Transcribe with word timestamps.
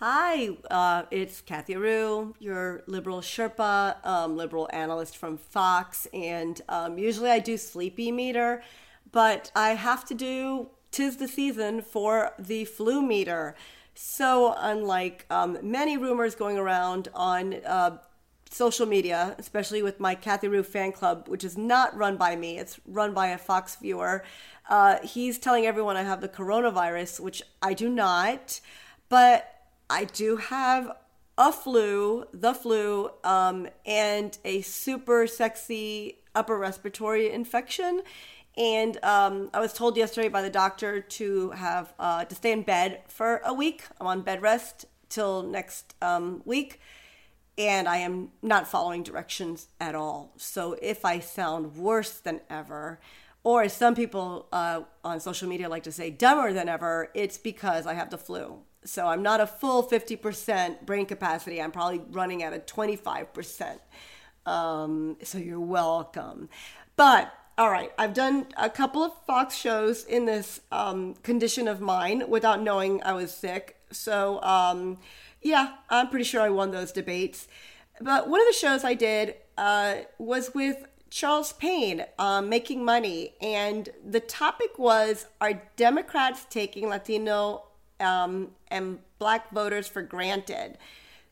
Hi, 0.00 0.50
uh, 0.70 1.06
it's 1.10 1.40
Kathy 1.40 1.74
Rue, 1.74 2.32
your 2.38 2.84
liberal 2.86 3.20
Sherpa, 3.20 3.96
um, 4.06 4.36
liberal 4.36 4.70
analyst 4.72 5.16
from 5.16 5.36
Fox, 5.36 6.06
and 6.12 6.60
um, 6.68 6.98
usually 6.98 7.30
I 7.30 7.40
do 7.40 7.56
Sleepy 7.56 8.12
Meter, 8.12 8.62
but 9.10 9.50
I 9.56 9.70
have 9.70 10.04
to 10.04 10.14
do 10.14 10.68
Tis 10.92 11.16
the 11.16 11.26
Season 11.26 11.82
for 11.82 12.30
the 12.38 12.64
Flu 12.64 13.02
Meter. 13.02 13.56
So, 13.92 14.54
unlike 14.56 15.26
um, 15.30 15.58
many 15.64 15.96
rumors 15.96 16.36
going 16.36 16.58
around 16.58 17.08
on 17.12 17.54
uh, 17.66 17.98
social 18.48 18.86
media, 18.86 19.34
especially 19.36 19.82
with 19.82 19.98
my 19.98 20.14
Kathy 20.14 20.46
Rue 20.46 20.62
fan 20.62 20.92
club, 20.92 21.26
which 21.26 21.42
is 21.42 21.58
not 21.58 21.96
run 21.96 22.16
by 22.16 22.36
me, 22.36 22.56
it's 22.56 22.78
run 22.86 23.12
by 23.14 23.26
a 23.30 23.38
Fox 23.38 23.74
viewer, 23.74 24.22
uh, 24.70 24.98
he's 25.02 25.40
telling 25.40 25.66
everyone 25.66 25.96
I 25.96 26.04
have 26.04 26.20
the 26.20 26.28
coronavirus, 26.28 27.18
which 27.18 27.42
I 27.60 27.74
do 27.74 27.88
not. 27.88 28.60
But 29.08 29.57
I 29.90 30.04
do 30.04 30.36
have 30.36 30.96
a 31.38 31.52
flu, 31.52 32.26
the 32.32 32.52
flu, 32.52 33.10
um, 33.24 33.68
and 33.86 34.36
a 34.44 34.60
super 34.60 35.26
sexy 35.26 36.18
upper 36.34 36.58
respiratory 36.58 37.30
infection. 37.30 38.02
And 38.56 39.02
um, 39.04 39.50
I 39.54 39.60
was 39.60 39.72
told 39.72 39.96
yesterday 39.96 40.28
by 40.28 40.42
the 40.42 40.50
doctor 40.50 41.00
to 41.00 41.50
have 41.50 41.94
uh, 41.98 42.24
to 42.24 42.34
stay 42.34 42.52
in 42.52 42.62
bed 42.62 43.02
for 43.06 43.40
a 43.44 43.54
week. 43.54 43.84
I'm 44.00 44.08
on 44.08 44.22
bed 44.22 44.42
rest 44.42 44.84
till 45.08 45.42
next 45.42 45.94
um, 46.02 46.42
week, 46.44 46.80
and 47.56 47.88
I 47.88 47.98
am 47.98 48.30
not 48.42 48.66
following 48.66 49.04
directions 49.04 49.68
at 49.80 49.94
all. 49.94 50.32
So 50.36 50.76
if 50.82 51.04
I 51.04 51.20
sound 51.20 51.76
worse 51.76 52.18
than 52.18 52.40
ever, 52.50 52.98
or 53.44 53.62
as 53.62 53.72
some 53.72 53.94
people 53.94 54.48
uh, 54.52 54.82
on 55.04 55.20
social 55.20 55.48
media 55.48 55.68
like 55.68 55.84
to 55.84 55.92
say, 55.92 56.10
dumber 56.10 56.52
than 56.52 56.68
ever, 56.68 57.10
it's 57.14 57.38
because 57.38 57.86
I 57.86 57.94
have 57.94 58.10
the 58.10 58.18
flu. 58.18 58.58
So 58.84 59.06
I'm 59.06 59.22
not 59.22 59.40
a 59.40 59.46
full 59.46 59.82
50% 59.82 60.86
brain 60.86 61.06
capacity. 61.06 61.60
I'm 61.60 61.72
probably 61.72 62.00
running 62.10 62.42
at 62.42 62.52
a 62.52 62.58
25%. 62.58 63.78
Um, 64.46 65.16
so 65.22 65.38
you're 65.38 65.60
welcome. 65.60 66.48
But 66.96 67.32
all 67.58 67.70
right, 67.70 67.90
I've 67.98 68.14
done 68.14 68.46
a 68.56 68.70
couple 68.70 69.02
of 69.02 69.12
Fox 69.26 69.56
shows 69.56 70.04
in 70.04 70.26
this 70.26 70.60
um, 70.70 71.14
condition 71.24 71.66
of 71.66 71.80
mine 71.80 72.24
without 72.28 72.62
knowing 72.62 73.02
I 73.02 73.14
was 73.14 73.34
sick. 73.34 73.76
So 73.90 74.40
um, 74.42 74.98
yeah, 75.42 75.74
I'm 75.90 76.08
pretty 76.08 76.24
sure 76.24 76.40
I 76.40 76.50
won 76.50 76.70
those 76.70 76.92
debates. 76.92 77.48
But 78.00 78.28
one 78.28 78.40
of 78.40 78.46
the 78.46 78.52
shows 78.52 78.84
I 78.84 78.94
did 78.94 79.34
uh, 79.56 79.96
was 80.18 80.54
with 80.54 80.86
Charles 81.10 81.52
Payne, 81.52 82.04
um, 82.18 82.48
Making 82.48 82.84
Money. 82.84 83.34
And 83.40 83.88
the 84.06 84.20
topic 84.20 84.78
was 84.78 85.26
Are 85.40 85.62
Democrats 85.76 86.46
taking 86.48 86.88
Latino 86.88 87.64
um, 88.00 88.50
and 88.68 88.98
black 89.18 89.50
voters 89.52 89.88
for 89.88 90.02
granted. 90.02 90.78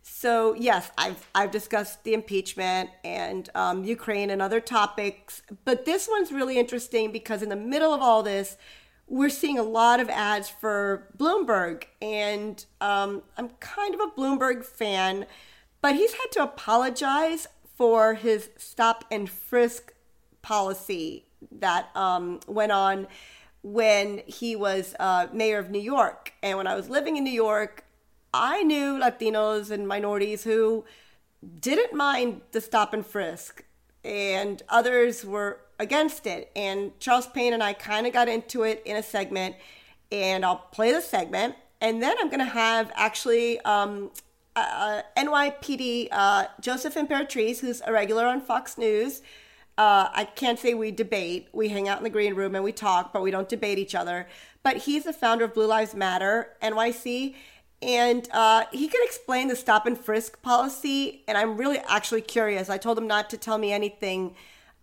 So 0.03 0.55
yes, 0.55 0.91
I've 0.97 1.28
I've 1.34 1.50
discussed 1.50 2.05
the 2.05 2.14
impeachment 2.14 2.91
and 3.05 3.50
um, 3.55 3.84
Ukraine 3.84 4.31
and 4.31 4.41
other 4.41 4.61
topics, 4.61 5.42
but 5.64 5.84
this 5.84 6.08
one's 6.08 6.31
really 6.31 6.58
interesting 6.58 7.11
because 7.11 7.42
in 7.42 7.48
the 7.48 7.56
middle 7.56 7.92
of 7.92 8.00
all 8.00 8.23
this, 8.23 8.56
we're 9.08 9.31
seeing 9.31 9.58
a 9.58 9.64
lot 9.64 9.98
of 9.98 10.08
ads 10.08 10.48
for 10.48 11.08
Bloomberg, 11.17 11.84
and 12.00 12.64
um, 12.80 13.23
I'm 13.36 13.51
kind 13.61 13.95
of 13.95 14.01
a 14.01 14.11
Bloomberg 14.11 14.64
fan, 14.64 15.27
but 15.80 15.95
he's 15.95 16.12
had 16.12 16.30
to 16.33 16.42
apologize 16.42 17.48
for 17.77 18.14
his 18.14 18.51
stop 18.56 19.05
and 19.11 19.28
frisk 19.28 19.92
policy 20.42 21.25
that 21.51 21.95
um, 21.95 22.41
went 22.47 22.73
on 22.73 23.06
when 23.67 24.22
he 24.27 24.55
was 24.55 24.95
uh, 25.00 25.27
mayor 25.33 25.59
of 25.59 25.70
New 25.70 25.81
York. 25.81 26.33
And 26.41 26.56
when 26.56 26.69
I 26.69 26.77
was 26.77 26.89
living 26.89 27.17
in 27.17 27.25
New 27.25 27.33
York, 27.33 27.84
I 28.33 28.62
knew 28.62 28.97
Latinos 28.97 29.73
and 29.73 29.89
minorities 29.89 30.45
who 30.45 30.84
didn't 31.61 31.92
mind 31.92 32.42
the 32.53 32.61
stop 32.61 32.95
and 32.95 33.05
frisk, 33.05 33.64
and 34.05 34.62
others 34.69 35.25
were 35.25 35.62
against 35.81 36.29
it. 36.29 36.52
And 36.55 36.98
Charles 37.01 37.27
Payne 37.27 37.52
and 37.52 37.63
I 37.63 37.73
kind 37.73 38.07
of 38.07 38.13
got 38.13 38.29
into 38.29 38.63
it 38.63 38.83
in 38.85 38.96
a 38.96 39.02
segment, 39.02 39.57
and 40.12 40.45
I'll 40.45 40.68
play 40.70 40.92
the 40.92 41.01
segment. 41.01 41.57
And 41.80 42.01
then 42.01 42.14
I'm 42.20 42.29
going 42.29 42.39
to 42.39 42.45
have 42.45 42.92
actually 42.95 43.58
um, 43.62 44.12
uh, 44.55 45.02
NYPD 45.17 46.07
uh, 46.12 46.46
Joseph 46.61 46.95
Imperatrice, 46.95 47.58
who's 47.58 47.83
a 47.85 47.92
regular 47.92 48.27
on 48.27 48.41
Fox 48.41 48.79
News, 48.79 49.23
uh, 49.79 50.09
I 50.13 50.25
can't 50.25 50.59
say 50.59 50.75
we 50.75 50.91
debate. 50.91 51.48
We 51.53 51.69
hang 51.69 51.89
out 51.89 51.98
in 51.98 52.05
the 52.05 52.11
green 52.11 52.35
room 52.35 52.55
and 52.55 52.64
we 52.64 52.73
talk, 52.73 53.13
but 53.13 53.23
we 53.23 53.31
don't 53.31 53.48
debate 53.48 53.79
each 53.79 53.95
other. 53.95 54.27
But 54.63 54.79
he's 54.79 55.05
the 55.05 55.13
founder 55.13 55.45
of 55.45 55.55
Blue 55.55 55.67
Lives 55.67 55.95
Matter 55.95 56.48
NYC, 56.63 57.35
and 57.83 58.29
uh, 58.33 58.65
he 58.73 58.89
can 58.89 59.01
explain 59.05 59.48
the 59.48 59.57
stop 59.57 59.86
and 59.86 59.98
frisk 59.98 60.41
policy. 60.42 61.23
And 61.29 61.36
I'm 61.36 61.57
really 61.59 61.79
actually 61.89 62.23
curious. 62.23 62.70
I 62.70 62.79
told 62.79 62.97
him 62.97 63.07
not 63.07 63.29
to 63.31 63.36
tell 63.36 63.59
me 63.59 63.73
anything 63.73 64.35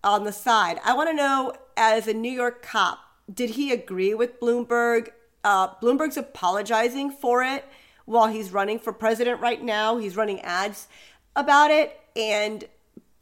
on 0.03 0.25
the 0.25 0.31
side. 0.31 0.79
I 0.85 0.93
want 0.93 1.09
to 1.09 1.15
know, 1.15 1.53
as 1.75 2.07
a 2.07 2.13
New 2.13 2.31
York 2.31 2.61
cop, 2.61 2.99
did 3.33 3.51
he 3.51 3.71
agree 3.71 4.13
with 4.13 4.39
Bloomberg? 4.39 5.09
Uh, 5.43 5.69
Bloomberg's 5.81 6.17
apologizing 6.17 7.09
for 7.09 7.43
it 7.43 7.65
while 8.05 8.27
he's 8.27 8.51
running 8.51 8.79
for 8.79 8.93
president 8.93 9.41
right 9.41 9.63
now. 9.63 9.97
He's 9.97 10.15
running 10.15 10.39
ads 10.41 10.87
about 11.35 11.71
it, 11.71 11.99
and 12.15 12.63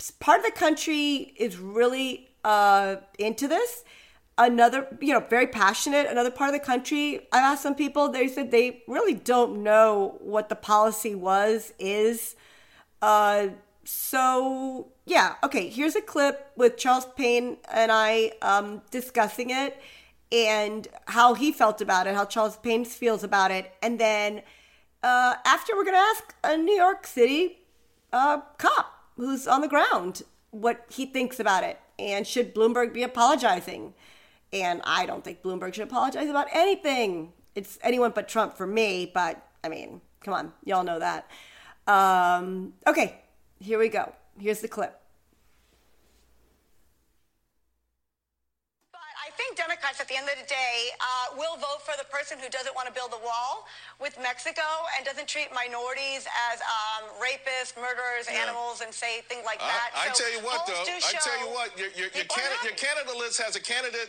part 0.10 0.40
of 0.40 0.46
the 0.46 0.52
country 0.52 1.34
is 1.36 1.58
really 1.58 2.30
uh, 2.44 2.96
into 3.20 3.48
this. 3.48 3.84
Another, 4.38 4.88
you 5.00 5.14
know, 5.14 5.20
very 5.20 5.46
passionate. 5.46 6.08
Another 6.08 6.32
part 6.32 6.50
of 6.50 6.60
the 6.60 6.66
country, 6.66 7.28
I've 7.32 7.44
asked 7.44 7.62
some 7.62 7.76
people, 7.76 8.10
they 8.10 8.28
said 8.28 8.50
they 8.50 8.82
really 8.88 9.14
don't 9.14 9.62
know 9.62 10.18
what 10.20 10.50
the 10.50 10.56
policy 10.56 11.14
was, 11.14 11.74
is. 11.78 12.36
Uh, 13.02 13.50
so, 13.84 14.88
yeah, 15.06 15.36
okay, 15.44 15.70
here's 15.70 15.96
a 15.96 16.02
clip 16.02 16.52
with 16.56 16.78
Charles 16.78 17.06
Payne 17.16 17.58
and 17.72 17.92
I 17.92 18.32
um, 18.42 18.82
discussing 18.90 19.50
it 19.50 19.80
and 20.32 20.88
how 21.06 21.34
he 21.34 21.52
felt 21.52 21.82
about 21.82 22.08
it, 22.08 22.16
how 22.16 22.26
Charles 22.26 22.58
Payne 22.58 22.86
feels 22.86 23.24
about 23.24 23.52
it. 23.52 23.72
And 23.84 24.00
then 24.00 24.42
uh, 25.04 25.36
after, 25.46 25.76
we're 25.76 25.84
going 25.84 25.96
to 25.96 26.00
ask 26.00 26.36
a 26.44 26.58
New 26.58 26.74
York 26.76 27.06
City 27.06 27.60
uh, 28.14 28.40
cop 28.58 29.01
who's 29.22 29.48
on 29.48 29.62
the 29.62 29.68
ground 29.68 30.24
what 30.52 30.86
he 30.90 31.06
thinks 31.06 31.40
about 31.40 31.64
it. 31.64 31.80
And 31.98 32.28
should 32.28 32.54
Bloomberg 32.54 32.94
be 32.94 33.04
apologizing? 33.04 33.94
And 34.54 34.82
I 34.84 35.06
don't 35.06 35.24
think 35.24 35.42
Bloomberg 35.42 35.74
should 35.74 35.84
apologize 35.84 36.30
about 36.30 36.48
anything. 36.52 37.34
It's 37.56 37.80
anyone 37.82 38.12
but 38.14 38.28
Trump 38.28 38.58
for 38.58 38.68
me, 38.68 39.10
but 39.14 39.48
I 39.64 39.70
mean, 39.70 40.02
come 40.24 40.34
on, 40.34 40.54
y'all 40.66 40.84
know 40.84 41.00
that. 41.00 41.30
Um, 41.88 42.74
okay, 42.86 43.22
here 43.60 43.80
we 43.80 43.90
go. 43.90 44.14
Here's 44.40 44.62
the 44.62 44.68
clip. 44.68 45.01
Think 49.52 49.68
Democrats, 49.68 50.00
at 50.00 50.08
the 50.08 50.16
end 50.16 50.28
of 50.32 50.40
the 50.40 50.48
day, 50.48 50.96
uh, 51.00 51.36
will 51.36 51.60
vote 51.60 51.84
for 51.84 51.92
the 52.00 52.08
person 52.08 52.40
who 52.40 52.48
doesn't 52.48 52.72
want 52.72 52.88
to 52.88 52.96
build 52.96 53.12
a 53.12 53.20
wall 53.20 53.68
with 54.00 54.16
Mexico 54.24 54.64
and 54.96 55.04
doesn't 55.04 55.28
treat 55.28 55.52
minorities 55.52 56.24
as 56.52 56.64
um, 56.64 57.12
rapists, 57.20 57.76
murderers, 57.76 58.32
yeah. 58.32 58.48
animals, 58.48 58.80
and 58.80 58.94
say 58.96 59.20
things 59.28 59.44
like 59.44 59.60
that. 59.60 59.92
I, 59.92 60.08
so 60.08 60.24
I 60.24 60.24
tell 60.24 60.32
you 60.32 60.42
what, 60.48 60.64
though. 60.68 60.80
I 60.80 61.16
tell 61.20 61.40
you 61.44 61.52
what. 61.52 61.76
Your, 61.76 61.92
your, 62.00 62.10
your, 62.16 62.28
candidate, 62.32 62.64
your 62.64 62.78
candidate 62.80 63.18
list 63.20 63.44
has 63.44 63.60
a 63.60 63.64
candidate 63.64 64.08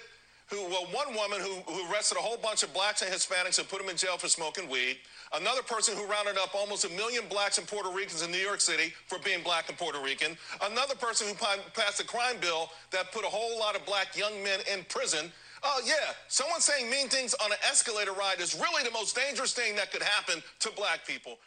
who, 0.53 0.63
well, 0.69 0.87
one 0.93 1.15
woman 1.15 1.41
who, 1.41 1.73
who 1.73 1.91
arrested 1.91 2.19
a 2.19 2.21
whole 2.21 2.37
bunch 2.37 2.63
of 2.63 2.73
blacks 2.75 3.01
and 3.01 3.11
Hispanics 3.11 3.59
and 3.59 3.67
put 3.69 3.81
them 3.81 3.89
in 3.89 3.97
jail 3.97 4.19
for 4.19 4.29
smoking 4.29 4.69
weed. 4.69 4.99
Another 5.33 5.63
person 5.63 5.97
who 5.97 6.05
rounded 6.05 6.37
up 6.37 6.55
almost 6.55 6.85
a 6.85 6.91
million 6.91 7.25
blacks 7.31 7.57
and 7.57 7.67
Puerto 7.67 7.89
Ricans 7.89 8.23
in 8.23 8.31
New 8.31 8.37
York 8.37 8.61
City 8.61 8.93
for 9.07 9.19
being 9.21 9.43
black 9.43 9.71
and 9.71 9.79
Puerto 9.79 9.99
Rican. 9.99 10.37
Another 10.63 10.95
person 10.95 11.27
who 11.27 11.35
passed 11.35 12.01
a 12.01 12.05
crime 12.05 12.37
bill 12.39 12.69
that 12.91 13.11
put 13.13 13.25
a 13.25 13.29
whole 13.29 13.59
lot 13.59 13.75
of 13.75 13.87
black 13.87 14.15
young 14.15 14.45
men 14.45 14.61
in 14.73 14.85
prison 14.91 15.33
Oh, 15.65 15.81
yeah. 15.87 16.13
Someone 16.27 16.61
saying 16.61 16.91
mean 16.91 17.09
things 17.09 17.35
on 17.35 17.53
an 17.53 17.59
escalator 17.71 18.13
ride 18.13 18.41
is 18.41 18.55
really 18.55 18.83
the 18.83 18.91
most 18.91 19.15
dangerous 19.15 19.53
thing 19.53 19.77
that 19.77 19.93
could 19.93 20.03
happen 20.03 20.43
to 20.61 20.73
black 20.73 21.07
people. 21.07 21.39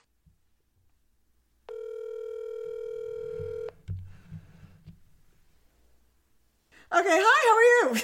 Okay, 6.95 7.19
hi, 7.21 7.39
how 7.49 7.55
are 7.57 7.93
you? 7.93 8.01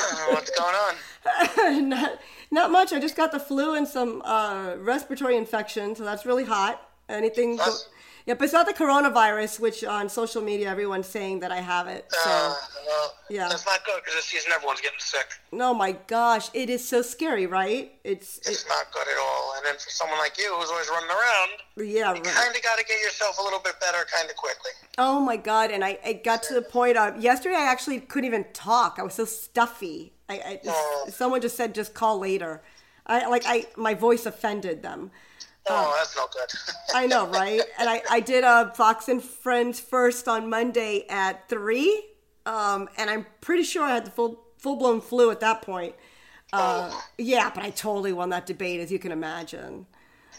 uh, 0.00 0.34
what's 0.34 0.50
going 0.50 0.74
on? 0.74 1.88
not, 1.88 2.18
not 2.50 2.70
much. 2.72 2.92
I 2.92 2.98
just 2.98 3.14
got 3.14 3.30
the 3.30 3.38
flu 3.38 3.76
and 3.76 3.86
some 3.86 4.22
uh, 4.22 4.74
respiratory 4.78 5.36
infection, 5.36 5.94
so 5.94 6.02
that's 6.02 6.26
really 6.26 6.44
hot. 6.44 6.82
Anything? 7.08 7.60
Yep, 8.28 8.42
it's 8.42 8.52
not 8.52 8.66
the 8.66 8.74
coronavirus, 8.74 9.58
which 9.58 9.82
on 9.82 10.10
social 10.10 10.42
media 10.42 10.68
everyone's 10.68 11.06
saying 11.06 11.40
that 11.40 11.50
I 11.50 11.62
have 11.62 11.88
it. 11.88 12.04
So, 12.10 12.30
uh, 12.30 12.54
well, 12.86 13.14
yeah, 13.30 13.48
that's 13.48 13.64
not 13.64 13.82
good 13.86 14.02
because 14.04 14.16
this 14.16 14.26
season 14.26 14.52
everyone's 14.54 14.82
getting 14.82 14.98
sick. 14.98 15.28
No, 15.50 15.72
my 15.72 15.92
gosh, 15.92 16.50
it 16.52 16.68
is 16.68 16.86
so 16.86 17.00
scary, 17.00 17.46
right? 17.46 17.90
It's 18.04 18.36
it's 18.46 18.64
it, 18.64 18.68
not 18.68 18.92
good 18.92 19.08
at 19.08 19.18
all. 19.18 19.54
And 19.56 19.64
then 19.64 19.76
for 19.76 19.88
someone 19.88 20.18
like 20.18 20.36
you 20.36 20.54
who's 20.54 20.68
always 20.68 20.90
running 20.90 21.08
around, 21.08 21.50
yeah, 21.78 22.12
you 22.12 22.20
right. 22.20 22.24
kind 22.24 22.54
of 22.54 22.62
got 22.62 22.78
to 22.78 22.84
get 22.84 23.00
yourself 23.00 23.38
a 23.40 23.42
little 23.42 23.60
bit 23.60 23.80
better, 23.80 24.04
kind 24.14 24.28
of 24.28 24.36
quickly. 24.36 24.72
Oh 24.98 25.20
my 25.20 25.38
god! 25.38 25.70
And 25.70 25.82
I, 25.82 25.98
I 26.04 26.12
got 26.12 26.42
to 26.44 26.54
the 26.54 26.60
point 26.60 26.98
of 26.98 27.16
yesterday. 27.18 27.56
I 27.56 27.72
actually 27.72 27.98
couldn't 27.98 28.26
even 28.26 28.44
talk. 28.52 28.98
I 28.98 29.04
was 29.04 29.14
so 29.14 29.24
stuffy. 29.24 30.12
I, 30.28 30.34
I 30.34 30.60
oh. 30.66 31.06
someone 31.10 31.40
just 31.40 31.56
said 31.56 31.74
just 31.74 31.94
call 31.94 32.18
later. 32.18 32.60
I 33.06 33.26
like 33.28 33.44
I 33.46 33.68
my 33.78 33.94
voice 33.94 34.26
offended 34.26 34.82
them. 34.82 35.12
Oh, 35.70 35.94
that's 35.96 36.16
no 36.16 36.26
good. 36.32 36.48
I 36.94 37.06
know, 37.06 37.26
right? 37.40 37.60
And 37.78 37.88
I, 37.88 38.02
I 38.10 38.20
did 38.20 38.44
a 38.44 38.72
Fox 38.74 39.08
and 39.08 39.22
Friends 39.22 39.80
first 39.80 40.28
on 40.28 40.48
Monday 40.48 41.06
at 41.08 41.48
three, 41.48 42.04
um, 42.46 42.88
and 42.96 43.10
I'm 43.10 43.26
pretty 43.40 43.62
sure 43.62 43.84
I 43.84 43.94
had 43.94 44.06
the 44.06 44.10
full 44.10 44.44
full 44.58 44.76
blown 44.76 45.00
flu 45.00 45.30
at 45.30 45.40
that 45.40 45.62
point. 45.62 45.94
Uh, 46.52 46.90
oh. 46.92 47.04
Yeah, 47.18 47.50
but 47.54 47.62
I 47.62 47.70
totally 47.70 48.12
won 48.12 48.30
that 48.30 48.46
debate, 48.46 48.80
as 48.80 48.90
you 48.90 48.98
can 48.98 49.12
imagine. 49.12 49.86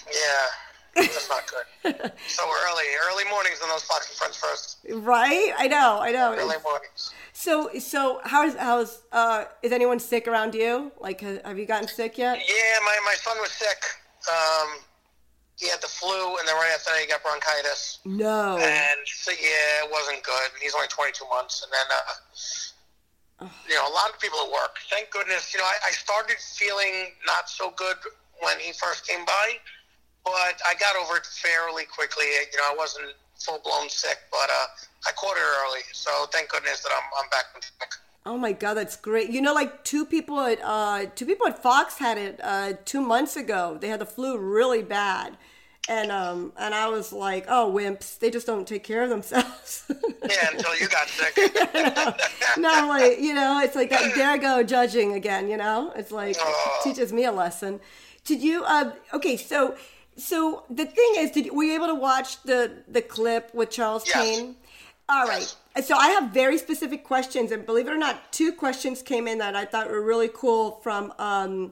Yeah, 0.08 1.04
that's 1.04 1.30
not 1.30 1.44
good. 1.48 2.12
so 2.28 2.44
early, 2.44 2.84
early 3.10 3.24
mornings 3.30 3.60
on 3.62 3.70
those 3.70 3.84
Fox 3.84 4.10
and 4.10 4.18
Friends 4.18 4.38
first. 4.38 4.78
Right? 4.90 5.54
I 5.58 5.68
know, 5.68 6.00
I 6.02 6.12
know. 6.12 6.34
Early 6.34 6.56
mornings. 6.64 7.14
So, 7.34 7.70
so 7.80 8.22
how's 8.24 8.56
how's 8.56 9.04
uh, 9.12 9.46
is 9.62 9.72
anyone 9.72 10.00
sick 10.00 10.28
around 10.28 10.56
you? 10.56 10.92
Like, 11.00 11.22
have 11.22 11.60
you 11.60 11.66
gotten 11.66 11.88
sick 11.88 12.18
yet? 12.18 12.40
Yeah, 12.40 12.80
my 12.84 13.00
my 13.06 13.14
son 13.14 13.38
was 13.40 13.52
sick. 13.52 13.78
Um, 14.30 14.70
he 15.60 15.68
had 15.68 15.82
the 15.82 15.92
flu, 15.92 16.40
and 16.40 16.48
then 16.48 16.56
right 16.56 16.72
after 16.74 16.92
that, 16.92 17.00
he 17.04 17.08
got 17.08 17.22
bronchitis. 17.22 18.00
No. 18.06 18.58
And 18.58 19.04
so, 19.06 19.32
yeah, 19.32 19.84
it 19.84 19.92
wasn't 19.92 20.24
good. 20.24 20.50
He's 20.62 20.74
only 20.74 20.88
22 20.88 21.26
months, 21.28 21.64
and 21.64 21.72
then, 21.72 21.88
uh, 21.92 23.52
you 23.68 23.76
know, 23.76 23.84
a 23.84 23.94
lot 23.94 24.10
of 24.10 24.20
people 24.20 24.40
at 24.40 24.52
work. 24.52 24.80
Thank 24.90 25.12
goodness, 25.12 25.54
you 25.54 25.60
know, 25.60 25.68
I, 25.68 25.76
I 25.88 25.92
started 25.92 26.38
feeling 26.40 27.12
not 27.28 27.50
so 27.50 27.72
good 27.76 27.98
when 28.42 28.58
he 28.60 28.72
first 28.72 29.08
came 29.08 29.26
by, 29.26 29.60
but 30.24 30.56
I 30.66 30.76
got 30.80 30.96
over 30.96 31.18
it 31.18 31.26
fairly 31.26 31.84
quickly. 31.86 32.26
You 32.26 32.58
know, 32.58 32.72
I 32.72 32.76
wasn't 32.78 33.12
full 33.40 33.60
blown 33.64 33.90
sick, 33.90 34.18
but 34.32 34.50
uh, 34.50 34.68
I 35.08 35.12
caught 35.14 35.38
it 35.38 35.44
early. 35.44 35.82
So 35.94 36.12
thank 36.32 36.50
goodness 36.50 36.82
that 36.82 36.92
I'm 36.92 37.24
I'm 37.24 37.30
back 37.30 37.46
on 37.56 37.62
track. 37.62 37.94
Oh 38.26 38.38
my 38.38 38.52
god, 38.52 38.76
that's 38.76 38.96
great! 38.96 39.30
You 39.30 39.42
know, 39.42 39.54
like 39.54 39.84
two 39.84 40.06
people 40.06 40.40
at 40.42 40.60
uh, 40.64 41.06
two 41.16 41.26
people 41.26 41.48
at 41.48 41.62
Fox 41.62 41.98
had 41.98 42.18
it 42.18 42.40
uh, 42.44 42.74
two 42.86 43.02
months 43.02 43.36
ago. 43.36 43.78
They 43.80 43.88
had 43.88 44.00
the 44.00 44.06
flu 44.06 44.38
really 44.38 44.84
bad, 44.84 45.38
and 45.88 46.12
um 46.12 46.54
and 46.58 46.74
I 46.76 46.88
was 46.88 47.14
like, 47.14 47.46
oh 47.48 47.72
wimps, 47.74 48.20
they 48.20 48.30
just 48.30 48.46
don't 48.46 48.68
take 48.68 48.84
care 48.84 49.04
of 49.04 49.10
themselves. 49.10 49.86
yeah, 49.90 50.50
until 50.52 50.76
you 50.78 50.88
got 50.88 51.08
sick. 51.08 51.38
no, 52.58 52.88
like 52.88 53.20
you 53.20 53.34
know, 53.34 53.62
it's 53.64 53.76
like 53.76 53.90
that. 53.90 54.14
There 54.16 54.30
I 54.30 54.38
go 54.38 54.64
judging 54.64 55.14
again. 55.14 55.50
You 55.50 55.58
know, 55.58 55.92
it's 55.96 56.12
like 56.12 56.36
oh. 56.40 56.80
it 56.80 56.90
teaches 56.90 57.14
me 57.14 57.26
a 57.26 57.32
lesson. 57.32 57.80
Did 58.26 58.42
you? 58.42 58.64
Uh, 58.64 58.92
okay, 59.14 59.38
so 59.38 59.76
so 60.18 60.64
the 60.70 60.86
thing 60.86 61.14
is, 61.18 61.32
did 61.32 61.52
were 61.52 61.64
you 61.64 61.74
able 61.74 61.88
to 61.88 61.96
watch 61.96 62.42
the 62.44 62.84
the 62.88 63.02
clip 63.02 63.54
with 63.54 63.70
Charles 63.70 64.04
yes. 64.06 64.16
Payne? 64.16 64.56
All 65.08 65.26
right. 65.26 65.56
Yes. 65.76 65.88
So 65.88 65.96
I 65.96 66.10
have 66.10 66.32
very 66.32 66.58
specific 66.58 67.04
questions, 67.04 67.52
and 67.52 67.66
believe 67.66 67.88
it 67.88 67.92
or 67.92 67.98
not, 67.98 68.32
two 68.32 68.52
questions 68.52 69.02
came 69.02 69.28
in 69.28 69.38
that 69.40 69.56
I 69.56 69.66
thought 69.66 69.90
were 69.90 70.04
really 70.04 70.30
cool 70.32 70.80
from. 70.84 71.14
Um, 71.18 71.72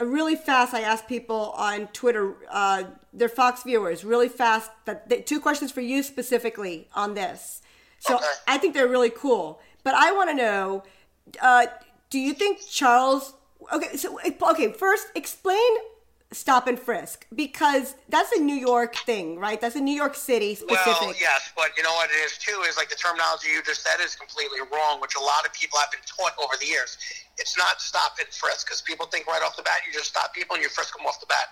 really 0.00 0.36
fast, 0.36 0.74
I 0.74 0.80
asked 0.80 1.08
people 1.08 1.54
on 1.56 1.88
Twitter, 1.88 2.36
uh, 2.50 2.84
they're 3.12 3.28
Fox 3.28 3.62
viewers, 3.62 4.04
really 4.04 4.28
fast. 4.28 4.70
That 4.84 5.08
they, 5.08 5.20
two 5.20 5.40
questions 5.40 5.72
for 5.72 5.80
you 5.80 6.02
specifically 6.02 6.88
on 6.94 7.14
this. 7.14 7.62
So 7.98 8.16
okay. 8.16 8.24
I 8.46 8.58
think 8.58 8.74
they're 8.74 8.88
really 8.88 9.10
cool. 9.10 9.60
But 9.84 9.94
I 9.94 10.12
want 10.12 10.30
to 10.30 10.36
know, 10.36 10.82
uh, 11.40 11.66
do 12.10 12.18
you 12.18 12.34
think 12.34 12.60
Charles? 12.68 13.34
Okay, 13.72 13.96
so 13.96 14.18
okay, 14.50 14.72
first 14.72 15.08
explain 15.14 15.76
stop 16.36 16.66
and 16.66 16.78
frisk 16.78 17.26
because 17.34 17.94
that's 18.08 18.32
a 18.32 18.40
New 18.40 18.54
York 18.54 18.94
thing, 18.94 19.38
right? 19.38 19.60
That's 19.60 19.76
a 19.76 19.80
New 19.80 19.94
York 19.94 20.14
City 20.14 20.54
specific. 20.54 21.00
Well, 21.00 21.14
yes, 21.18 21.50
but 21.56 21.70
you 21.76 21.82
know 21.82 21.92
what 21.92 22.10
it 22.10 22.20
is 22.24 22.38
too 22.38 22.62
is 22.68 22.76
like 22.76 22.88
the 22.88 22.96
terminology 22.96 23.48
you 23.48 23.62
just 23.62 23.82
said 23.82 24.04
is 24.04 24.14
completely 24.14 24.60
wrong, 24.72 25.00
which 25.00 25.16
a 25.16 25.22
lot 25.22 25.46
of 25.46 25.52
people 25.52 25.78
have 25.78 25.90
been 25.90 26.04
taught 26.04 26.32
over 26.42 26.54
the 26.60 26.66
years. 26.66 26.98
It's 27.38 27.56
not 27.56 27.80
stop 27.80 28.16
and 28.20 28.28
frisk 28.28 28.66
because 28.66 28.82
people 28.82 29.06
think 29.06 29.26
right 29.26 29.42
off 29.42 29.56
the 29.56 29.62
bat 29.62 29.80
you 29.86 29.92
just 29.92 30.10
stop 30.10 30.34
people 30.34 30.54
and 30.54 30.62
you 30.62 30.68
frisk 30.68 30.96
them 30.96 31.06
off 31.06 31.20
the 31.20 31.26
bat. 31.26 31.48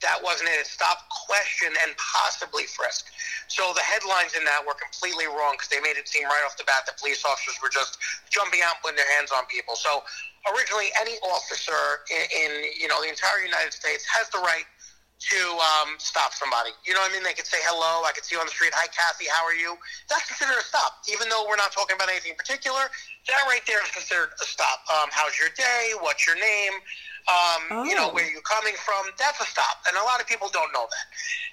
That 0.00 0.22
wasn't 0.22 0.50
it. 0.54 0.62
It's 0.62 0.70
stop, 0.70 1.10
question, 1.10 1.74
and 1.82 1.90
possibly 1.98 2.70
frisk. 2.70 3.10
So 3.50 3.74
the 3.74 3.82
headlines 3.82 4.38
in 4.38 4.46
that 4.46 4.62
were 4.62 4.78
completely 4.78 5.26
wrong 5.26 5.58
because 5.58 5.66
they 5.74 5.82
made 5.82 5.98
it 5.98 6.06
seem 6.06 6.22
right 6.30 6.44
off 6.46 6.54
the 6.54 6.62
bat 6.70 6.86
that 6.86 7.02
police 7.02 7.26
officers 7.26 7.58
were 7.58 7.72
just 7.72 7.98
jumping 8.30 8.62
out 8.62 8.78
and 8.78 8.82
putting 8.86 9.00
their 9.00 9.10
hands 9.18 9.34
on 9.34 9.42
people. 9.50 9.74
So 9.74 10.06
originally 10.54 10.94
any 11.02 11.18
officer 11.26 12.06
in, 12.14 12.24
in, 12.30 12.50
you 12.78 12.86
know 12.86 13.02
the 13.02 13.10
entire 13.10 13.42
United 13.42 13.74
States 13.74 14.06
has 14.06 14.30
the 14.30 14.38
right 14.38 14.66
to 15.18 15.40
um, 15.58 15.98
stop 15.98 16.30
somebody. 16.30 16.70
You 16.86 16.94
know 16.94 17.02
what 17.02 17.10
I 17.10 17.14
mean? 17.18 17.26
They 17.26 17.34
could 17.34 17.50
say 17.50 17.58
hello. 17.66 18.06
I 18.06 18.14
could 18.14 18.22
see 18.22 18.38
you 18.38 18.40
on 18.40 18.46
the 18.46 18.54
street. 18.54 18.70
Hi, 18.70 18.86
Kathy. 18.86 19.26
How 19.26 19.42
are 19.42 19.56
you? 19.58 19.74
That's 20.06 20.30
considered 20.30 20.62
a 20.62 20.62
stop, 20.62 21.02
even 21.10 21.26
though 21.26 21.42
we're 21.50 21.58
not 21.58 21.74
talking 21.74 21.98
about 21.98 22.06
anything 22.06 22.38
in 22.38 22.38
particular. 22.38 22.86
That 23.26 23.42
right 23.50 23.64
there 23.66 23.82
is 23.82 23.90
considered 23.90 24.30
a 24.38 24.46
stop. 24.46 24.86
Um, 24.86 25.10
how's 25.10 25.34
your 25.34 25.50
day? 25.58 25.98
What's 25.98 26.22
your 26.22 26.38
name? 26.38 26.78
Um, 27.28 27.62
oh. 27.70 27.84
You 27.84 27.94
know, 27.94 28.08
where 28.08 28.24
you're 28.24 28.40
coming 28.40 28.72
from? 28.80 29.12
That's 29.20 29.40
a 29.40 29.44
stop, 29.44 29.84
and 29.86 29.96
a 29.96 30.04
lot 30.04 30.20
of 30.20 30.26
people 30.26 30.48
don't 30.48 30.72
know 30.72 30.88
that. 30.88 31.06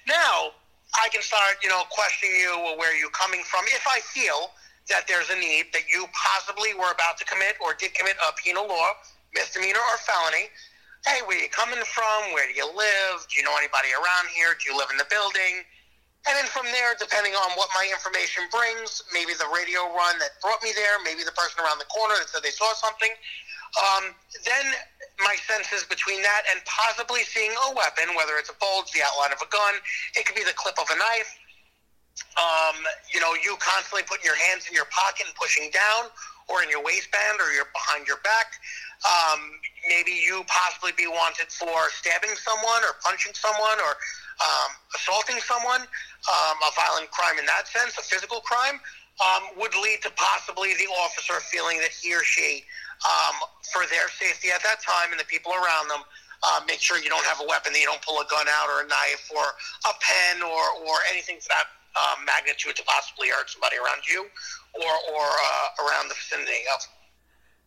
Now, 0.08 0.56
I 0.96 1.12
can 1.12 1.20
start, 1.20 1.60
you 1.62 1.68
know, 1.68 1.84
questioning 1.92 2.40
you. 2.40 2.56
Well, 2.56 2.80
where 2.80 2.88
are 2.88 3.12
coming 3.12 3.44
from? 3.44 3.68
If 3.68 3.84
I 3.84 4.00
feel 4.00 4.56
that 4.88 5.04
there's 5.10 5.28
a 5.30 5.38
need 5.38 5.74
that 5.74 5.90
you 5.90 6.06
possibly 6.14 6.74
were 6.74 6.94
about 6.94 7.18
to 7.18 7.24
commit 7.26 7.58
or 7.58 7.74
did 7.74 7.92
commit 7.94 8.14
a 8.22 8.30
penal 8.38 8.66
law, 8.66 8.94
misdemeanor 9.34 9.82
or 9.82 9.98
felony. 10.06 10.46
Hey, 11.04 11.22
where 11.26 11.38
are 11.38 11.42
you 11.42 11.50
coming 11.50 11.78
from? 11.86 12.34
Where 12.34 12.46
do 12.46 12.54
you 12.54 12.66
live? 12.66 13.26
Do 13.30 13.38
you 13.38 13.44
know 13.46 13.54
anybody 13.58 13.90
around 13.94 14.30
here? 14.34 14.54
Do 14.54 14.70
you 14.70 14.74
live 14.78 14.90
in 14.90 14.98
the 14.98 15.06
building? 15.10 15.66
And 16.26 16.34
then 16.34 16.46
from 16.50 16.66
there, 16.74 16.98
depending 16.98 17.38
on 17.38 17.54
what 17.54 17.70
my 17.78 17.86
information 17.86 18.50
brings, 18.50 19.02
maybe 19.14 19.30
the 19.38 19.46
radio 19.54 19.86
run 19.94 20.18
that 20.18 20.34
brought 20.42 20.58
me 20.62 20.74
there, 20.74 20.98
maybe 21.06 21.22
the 21.22 21.34
person 21.38 21.62
around 21.62 21.78
the 21.78 21.86
corner 21.86 22.18
that 22.18 22.26
said 22.26 22.42
they 22.42 22.50
saw 22.50 22.66
something, 22.74 23.14
um, 23.78 24.10
then 24.42 24.66
my 25.20 25.36
senses 25.48 25.84
between 25.88 26.20
that 26.22 26.42
and 26.52 26.60
possibly 26.64 27.22
seeing 27.24 27.52
a 27.70 27.74
weapon, 27.74 28.12
whether 28.16 28.36
it's 28.36 28.50
a 28.50 28.58
bulge, 28.60 28.92
the 28.92 29.00
outline 29.00 29.32
of 29.32 29.40
a 29.40 29.48
gun, 29.48 29.74
it 30.14 30.26
could 30.26 30.36
be 30.36 30.44
the 30.44 30.56
clip 30.56 30.76
of 30.78 30.86
a 30.92 30.98
knife, 30.98 31.32
um, 32.36 32.76
you 33.12 33.20
know, 33.20 33.32
you 33.36 33.56
constantly 33.60 34.04
putting 34.04 34.24
your 34.24 34.36
hands 34.36 34.68
in 34.68 34.74
your 34.74 34.88
pocket 34.92 35.26
and 35.26 35.34
pushing 35.36 35.68
down, 35.72 36.12
or 36.48 36.62
in 36.62 36.70
your 36.70 36.82
waistband, 36.84 37.40
or 37.40 37.52
you're 37.52 37.68
behind 37.72 38.06
your 38.06 38.20
back. 38.22 38.56
Um, 39.04 39.56
maybe 39.88 40.12
you 40.12 40.44
possibly 40.46 40.92
be 40.96 41.06
wanted 41.06 41.48
for 41.52 41.90
stabbing 41.90 42.36
someone, 42.36 42.84
or 42.84 42.96
punching 43.04 43.34
someone, 43.34 43.76
or 43.80 43.92
um, 44.40 44.70
assaulting 44.94 45.40
someone. 45.40 45.84
Um, 46.26 46.56
a 46.64 46.70
violent 46.76 47.10
crime 47.10 47.38
in 47.38 47.46
that 47.46 47.68
sense, 47.68 47.96
a 47.98 48.02
physical 48.02 48.40
crime, 48.40 48.80
um, 49.20 49.56
would 49.56 49.74
lead 49.76 50.02
to 50.02 50.10
possibly 50.16 50.74
the 50.74 50.88
officer 51.04 51.40
feeling 51.40 51.78
that 51.78 51.92
he 51.92 52.14
or 52.14 52.24
she, 52.24 52.64
um, 53.04 53.36
for 53.72 53.84
their 53.90 54.08
safety 54.08 54.48
at 54.48 54.62
that 54.62 54.80
time 54.80 55.10
and 55.10 55.20
the 55.20 55.28
people 55.28 55.52
around 55.52 55.88
them, 55.88 56.00
uh, 56.42 56.60
make 56.66 56.80
sure 56.80 56.98
you 56.98 57.08
don't 57.08 57.24
have 57.24 57.40
a 57.40 57.46
weapon, 57.48 57.72
that 57.72 57.80
you 57.80 57.86
don't 57.86 58.02
pull 58.02 58.20
a 58.20 58.26
gun 58.30 58.46
out 58.48 58.68
or 58.68 58.84
a 58.84 58.88
knife 58.88 59.28
or 59.34 59.42
a 59.42 59.92
pen 60.00 60.42
or, 60.42 60.62
or 60.86 60.96
anything 61.10 61.40
to 61.40 61.48
that 61.48 61.66
um, 61.96 62.24
magnitude 62.24 62.76
to 62.76 62.84
possibly 62.84 63.28
hurt 63.28 63.48
somebody 63.48 63.76
around 63.76 64.02
you 64.08 64.26
or 64.74 64.92
or 65.14 65.24
uh, 65.24 65.84
around 65.84 66.08
the 66.08 66.14
vicinity 66.14 66.62
of. 66.74 66.80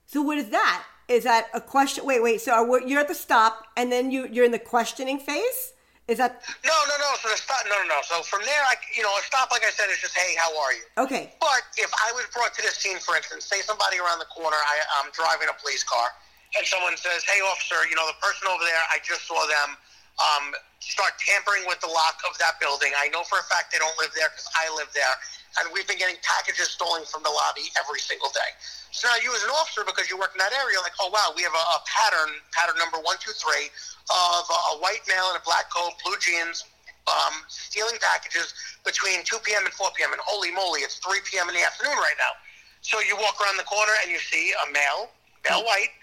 So 0.05 0.21
what 0.21 0.37
is 0.37 0.49
that? 0.49 0.83
Is 1.07 1.23
that 1.23 1.47
a 1.53 1.61
question? 1.61 2.05
Wait, 2.05 2.21
wait. 2.21 2.41
So 2.41 2.77
you're 2.77 2.99
at 2.99 3.07
the 3.07 3.15
stop, 3.15 3.65
and 3.75 3.91
then 3.91 4.11
you 4.11 4.27
you're 4.31 4.45
in 4.45 4.51
the 4.51 4.59
questioning 4.59 5.19
phase. 5.19 5.73
Is 6.09 6.17
that? 6.17 6.41
No, 6.65 6.73
no, 6.89 6.95
no. 6.97 7.13
So 7.21 7.29
the 7.29 7.37
no, 7.69 7.85
no, 7.85 7.85
no. 7.85 8.01
So 8.01 8.25
from 8.25 8.41
there, 8.41 8.65
I, 8.65 8.73
you 8.97 9.05
know, 9.05 9.13
a 9.13 9.21
stop, 9.21 9.53
like 9.53 9.61
I 9.61 9.69
said, 9.69 9.93
is 9.93 10.01
just, 10.01 10.17
hey, 10.17 10.33
how 10.33 10.49
are 10.57 10.73
you? 10.73 10.81
Okay. 10.97 11.37
But 11.37 11.61
if 11.77 11.93
I 11.93 12.09
was 12.17 12.25
brought 12.33 12.49
to 12.57 12.65
this 12.65 12.81
scene, 12.81 12.97
for 12.97 13.13
instance, 13.13 13.45
say 13.45 13.61
somebody 13.61 14.01
around 14.01 14.17
the 14.17 14.27
corner, 14.33 14.57
I, 14.57 14.75
I'm 14.97 15.13
driving 15.13 15.53
a 15.53 15.55
police 15.61 15.85
car, 15.85 16.09
and 16.57 16.65
someone 16.65 16.97
says, 16.97 17.21
hey, 17.29 17.37
officer, 17.45 17.85
you 17.85 17.93
know, 17.93 18.09
the 18.09 18.17
person 18.17 18.49
over 18.49 18.65
there, 18.65 18.81
I 18.89 18.97
just 19.05 19.29
saw 19.29 19.37
them 19.45 19.77
um, 20.17 20.57
start 20.81 21.13
tampering 21.21 21.69
with 21.69 21.77
the 21.85 21.91
lock 21.93 22.17
of 22.25 22.33
that 22.41 22.57
building. 22.57 22.89
I 22.97 23.13
know 23.13 23.21
for 23.29 23.37
a 23.37 23.45
fact 23.45 23.69
they 23.69 23.77
don't 23.77 23.95
live 24.01 24.11
there 24.17 24.33
because 24.33 24.49
I 24.57 24.65
live 24.73 24.89
there. 24.97 25.13
And 25.57 25.73
we've 25.73 25.87
been 25.89 25.97
getting 25.97 26.21
packages 26.21 26.69
stolen 26.69 27.03
from 27.09 27.25
the 27.25 27.33
lobby 27.33 27.73
every 27.73 27.97
single 27.97 28.29
day. 28.29 28.53
So 28.93 29.09
now 29.09 29.17
you 29.17 29.33
as 29.33 29.41
an 29.41 29.49
officer, 29.49 29.81
because 29.81 30.05
you 30.05 30.17
work 30.17 30.37
in 30.37 30.41
that 30.41 30.53
area, 30.53 30.77
like, 30.85 30.93
oh, 31.01 31.09
wow, 31.09 31.33
we 31.33 31.41
have 31.41 31.53
a, 31.53 31.65
a 31.73 31.79
pattern, 31.89 32.37
pattern 32.53 32.77
number 32.77 33.01
one, 33.01 33.17
two, 33.17 33.33
three, 33.33 33.73
of 34.09 34.43
a, 34.45 34.59
a 34.73 34.81
white 34.81 35.01
male 35.09 35.29
in 35.33 35.37
a 35.37 35.43
black 35.45 35.69
coat, 35.73 35.97
blue 36.05 36.17
jeans, 36.21 36.65
um, 37.09 37.41
stealing 37.49 37.97
packages 38.01 38.53
between 38.85 39.25
2 39.25 39.41
p.m. 39.41 39.65
and 39.65 39.73
4 39.73 39.89
p.m. 39.97 40.13
And 40.13 40.21
holy 40.21 40.53
moly, 40.53 40.81
it's 40.85 41.01
3 41.01 41.17
p.m. 41.25 41.49
in 41.49 41.55
the 41.57 41.65
afternoon 41.65 41.97
right 41.97 42.17
now. 42.17 42.33
So 42.81 43.01
you 43.01 43.17
walk 43.17 43.41
around 43.41 43.57
the 43.57 43.67
corner 43.67 43.93
and 44.05 44.11
you 44.11 44.19
see 44.19 44.53
a 44.53 44.71
male, 44.71 45.09
male 45.49 45.65
white, 45.65 45.93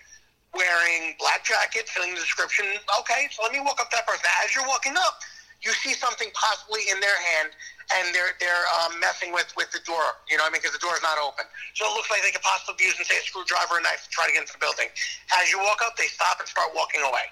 wearing 0.54 1.14
black 1.18 1.44
jacket, 1.44 1.88
filling 1.88 2.14
the 2.14 2.20
description. 2.20 2.66
Okay, 3.00 3.28
so 3.30 3.42
let 3.42 3.52
me 3.52 3.60
walk 3.60 3.80
up 3.80 3.90
that 3.90 4.06
person. 4.06 4.26
As 4.44 4.54
you're 4.54 4.66
walking 4.66 4.94
up, 4.96 5.20
you 5.66 5.74
see 5.82 5.98
something 5.98 6.30
possibly 6.30 6.86
in 6.94 7.02
their 7.02 7.18
hand, 7.34 7.50
and 7.98 8.14
they're 8.14 8.38
they're 8.38 8.66
um, 8.80 8.94
messing 9.02 9.34
with 9.34 9.50
with 9.58 9.74
the 9.74 9.82
door. 9.82 10.22
You 10.30 10.38
know, 10.38 10.46
what 10.46 10.54
I 10.54 10.56
mean, 10.56 10.62
because 10.62 10.78
the 10.78 10.80
door 10.80 10.94
is 10.94 11.02
not 11.02 11.18
open, 11.18 11.42
so 11.74 11.90
it 11.90 11.92
looks 11.98 12.06
like 12.06 12.22
they 12.22 12.30
could 12.30 12.46
possibly 12.46 12.78
be 12.78 12.86
using 12.86 13.02
say 13.02 13.18
a 13.18 13.26
screwdriver 13.26 13.76
or 13.76 13.82
a 13.82 13.84
knife 13.84 14.06
to 14.06 14.10
try 14.14 14.30
to 14.30 14.32
get 14.32 14.46
into 14.46 14.54
the 14.54 14.62
building. 14.62 14.86
As 15.34 15.50
you 15.50 15.58
walk 15.58 15.82
up, 15.82 15.98
they 15.98 16.06
stop 16.06 16.38
and 16.38 16.46
start 16.46 16.70
walking 16.72 17.02
away. 17.02 17.26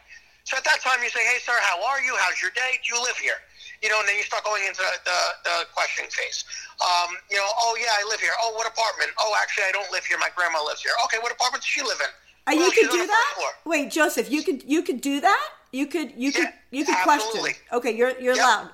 So 0.44 0.58
at 0.58 0.66
that 0.66 0.82
time, 0.82 1.00
you 1.00 1.08
say, 1.08 1.22
"Hey, 1.22 1.38
sir, 1.40 1.54
how 1.62 1.78
are 1.86 2.02
you? 2.02 2.12
How's 2.18 2.42
your 2.42 2.52
day? 2.52 2.82
Do 2.82 2.86
you 2.90 3.00
live 3.00 3.16
here?" 3.16 3.38
You 3.80 3.88
know, 3.88 4.02
and 4.02 4.08
then 4.10 4.16
you 4.18 4.26
start 4.26 4.44
going 4.48 4.64
into 4.64 4.80
the, 4.80 4.92
the, 5.04 5.18
the 5.44 5.54
questioning 5.76 6.10
phase. 6.10 6.44
Um, 6.80 7.16
you 7.30 7.36
know, 7.38 7.48
oh 7.64 7.76
yeah, 7.78 7.94
I 7.94 8.02
live 8.10 8.20
here. 8.20 8.34
Oh, 8.42 8.52
what 8.58 8.66
apartment? 8.66 9.14
Oh, 9.22 9.32
actually, 9.40 9.70
I 9.70 9.72
don't 9.72 9.88
live 9.94 10.04
here. 10.04 10.18
My 10.18 10.32
grandma 10.34 10.64
lives 10.66 10.82
here. 10.82 10.92
Okay, 11.06 11.18
what 11.22 11.32
apartment 11.32 11.62
does 11.62 11.70
she 11.70 11.80
live 11.80 12.00
in? 12.02 12.10
Uh, 12.46 12.52
you 12.52 12.70
could 12.72 12.90
do 12.90 13.06
that. 13.06 13.34
Wait, 13.64 13.90
Joseph, 13.90 14.30
you 14.30 14.42
could 14.42 14.62
you 14.64 14.82
could 14.82 15.00
do 15.00 15.20
that. 15.20 15.48
You 15.74 15.90
could 15.90 16.14
you 16.14 16.30
could 16.30 16.54
you 16.70 16.86
could 16.86 16.94
absolutely. 16.94 17.58
question. 17.58 17.74
Okay, 17.82 17.90
you're 17.90 18.14
you're 18.22 18.38
yep. 18.38 18.46
loud. 18.46 18.70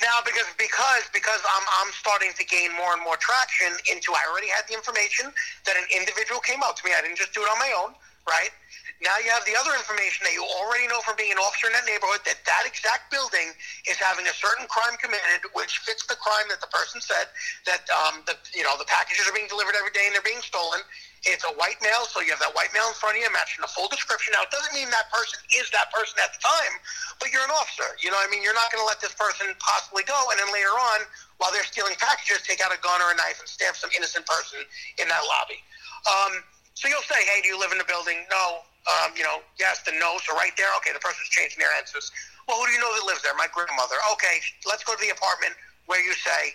Now 0.00 0.24
because 0.24 0.48
because 0.56 1.04
because 1.12 1.44
I'm 1.44 1.66
I'm 1.84 1.92
starting 1.92 2.32
to 2.32 2.44
gain 2.48 2.72
more 2.72 2.96
and 2.96 3.04
more 3.04 3.20
traction 3.20 3.68
into 3.92 4.16
I 4.16 4.24
already 4.32 4.48
had 4.48 4.64
the 4.64 4.72
information 4.72 5.28
that 5.68 5.76
an 5.76 5.84
individual 5.92 6.40
came 6.40 6.64
out 6.64 6.80
to 6.80 6.82
me. 6.88 6.96
I 6.96 7.04
didn't 7.04 7.20
just 7.20 7.36
do 7.36 7.44
it 7.44 7.50
on 7.52 7.60
my 7.60 7.68
own, 7.76 7.92
right? 8.24 8.48
Now 9.04 9.20
you 9.20 9.28
have 9.36 9.44
the 9.44 9.52
other 9.52 9.76
information 9.76 10.24
that 10.24 10.32
you 10.32 10.40
already 10.40 10.88
know 10.88 11.04
from 11.04 11.20
being 11.20 11.28
an 11.28 11.36
officer 11.36 11.68
in 11.68 11.76
that 11.76 11.84
neighborhood 11.84 12.24
that 12.24 12.40
that 12.48 12.64
exact 12.64 13.12
building 13.12 13.52
is 13.84 14.00
having 14.00 14.24
a 14.24 14.32
certain 14.32 14.64
crime 14.64 14.96
committed, 14.96 15.44
which 15.52 15.84
fits 15.84 16.08
the 16.08 16.16
crime 16.16 16.48
that 16.48 16.64
the 16.64 16.72
person 16.72 17.04
said 17.04 17.28
that 17.68 17.84
um, 17.92 18.24
the 18.24 18.32
you 18.56 18.64
know 18.64 18.80
the 18.80 18.88
packages 18.88 19.28
are 19.28 19.36
being 19.36 19.50
delivered 19.52 19.76
every 19.76 19.92
day 19.92 20.08
and 20.08 20.16
they're 20.16 20.24
being 20.24 20.40
stolen. 20.40 20.80
It's 21.24 21.44
a 21.44 21.54
white 21.56 21.80
male, 21.80 22.04
so 22.04 22.20
you 22.20 22.30
have 22.36 22.42
that 22.44 22.52
white 22.52 22.68
male 22.76 22.84
in 22.88 22.96
front 23.00 23.16
of 23.16 23.24
you 23.24 23.28
matching 23.32 23.64
the 23.64 23.72
full 23.72 23.88
description. 23.88 24.36
Now 24.36 24.44
it 24.44 24.52
doesn't 24.52 24.76
mean 24.76 24.92
that 24.92 25.08
person 25.08 25.40
is 25.56 25.72
that 25.72 25.88
person 25.88 26.20
at 26.20 26.36
the 26.36 26.40
time, 26.44 26.74
but 27.16 27.32
you're 27.32 27.44
an 27.44 27.54
officer. 27.56 27.96
You 28.04 28.12
know, 28.12 28.20
I 28.20 28.28
mean, 28.28 28.44
you're 28.44 28.56
not 28.56 28.68
going 28.68 28.84
to 28.84 28.88
let 28.88 29.00
this 29.00 29.16
person 29.16 29.52
possibly 29.56 30.04
go, 30.04 30.16
and 30.32 30.36
then 30.36 30.52
later 30.52 30.74
on, 30.76 31.08
while 31.40 31.48
they're 31.48 31.64
stealing 31.64 31.96
packages, 31.96 32.44
take 32.44 32.60
out 32.60 32.76
a 32.76 32.80
gun 32.84 33.00
or 33.00 33.12
a 33.12 33.16
knife 33.16 33.40
and 33.40 33.48
stab 33.48 33.72
some 33.72 33.88
innocent 33.96 34.28
person 34.28 34.60
in 35.00 35.08
that 35.08 35.24
lobby. 35.24 35.60
Um, 36.04 36.44
so 36.76 36.92
you'll 36.92 37.08
say, 37.08 37.24
"Hey, 37.24 37.40
do 37.40 37.48
you 37.48 37.56
live 37.56 37.72
in 37.72 37.80
the 37.80 37.88
building?" 37.88 38.20
No 38.28 38.64
um, 38.84 39.16
you 39.16 39.24
know, 39.24 39.40
yes, 39.56 39.80
the 39.84 39.92
no. 39.96 40.20
So 40.20 40.36
right 40.36 40.52
there, 40.56 40.68
okay, 40.80 40.92
the 40.92 41.00
person's 41.00 41.28
changing 41.32 41.58
their 41.58 41.72
answers. 41.80 42.12
Well, 42.44 42.60
who 42.60 42.68
do 42.68 42.72
you 42.76 42.80
know 42.80 42.92
that 42.92 43.06
lives 43.08 43.24
there? 43.24 43.32
My 43.32 43.48
grandmother. 43.48 43.96
Okay, 44.12 44.44
let's 44.68 44.84
go 44.84 44.92
to 44.92 45.00
the 45.00 45.12
apartment 45.12 45.56
where 45.88 46.04
you 46.04 46.12
say. 46.12 46.52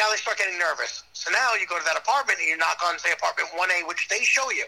Now 0.00 0.08
they 0.08 0.16
start 0.16 0.40
getting 0.40 0.56
nervous. 0.56 1.04
So 1.12 1.28
now 1.28 1.52
you 1.60 1.68
go 1.68 1.76
to 1.76 1.84
that 1.84 2.00
apartment 2.00 2.40
and 2.40 2.48
you 2.48 2.56
knock 2.56 2.80
on, 2.80 2.96
say, 2.96 3.12
apartment 3.12 3.52
1A, 3.52 3.84
which 3.84 4.08
they 4.08 4.24
show 4.24 4.48
you. 4.48 4.64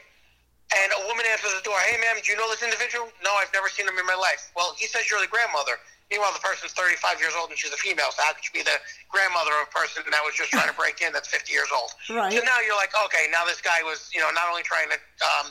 And 0.76 0.92
a 0.92 1.00
woman 1.08 1.24
answers 1.24 1.56
the 1.56 1.64
door. 1.64 1.80
Hey, 1.88 1.96
ma'am, 1.96 2.20
do 2.20 2.28
you 2.28 2.36
know 2.36 2.52
this 2.52 2.60
individual? 2.60 3.08
No, 3.24 3.32
I've 3.40 3.48
never 3.56 3.72
seen 3.72 3.88
him 3.88 3.96
in 3.96 4.04
my 4.04 4.16
life. 4.16 4.52
Well, 4.52 4.76
he 4.76 4.84
says 4.84 5.08
you're 5.08 5.24
the 5.24 5.32
grandmother. 5.32 5.80
Meanwhile, 6.12 6.36
the 6.36 6.44
person's 6.44 6.76
35 6.76 7.16
years 7.16 7.32
old 7.32 7.48
and 7.48 7.56
she's 7.56 7.72
a 7.72 7.80
female. 7.80 8.12
So 8.12 8.20
how 8.20 8.36
could 8.36 8.44
you 8.44 8.52
be 8.52 8.60
the 8.60 8.76
grandmother 9.08 9.56
of 9.56 9.68
a 9.68 9.72
person 9.72 10.04
that 10.04 10.20
was 10.20 10.36
just 10.36 10.52
trying 10.52 10.68
to 10.68 10.76
break 10.76 11.00
in 11.00 11.16
that's 11.16 11.32
50 11.32 11.48
years 11.48 11.72
old? 11.72 11.96
Right. 12.12 12.28
So 12.28 12.44
now 12.44 12.60
you're 12.60 12.76
like, 12.76 12.92
okay, 12.92 13.32
now 13.32 13.48
this 13.48 13.64
guy 13.64 13.80
was, 13.80 14.12
you 14.12 14.20
know, 14.20 14.28
not 14.36 14.52
only 14.52 14.60
trying 14.60 14.92
to 14.92 15.00
um, 15.24 15.48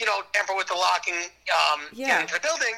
you 0.00 0.06
know, 0.06 0.22
tamper 0.32 0.54
with 0.56 0.66
the 0.66 0.74
locking, 0.74 1.30
um, 1.54 1.86
yeah. 1.92 2.08
get 2.08 2.20
into 2.22 2.34
the 2.34 2.40
building. 2.40 2.74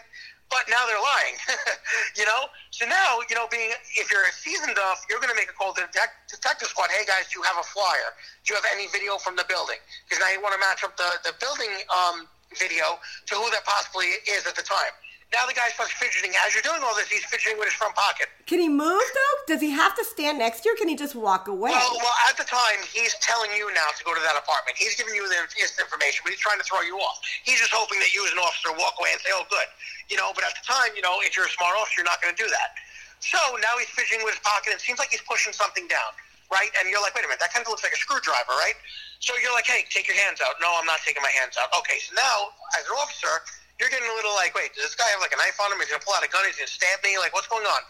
But 0.48 0.70
now 0.70 0.86
they're 0.86 1.02
lying, 1.02 1.36
you 2.18 2.24
know. 2.24 2.46
So 2.70 2.86
now, 2.86 3.18
you 3.28 3.34
know, 3.34 3.50
being 3.50 3.74
if 3.98 4.10
you're 4.10 4.22
a 4.22 4.32
seasoned 4.32 4.70
enough, 4.72 5.02
you're 5.10 5.18
going 5.18 5.32
to 5.32 5.38
make 5.38 5.50
a 5.50 5.56
call 5.56 5.74
to 5.74 5.82
the 5.82 5.90
detective 6.30 6.68
squad. 6.68 6.90
Hey 6.90 7.04
guys, 7.04 7.26
do 7.32 7.40
you 7.40 7.44
have 7.44 7.58
a 7.58 7.66
flyer? 7.66 8.14
Do 8.46 8.54
you 8.54 8.56
have 8.56 8.68
any 8.70 8.86
video 8.88 9.18
from 9.18 9.34
the 9.34 9.44
building? 9.48 9.82
Because 10.06 10.22
now 10.22 10.30
you 10.30 10.40
want 10.40 10.54
to 10.54 10.62
match 10.62 10.84
up 10.86 10.96
the 10.96 11.10
the 11.26 11.34
building 11.42 11.70
um, 11.90 12.30
video 12.54 13.02
to 13.26 13.34
who 13.34 13.50
that 13.50 13.66
possibly 13.66 14.22
is 14.30 14.46
at 14.46 14.54
the 14.54 14.62
time. 14.62 14.94
Now 15.34 15.42
the 15.44 15.54
guy 15.58 15.68
starts 15.74 15.90
fidgeting. 15.98 16.30
As 16.46 16.54
you're 16.54 16.62
doing 16.62 16.78
all 16.86 16.94
this, 16.94 17.10
he's 17.10 17.26
fidgeting 17.26 17.58
with 17.58 17.66
his 17.66 17.74
front 17.74 17.98
pocket. 17.98 18.30
Can 18.46 18.62
he 18.62 18.70
move 18.70 19.02
though? 19.02 19.34
Does 19.50 19.58
he 19.60 19.74
have 19.74 19.92
to 19.98 20.04
stand 20.06 20.38
next 20.38 20.62
to 20.62 20.70
you? 20.70 20.74
or 20.74 20.78
Can 20.78 20.86
he 20.86 20.94
just 20.94 21.18
walk 21.18 21.50
away? 21.50 21.74
Well, 21.74 21.98
well, 21.98 22.16
at 22.30 22.38
the 22.38 22.46
time, 22.46 22.78
he's 22.94 23.10
telling 23.18 23.50
you 23.58 23.66
now 23.74 23.90
to 23.98 24.02
go 24.06 24.14
to 24.14 24.22
that 24.22 24.38
apartment. 24.38 24.78
He's 24.78 24.94
giving 24.94 25.12
you 25.18 25.26
the 25.26 25.34
information, 25.42 26.22
but 26.22 26.30
he's 26.30 26.40
trying 26.40 26.62
to 26.62 26.66
throw 26.66 26.80
you 26.86 26.94
off. 27.02 27.18
He's 27.42 27.58
just 27.58 27.74
hoping 27.74 27.98
that 27.98 28.14
you, 28.14 28.22
as 28.22 28.32
an 28.32 28.38
officer, 28.38 28.70
walk 28.78 28.94
away 29.02 29.10
and 29.12 29.20
say, 29.20 29.34
"Oh, 29.34 29.42
good," 29.50 29.66
you 30.08 30.16
know. 30.16 30.30
But 30.30 30.46
at 30.46 30.54
the 30.54 30.62
time, 30.64 30.94
you 30.94 31.02
know, 31.02 31.18
if 31.26 31.34
you're 31.34 31.50
a 31.50 31.54
smart 31.58 31.74
officer, 31.74 32.00
you're 32.00 32.08
not 32.08 32.22
going 32.22 32.30
to 32.34 32.38
do 32.38 32.46
that. 32.48 32.78
So 33.18 33.38
now 33.58 33.74
he's 33.82 33.90
fidgeting 33.90 34.22
with 34.22 34.38
his 34.38 34.44
pocket. 34.46 34.70
and 34.72 34.78
It 34.78 34.84
seems 34.86 35.02
like 35.02 35.10
he's 35.10 35.26
pushing 35.26 35.50
something 35.52 35.90
down, 35.90 36.14
right? 36.54 36.70
And 36.78 36.86
you're 36.88 37.02
like, 37.02 37.18
"Wait 37.18 37.26
a 37.26 37.28
minute, 37.28 37.42
that 37.42 37.50
kind 37.52 37.66
of 37.66 37.68
looks 37.74 37.82
like 37.82 37.92
a 37.92 38.00
screwdriver, 38.00 38.54
right?" 38.62 38.78
So 39.18 39.34
you're 39.42 39.52
like, 39.52 39.66
"Hey, 39.66 39.84
take 39.90 40.06
your 40.06 40.16
hands 40.22 40.38
out." 40.40 40.54
No, 40.62 40.70
I'm 40.78 40.86
not 40.86 41.02
taking 41.02 41.20
my 41.20 41.34
hands 41.34 41.58
out. 41.58 41.68
Okay, 41.82 41.98
so 41.98 42.14
now 42.14 42.54
as 42.78 42.86
an 42.86 42.94
officer 42.94 43.42
you're 43.78 43.92
getting 43.92 44.08
a 44.08 44.16
little 44.16 44.32
like, 44.34 44.56
wait, 44.56 44.72
does 44.72 44.84
this 44.84 44.96
guy 44.96 45.08
have 45.12 45.20
like 45.20 45.32
a 45.32 45.40
knife 45.40 45.60
on 45.60 45.72
him? 45.72 45.78
He's 45.80 45.92
gonna 45.92 46.04
pull 46.04 46.16
out 46.16 46.24
a 46.24 46.30
gun. 46.32 46.44
He's 46.48 46.56
gonna 46.56 46.70
stab 46.70 47.02
me. 47.04 47.20
Like, 47.20 47.36
what's 47.36 47.48
going 47.48 47.66
on? 47.66 47.82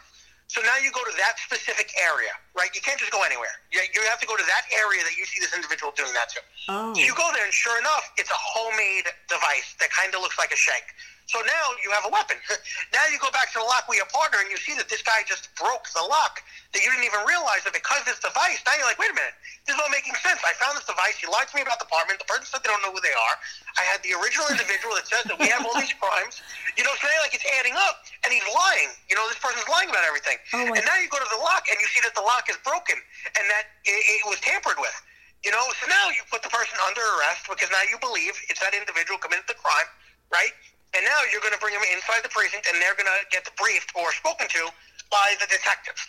So 0.46 0.62
now 0.62 0.78
you 0.78 0.94
go 0.94 1.02
to 1.02 1.14
that 1.18 1.42
specific 1.42 1.90
area, 1.98 2.30
right? 2.54 2.70
You 2.70 2.78
can't 2.78 2.98
just 3.02 3.10
go 3.10 3.26
anywhere. 3.26 3.50
You, 3.74 3.82
you 3.90 3.98
have 4.06 4.22
to 4.22 4.28
go 4.30 4.38
to 4.38 4.46
that 4.46 4.64
area 4.70 5.02
that 5.02 5.18
you 5.18 5.26
see 5.26 5.42
this 5.42 5.50
individual 5.50 5.90
doing 5.98 6.14
that 6.14 6.30
to. 6.38 6.40
Oh. 6.70 6.94
So 6.94 7.02
you 7.02 7.10
go 7.18 7.26
there, 7.34 7.42
and 7.42 7.50
sure 7.50 7.74
enough, 7.82 8.14
it's 8.14 8.30
a 8.30 8.38
homemade 8.38 9.10
device 9.26 9.74
that 9.82 9.90
kind 9.90 10.14
of 10.14 10.22
looks 10.22 10.38
like 10.38 10.54
a 10.54 10.58
shank. 10.58 10.86
So 11.26 11.42
now 11.42 11.66
you 11.82 11.90
have 11.90 12.06
a 12.06 12.12
weapon. 12.14 12.38
now 12.94 13.02
you 13.10 13.18
go 13.18 13.30
back 13.34 13.50
to 13.50 13.58
the 13.58 13.66
lock 13.66 13.90
with 13.90 13.98
your 13.98 14.10
partner 14.14 14.38
and 14.38 14.46
you 14.46 14.56
see 14.62 14.78
that 14.78 14.86
this 14.86 15.02
guy 15.02 15.26
just 15.26 15.50
broke 15.58 15.90
the 15.90 16.06
lock 16.06 16.38
that 16.70 16.80
you 16.86 16.88
didn't 16.94 17.02
even 17.02 17.26
realize 17.26 17.66
that 17.66 17.74
because 17.74 18.06
this 18.06 18.22
device, 18.22 18.62
now 18.62 18.78
you're 18.78 18.86
like, 18.86 18.98
wait 19.02 19.10
a 19.10 19.16
minute, 19.18 19.34
this 19.66 19.74
is 19.74 19.80
all 19.82 19.90
making 19.90 20.14
sense. 20.22 20.38
I 20.46 20.54
found 20.54 20.78
this 20.78 20.86
device. 20.86 21.18
He 21.18 21.26
lied 21.26 21.50
to 21.50 21.54
me 21.58 21.66
about 21.66 21.82
the 21.82 21.90
apartment. 21.90 22.22
The 22.22 22.30
person 22.30 22.46
said 22.46 22.62
they 22.62 22.70
don't 22.70 22.78
know 22.86 22.94
who 22.94 23.02
they 23.02 23.10
are. 23.10 23.34
I 23.74 23.82
had 23.90 23.98
the 24.06 24.14
original 24.14 24.46
individual 24.54 24.94
that 24.94 25.10
says 25.10 25.26
that 25.26 25.34
we 25.34 25.50
have 25.50 25.66
all 25.66 25.74
these 25.74 25.90
crimes. 26.02 26.38
You 26.78 26.86
know, 26.86 26.94
so 26.94 27.10
now 27.10 27.18
like 27.26 27.34
it's 27.34 27.46
adding 27.58 27.74
up 27.74 28.06
and 28.22 28.30
he's 28.30 28.46
lying. 28.46 28.94
You 29.10 29.18
know, 29.18 29.26
this 29.26 29.42
person's 29.42 29.66
lying 29.66 29.90
about 29.90 30.06
everything. 30.06 30.38
Oh 30.54 30.78
and 30.78 30.84
now 30.86 30.94
you 31.02 31.10
go 31.10 31.18
to 31.18 31.26
the 31.26 31.42
lock 31.42 31.66
and 31.66 31.74
you 31.82 31.90
see 31.90 32.06
that 32.06 32.14
the 32.14 32.22
lock 32.22 32.46
is 32.46 32.58
broken 32.62 33.02
and 33.34 33.44
that 33.50 33.74
it, 33.82 34.22
it 34.22 34.24
was 34.30 34.38
tampered 34.46 34.78
with. 34.78 34.94
You 35.42 35.50
know, 35.50 35.62
so 35.82 35.90
now 35.90 36.06
you 36.14 36.22
put 36.30 36.46
the 36.46 36.50
person 36.54 36.78
under 36.86 37.02
arrest 37.18 37.50
because 37.50 37.70
now 37.74 37.82
you 37.90 37.98
believe 37.98 38.38
it's 38.46 38.62
that 38.62 38.74
individual 38.78 39.18
committed 39.18 39.46
the 39.50 39.58
crime, 39.58 39.90
right? 40.30 40.54
And 40.94 41.02
now 41.04 41.20
you're 41.32 41.42
going 41.42 41.56
to 41.56 41.60
bring 41.60 41.74
them 41.74 41.84
inside 41.92 42.22
the 42.22 42.32
precinct, 42.32 42.68
and 42.70 42.78
they're 42.80 42.96
going 42.96 43.10
to 43.10 43.20
get 43.32 43.44
briefed 43.58 43.92
or 43.98 44.12
spoken 44.14 44.48
to 44.48 44.70
by 45.10 45.34
the 45.38 45.46
detectives. 45.46 46.02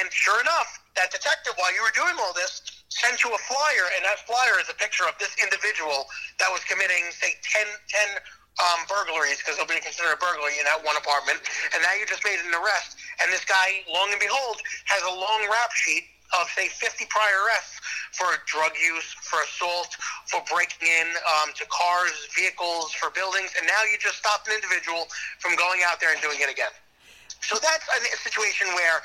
And 0.00 0.12
sure 0.12 0.40
enough, 0.40 0.68
that 0.96 1.12
detective, 1.12 1.56
while 1.56 1.72
you 1.72 1.80
were 1.80 1.94
doing 1.94 2.16
all 2.20 2.32
this, 2.36 2.60
sent 2.88 3.24
you 3.24 3.32
a 3.32 3.40
flyer, 3.48 3.86
and 3.96 4.04
that 4.04 4.20
flyer 4.28 4.60
is 4.60 4.68
a 4.68 4.76
picture 4.76 5.08
of 5.08 5.16
this 5.16 5.32
individual 5.40 6.04
that 6.38 6.52
was 6.52 6.60
committing, 6.68 7.08
say, 7.16 7.32
10, 7.40 7.64
10 7.64 8.20
um, 8.60 8.84
burglaries, 8.84 9.40
because 9.40 9.56
they'll 9.56 9.68
be 9.68 9.80
considered 9.80 10.12
a 10.12 10.20
burglary 10.20 10.60
in 10.60 10.64
that 10.68 10.80
one 10.84 10.96
apartment. 11.00 11.40
And 11.72 11.80
now 11.80 11.96
you 11.96 12.04
just 12.04 12.24
made 12.24 12.36
an 12.44 12.52
arrest, 12.52 13.00
and 13.24 13.32
this 13.32 13.44
guy, 13.48 13.80
long 13.88 14.12
and 14.12 14.20
behold, 14.20 14.60
has 14.92 15.00
a 15.08 15.14
long 15.14 15.48
rap 15.48 15.72
sheet 15.72 16.11
of 16.38 16.48
say 16.56 16.68
50 16.68 17.06
prior 17.08 17.44
arrests 17.44 17.80
for 18.12 18.26
drug 18.46 18.72
use, 18.76 19.16
for 19.20 19.40
assault, 19.42 19.96
for 20.26 20.40
breaking 20.52 20.88
in 20.88 21.08
um, 21.26 21.50
to 21.56 21.64
cars, 21.68 22.28
vehicles, 22.36 22.92
for 22.92 23.10
buildings, 23.10 23.52
and 23.58 23.66
now 23.66 23.82
you 23.90 23.98
just 23.98 24.18
stopped 24.18 24.48
an 24.48 24.54
individual 24.54 25.08
from 25.38 25.56
going 25.56 25.80
out 25.84 26.00
there 26.00 26.12
and 26.12 26.20
doing 26.20 26.38
it 26.40 26.50
again. 26.50 26.72
So 27.40 27.56
that's 27.60 27.86
a, 27.88 28.16
situation 28.22 28.68
where 28.74 29.02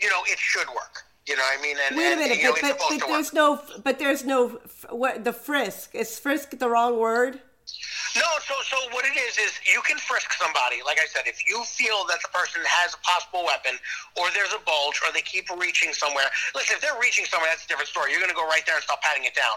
you 0.00 0.08
know 0.08 0.22
it 0.26 0.38
should 0.38 0.68
work. 0.68 1.04
You 1.26 1.36
know 1.36 1.42
what 1.42 1.58
I 1.58 1.62
mean? 1.62 1.76
And, 1.86 1.96
Wait 1.96 2.12
a 2.12 2.16
minute, 2.16 2.38
and, 2.38 2.54
but, 2.60 2.78
but, 2.78 3.00
but 3.00 3.08
there's 3.08 3.32
no, 3.32 3.60
but 3.84 3.98
there's 3.98 4.24
no, 4.24 4.60
what 4.88 5.24
the 5.24 5.32
frisk 5.32 5.94
is 5.94 6.18
frisk 6.18 6.58
the 6.58 6.68
wrong 6.68 6.98
word? 6.98 7.40
No, 8.18 8.26
so 8.42 8.58
so 8.66 8.74
what 8.90 9.06
it 9.06 9.14
is 9.14 9.38
is 9.38 9.54
you 9.62 9.78
can 9.86 9.94
frisk 9.94 10.34
somebody. 10.34 10.82
Like 10.82 10.98
I 10.98 11.06
said, 11.06 11.30
if 11.30 11.46
you 11.46 11.62
feel 11.62 12.02
that 12.10 12.18
the 12.18 12.30
person 12.34 12.58
has 12.66 12.98
a 12.98 13.00
possible 13.06 13.46
weapon, 13.46 13.78
or 14.18 14.34
there's 14.34 14.50
a 14.50 14.58
bulge, 14.66 14.98
or 15.06 15.14
they 15.14 15.22
keep 15.22 15.46
reaching 15.54 15.94
somewhere. 15.94 16.26
Listen, 16.58 16.74
if 16.74 16.82
they're 16.82 16.98
reaching 16.98 17.22
somewhere, 17.30 17.54
that's 17.54 17.62
a 17.62 17.70
different 17.70 17.86
story. 17.86 18.10
You're 18.10 18.18
going 18.18 18.34
to 18.34 18.38
go 18.38 18.46
right 18.50 18.66
there 18.66 18.74
and 18.74 18.82
start 18.82 18.98
patting 18.98 19.30
it 19.30 19.38
down. 19.38 19.54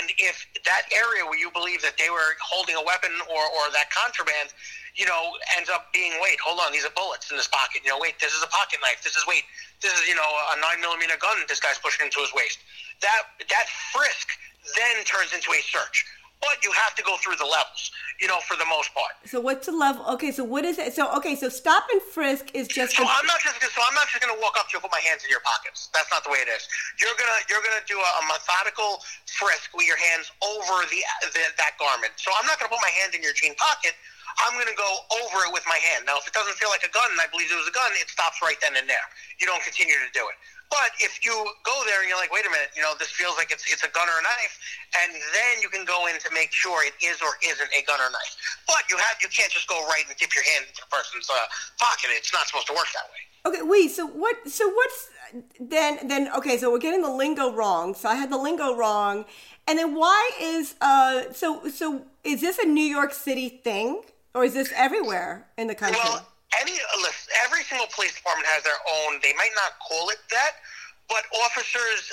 And 0.00 0.08
if 0.16 0.48
that 0.64 0.88
area 0.88 1.28
where 1.28 1.36
you 1.36 1.52
believe 1.52 1.84
that 1.84 2.00
they 2.00 2.08
were 2.08 2.40
holding 2.40 2.72
a 2.72 2.84
weapon 2.84 3.12
or 3.28 3.42
or 3.60 3.68
that 3.76 3.92
contraband, 3.92 4.56
you 4.96 5.04
know, 5.04 5.36
ends 5.60 5.68
up 5.68 5.92
being 5.92 6.16
wait, 6.24 6.40
hold 6.40 6.56
on, 6.64 6.72
these 6.72 6.88
are 6.88 6.94
bullets 6.96 7.28
in 7.28 7.36
this 7.36 7.52
pocket. 7.52 7.84
You 7.84 7.92
know, 7.92 8.00
wait, 8.00 8.16
this 8.16 8.32
is 8.32 8.40
a 8.40 8.48
pocket 8.48 8.80
knife. 8.80 9.04
This 9.04 9.12
is 9.12 9.28
wait, 9.28 9.44
this 9.84 9.92
is 9.92 10.08
you 10.08 10.16
know 10.16 10.30
a 10.54 10.56
nine 10.56 10.80
millimeter 10.80 11.20
gun. 11.20 11.36
This 11.52 11.60
guy's 11.60 11.76
pushing 11.76 12.08
into 12.08 12.24
his 12.24 12.32
waist. 12.32 12.64
That 13.04 13.28
that 13.44 13.68
frisk 13.92 14.32
then 14.72 15.04
turns 15.04 15.36
into 15.36 15.52
a 15.52 15.60
search 15.60 16.08
but 16.40 16.56
you 16.64 16.72
have 16.72 16.96
to 16.96 17.02
go 17.04 17.16
through 17.20 17.36
the 17.36 17.44
levels, 17.44 17.92
you 18.20 18.26
know, 18.26 18.40
for 18.48 18.56
the 18.56 18.64
most 18.64 18.92
part. 18.96 19.12
So 19.28 19.40
what's 19.40 19.68
the 19.68 19.76
level? 19.76 20.04
Okay, 20.16 20.32
so 20.32 20.42
what 20.44 20.64
is 20.64 20.80
it? 20.80 20.92
So 20.96 21.12
okay, 21.20 21.36
so 21.36 21.48
stop 21.48 21.84
and 21.92 22.00
frisk 22.00 22.50
is 22.56 22.68
just. 22.68 22.96
So 22.96 23.04
I'm 23.04 23.26
not 23.28 23.40
just. 23.44 23.60
So 23.60 23.80
I'm 23.84 23.94
not 23.94 24.08
just 24.08 24.24
going 24.24 24.32
to 24.32 24.40
walk 24.40 24.56
up 24.56 24.72
to 24.72 24.76
you 24.76 24.78
and 24.80 24.84
put 24.88 24.92
my 24.92 25.04
hands 25.04 25.24
in 25.24 25.30
your 25.30 25.44
pockets. 25.44 25.92
That's 25.92 26.08
not 26.08 26.24
the 26.24 26.32
way 26.32 26.40
it 26.40 26.48
is. 26.48 26.64
You're 26.96 27.16
gonna 27.20 27.40
you're 27.52 27.62
gonna 27.62 27.84
do 27.84 28.00
a, 28.00 28.10
a 28.20 28.22
methodical 28.28 29.04
frisk 29.28 29.72
with 29.76 29.86
your 29.86 30.00
hands 30.00 30.32
over 30.40 30.84
the, 30.88 31.00
the 31.32 31.44
that 31.60 31.76
garment. 31.76 32.16
So 32.16 32.32
I'm 32.36 32.48
not 32.48 32.56
going 32.58 32.68
to 32.68 32.74
put 32.74 32.82
my 32.82 32.94
hand 33.00 33.12
in 33.14 33.20
your 33.20 33.36
jean 33.36 33.54
pocket. 33.56 33.92
I'm 34.38 34.54
going 34.54 34.70
to 34.70 34.78
go 34.78 34.90
over 35.20 35.44
it 35.48 35.52
with 35.52 35.66
my 35.66 35.76
hand. 35.90 36.06
Now, 36.06 36.16
if 36.16 36.24
it 36.24 36.32
doesn't 36.32 36.54
feel 36.54 36.70
like 36.70 36.86
a 36.86 36.92
gun 36.94 37.10
and 37.10 37.18
I 37.18 37.26
believe 37.28 37.50
it 37.50 37.58
was 37.58 37.66
a 37.66 37.74
gun, 37.74 37.90
it 37.98 38.06
stops 38.06 38.38
right 38.40 38.56
then 38.62 38.78
and 38.78 38.86
there. 38.86 39.06
You 39.42 39.50
don't 39.50 39.60
continue 39.60 39.98
to 39.98 40.10
do 40.14 40.22
it. 40.30 40.38
But 40.70 40.94
if 41.02 41.18
you 41.26 41.34
go 41.66 41.76
there 41.84 42.00
and 42.00 42.08
you're 42.08 42.18
like, 42.18 42.32
wait 42.32 42.46
a 42.46 42.50
minute, 42.50 42.70
you 42.78 42.82
know, 42.82 42.94
this 42.98 43.10
feels 43.10 43.34
like 43.36 43.50
it's 43.50 43.66
it's 43.66 43.82
a 43.82 43.90
gun 43.90 44.06
or 44.08 44.18
a 44.18 44.22
knife, 44.22 44.54
and 45.02 45.10
then 45.34 45.60
you 45.60 45.68
can 45.68 45.84
go 45.84 46.06
in 46.06 46.14
to 46.22 46.30
make 46.32 46.54
sure 46.54 46.86
it 46.86 46.94
is 47.02 47.18
or 47.20 47.34
isn't 47.42 47.70
a 47.74 47.82
gun 47.84 47.98
or 47.98 48.10
knife. 48.10 48.34
But 48.66 48.86
you 48.88 48.96
have 48.96 49.18
you 49.20 49.28
can't 49.28 49.50
just 49.50 49.66
go 49.66 49.82
right 49.90 50.06
and 50.06 50.16
dip 50.16 50.30
your 50.34 50.46
hand 50.54 50.70
into 50.70 50.82
the 50.86 50.90
person's 50.94 51.28
uh, 51.28 51.34
pocket. 51.78 52.14
It's 52.14 52.32
not 52.32 52.46
supposed 52.46 52.68
to 52.68 52.74
work 52.74 52.86
that 52.94 53.10
way. 53.10 53.22
Okay, 53.46 53.62
wait. 53.62 53.90
So 53.90 54.06
what? 54.06 54.36
So 54.48 54.68
what's 54.70 55.10
then? 55.58 56.06
Then 56.06 56.30
okay. 56.36 56.56
So 56.56 56.70
we're 56.70 56.78
getting 56.78 57.02
the 57.02 57.10
lingo 57.10 57.52
wrong. 57.52 57.94
So 57.94 58.08
I 58.08 58.14
had 58.14 58.30
the 58.30 58.38
lingo 58.38 58.76
wrong, 58.76 59.24
and 59.66 59.78
then 59.78 59.94
why 59.94 60.30
is 60.40 60.74
uh? 60.80 61.32
So 61.32 61.68
so 61.68 62.06
is 62.22 62.40
this 62.40 62.58
a 62.58 62.66
New 62.66 62.84
York 62.84 63.12
City 63.12 63.48
thing, 63.48 64.02
or 64.34 64.44
is 64.44 64.54
this 64.54 64.72
everywhere 64.76 65.46
in 65.56 65.66
the 65.66 65.74
country? 65.74 66.00
Well, 66.04 66.26
any 66.58 66.74
listen, 66.98 67.30
every 67.46 67.62
single 67.62 67.86
police 67.94 68.14
department 68.14 68.48
has 68.50 68.66
their 68.66 68.78
own. 69.04 69.22
They 69.22 69.34
might 69.38 69.54
not 69.54 69.78
call 69.78 70.10
it 70.10 70.18
that, 70.34 70.58
but 71.06 71.22
officers 71.46 72.10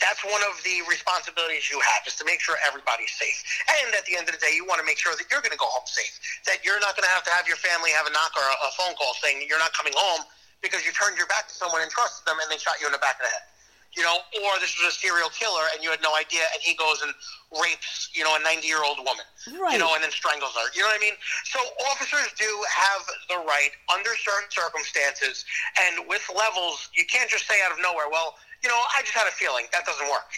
that's 0.00 0.22
one 0.22 0.42
of 0.46 0.54
the 0.62 0.82
responsibilities 0.86 1.66
you 1.70 1.80
have 1.82 2.06
is 2.06 2.14
to 2.22 2.24
make 2.24 2.38
sure 2.38 2.54
everybody's 2.62 3.10
safe. 3.18 3.38
And 3.82 3.90
at 3.98 4.06
the 4.06 4.14
end 4.14 4.30
of 4.30 4.34
the 4.34 4.42
day, 4.42 4.54
you 4.54 4.62
want 4.62 4.78
to 4.78 4.86
make 4.86 4.98
sure 4.98 5.14
that 5.18 5.26
you're 5.26 5.42
going 5.42 5.54
to 5.54 5.58
go 5.58 5.66
home 5.66 5.86
safe. 5.90 6.14
That 6.46 6.62
you're 6.62 6.78
not 6.78 6.94
going 6.94 7.06
to 7.06 7.10
have 7.10 7.26
to 7.26 7.34
have 7.34 7.50
your 7.50 7.58
family 7.58 7.90
have 7.90 8.06
a 8.06 8.14
knock 8.14 8.30
or 8.38 8.46
a, 8.46 8.56
a 8.68 8.70
phone 8.78 8.94
call 8.94 9.14
saying 9.18 9.42
you're 9.50 9.58
not 9.58 9.74
coming 9.74 9.94
home 9.96 10.22
because 10.62 10.86
you 10.86 10.94
turned 10.94 11.18
your 11.18 11.26
back 11.26 11.50
to 11.50 11.54
someone 11.54 11.82
and 11.82 11.90
trusted 11.90 12.26
them 12.26 12.38
and 12.38 12.46
they 12.50 12.58
shot 12.58 12.78
you 12.78 12.86
in 12.86 12.94
the 12.94 13.02
back 13.02 13.18
of 13.18 13.26
the 13.26 13.32
head. 13.32 13.46
You 13.96 14.04
know, 14.04 14.20
or 14.44 14.52
this 14.60 14.76
was 14.78 14.92
a 14.92 14.96
serial 14.96 15.32
killer 15.32 15.64
and 15.74 15.82
you 15.82 15.90
had 15.90 15.98
no 16.04 16.14
idea 16.14 16.44
and 16.54 16.60
he 16.62 16.76
goes 16.76 17.02
and 17.02 17.10
rapes, 17.50 18.12
you 18.14 18.22
know, 18.22 18.36
a 18.36 18.42
90 18.44 18.62
year 18.68 18.84
old 18.84 18.98
woman. 19.00 19.24
Right. 19.58 19.74
You 19.74 19.80
know, 19.80 19.96
and 19.96 20.04
then 20.04 20.12
strangles 20.12 20.54
her. 20.54 20.68
You 20.76 20.84
know 20.84 20.92
what 20.92 21.00
I 21.00 21.02
mean? 21.02 21.16
So 21.48 21.58
officers 21.90 22.30
do 22.38 22.46
have 22.68 23.02
the 23.32 23.38
right 23.48 23.72
under 23.90 24.12
certain 24.20 24.46
circumstances 24.52 25.44
and 25.88 26.06
with 26.06 26.22
levels, 26.30 26.92
you 26.94 27.08
can't 27.08 27.30
just 27.30 27.48
say 27.48 27.58
out 27.64 27.72
of 27.72 27.80
nowhere, 27.80 28.06
well, 28.12 28.36
you 28.62 28.68
know, 28.68 28.76
I 28.76 29.02
just 29.02 29.14
had 29.14 29.26
a 29.26 29.34
feeling 29.34 29.66
that 29.72 29.86
doesn't 29.86 30.06
work. 30.06 30.28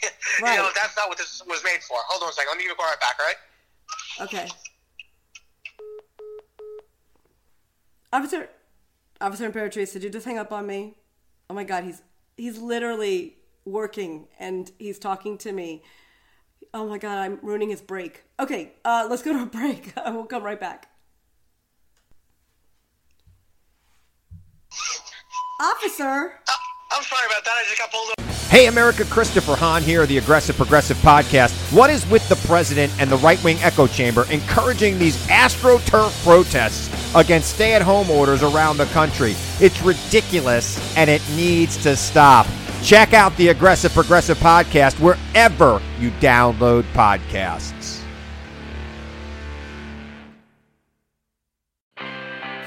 Right. 0.40 0.54
you 0.56 0.62
know, 0.62 0.70
that's 0.74 0.96
not 0.96 1.08
what 1.08 1.18
this 1.18 1.42
was 1.48 1.64
made 1.64 1.82
for. 1.82 1.98
Hold 2.08 2.22
on 2.22 2.30
a 2.30 2.32
second. 2.32 2.54
Let 2.54 2.58
me 2.58 2.64
give 2.64 2.70
you 2.70 2.74
a 2.74 2.80
call 2.80 2.86
right 2.86 3.00
back, 3.00 3.16
all 3.18 3.26
right? 3.26 3.40
Okay. 4.24 4.46
Officer, 8.12 8.48
Officer 9.20 9.50
Imperatrice, 9.50 9.92
did 9.92 10.02
you 10.02 10.10
just 10.10 10.26
hang 10.26 10.38
up 10.38 10.52
on 10.52 10.66
me? 10.66 10.94
Oh 11.48 11.54
my 11.54 11.64
God, 11.64 11.84
he's 11.84 12.02
he's 12.36 12.58
literally 12.58 13.36
working 13.64 14.28
and 14.38 14.70
he's 14.78 14.98
talking 14.98 15.38
to 15.38 15.52
me. 15.52 15.82
Oh 16.72 16.88
my 16.88 16.98
God, 16.98 17.18
I'm 17.18 17.38
ruining 17.42 17.70
his 17.70 17.80
break. 17.80 18.24
Okay, 18.38 18.72
uh, 18.84 19.06
let's 19.10 19.22
go 19.22 19.32
to 19.32 19.42
a 19.42 19.46
break. 19.46 19.92
I 20.04 20.10
will 20.10 20.26
come 20.26 20.42
right 20.42 20.60
back. 20.60 20.88
Officer. 25.60 26.34
Uh, 26.48 26.52
I'm 26.92 27.02
sorry 27.02 27.26
about 27.26 27.44
that. 27.44 27.54
I 27.58 27.64
just 27.64 27.78
got 27.78 27.90
pulled 27.90 28.08
over. 28.18 28.30
Hey, 28.50 28.66
America, 28.66 29.04
Christopher 29.04 29.54
Hahn 29.54 29.80
here, 29.80 30.06
the 30.06 30.18
Aggressive 30.18 30.56
Progressive 30.56 30.96
Podcast. 30.96 31.52
What 31.72 31.88
is 31.88 32.04
with 32.10 32.28
the 32.28 32.34
president 32.48 32.92
and 32.98 33.08
the 33.08 33.18
right 33.18 33.42
wing 33.44 33.58
echo 33.60 33.86
chamber 33.86 34.24
encouraging 34.28 34.98
these 34.98 35.16
AstroTurf 35.28 36.24
protests 36.24 37.14
against 37.14 37.54
stay 37.54 37.74
at 37.74 37.82
home 37.82 38.10
orders 38.10 38.42
around 38.42 38.78
the 38.78 38.86
country? 38.86 39.36
It's 39.60 39.80
ridiculous 39.82 40.96
and 40.96 41.08
it 41.08 41.22
needs 41.36 41.76
to 41.84 41.94
stop. 41.94 42.46
Check 42.82 43.12
out 43.12 43.36
the 43.36 43.48
Aggressive 43.48 43.92
Progressive 43.92 44.38
Podcast 44.38 44.98
wherever 45.00 45.80
you 45.98 46.10
download 46.12 46.82
podcasts. 46.94 47.79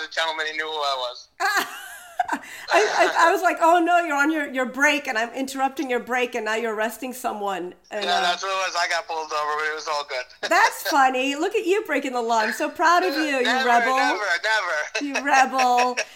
Was 0.00 0.08
a 0.08 0.12
gentleman. 0.12 0.46
He 0.46 0.56
knew 0.56 0.64
who 0.66 0.70
I 0.70 0.96
was. 0.98 1.28
I, 2.32 2.38
I, 2.72 3.28
I 3.28 3.32
was 3.32 3.42
like, 3.42 3.56
oh 3.60 3.78
no, 3.78 3.98
you're 4.00 4.16
on 4.16 4.30
your, 4.30 4.48
your 4.52 4.66
break 4.66 5.08
and 5.08 5.16
I'm 5.16 5.30
interrupting 5.30 5.88
your 5.90 6.00
break 6.00 6.34
and 6.34 6.44
now 6.44 6.54
you're 6.54 6.74
arresting 6.74 7.12
someone. 7.12 7.74
And, 7.90 8.04
Yeah, 8.04 8.16
uh, 8.16 8.20
that's 8.20 8.42
what 8.42 8.50
it 8.50 8.68
was. 8.68 8.76
I 8.78 8.88
got 8.88 9.08
pulled 9.08 9.32
over, 9.32 9.52
but 9.56 9.64
it 9.64 9.74
was 9.74 9.88
all 9.88 10.04
good. 10.08 10.24
That's 10.50 10.82
funny. 10.88 11.34
Look 11.34 11.54
at 11.54 11.66
you 11.66 11.82
breaking 11.86 12.12
the 12.12 12.20
law. 12.22 12.40
I'm 12.40 12.52
so 12.52 12.68
proud 12.68 13.04
of 13.04 13.14
you, 13.14 13.38
you 13.38 13.66
rebel. 13.66 13.96
Never, 13.96 14.20
never. 14.44 15.04
You 15.04 15.24
rebel. 15.24 15.96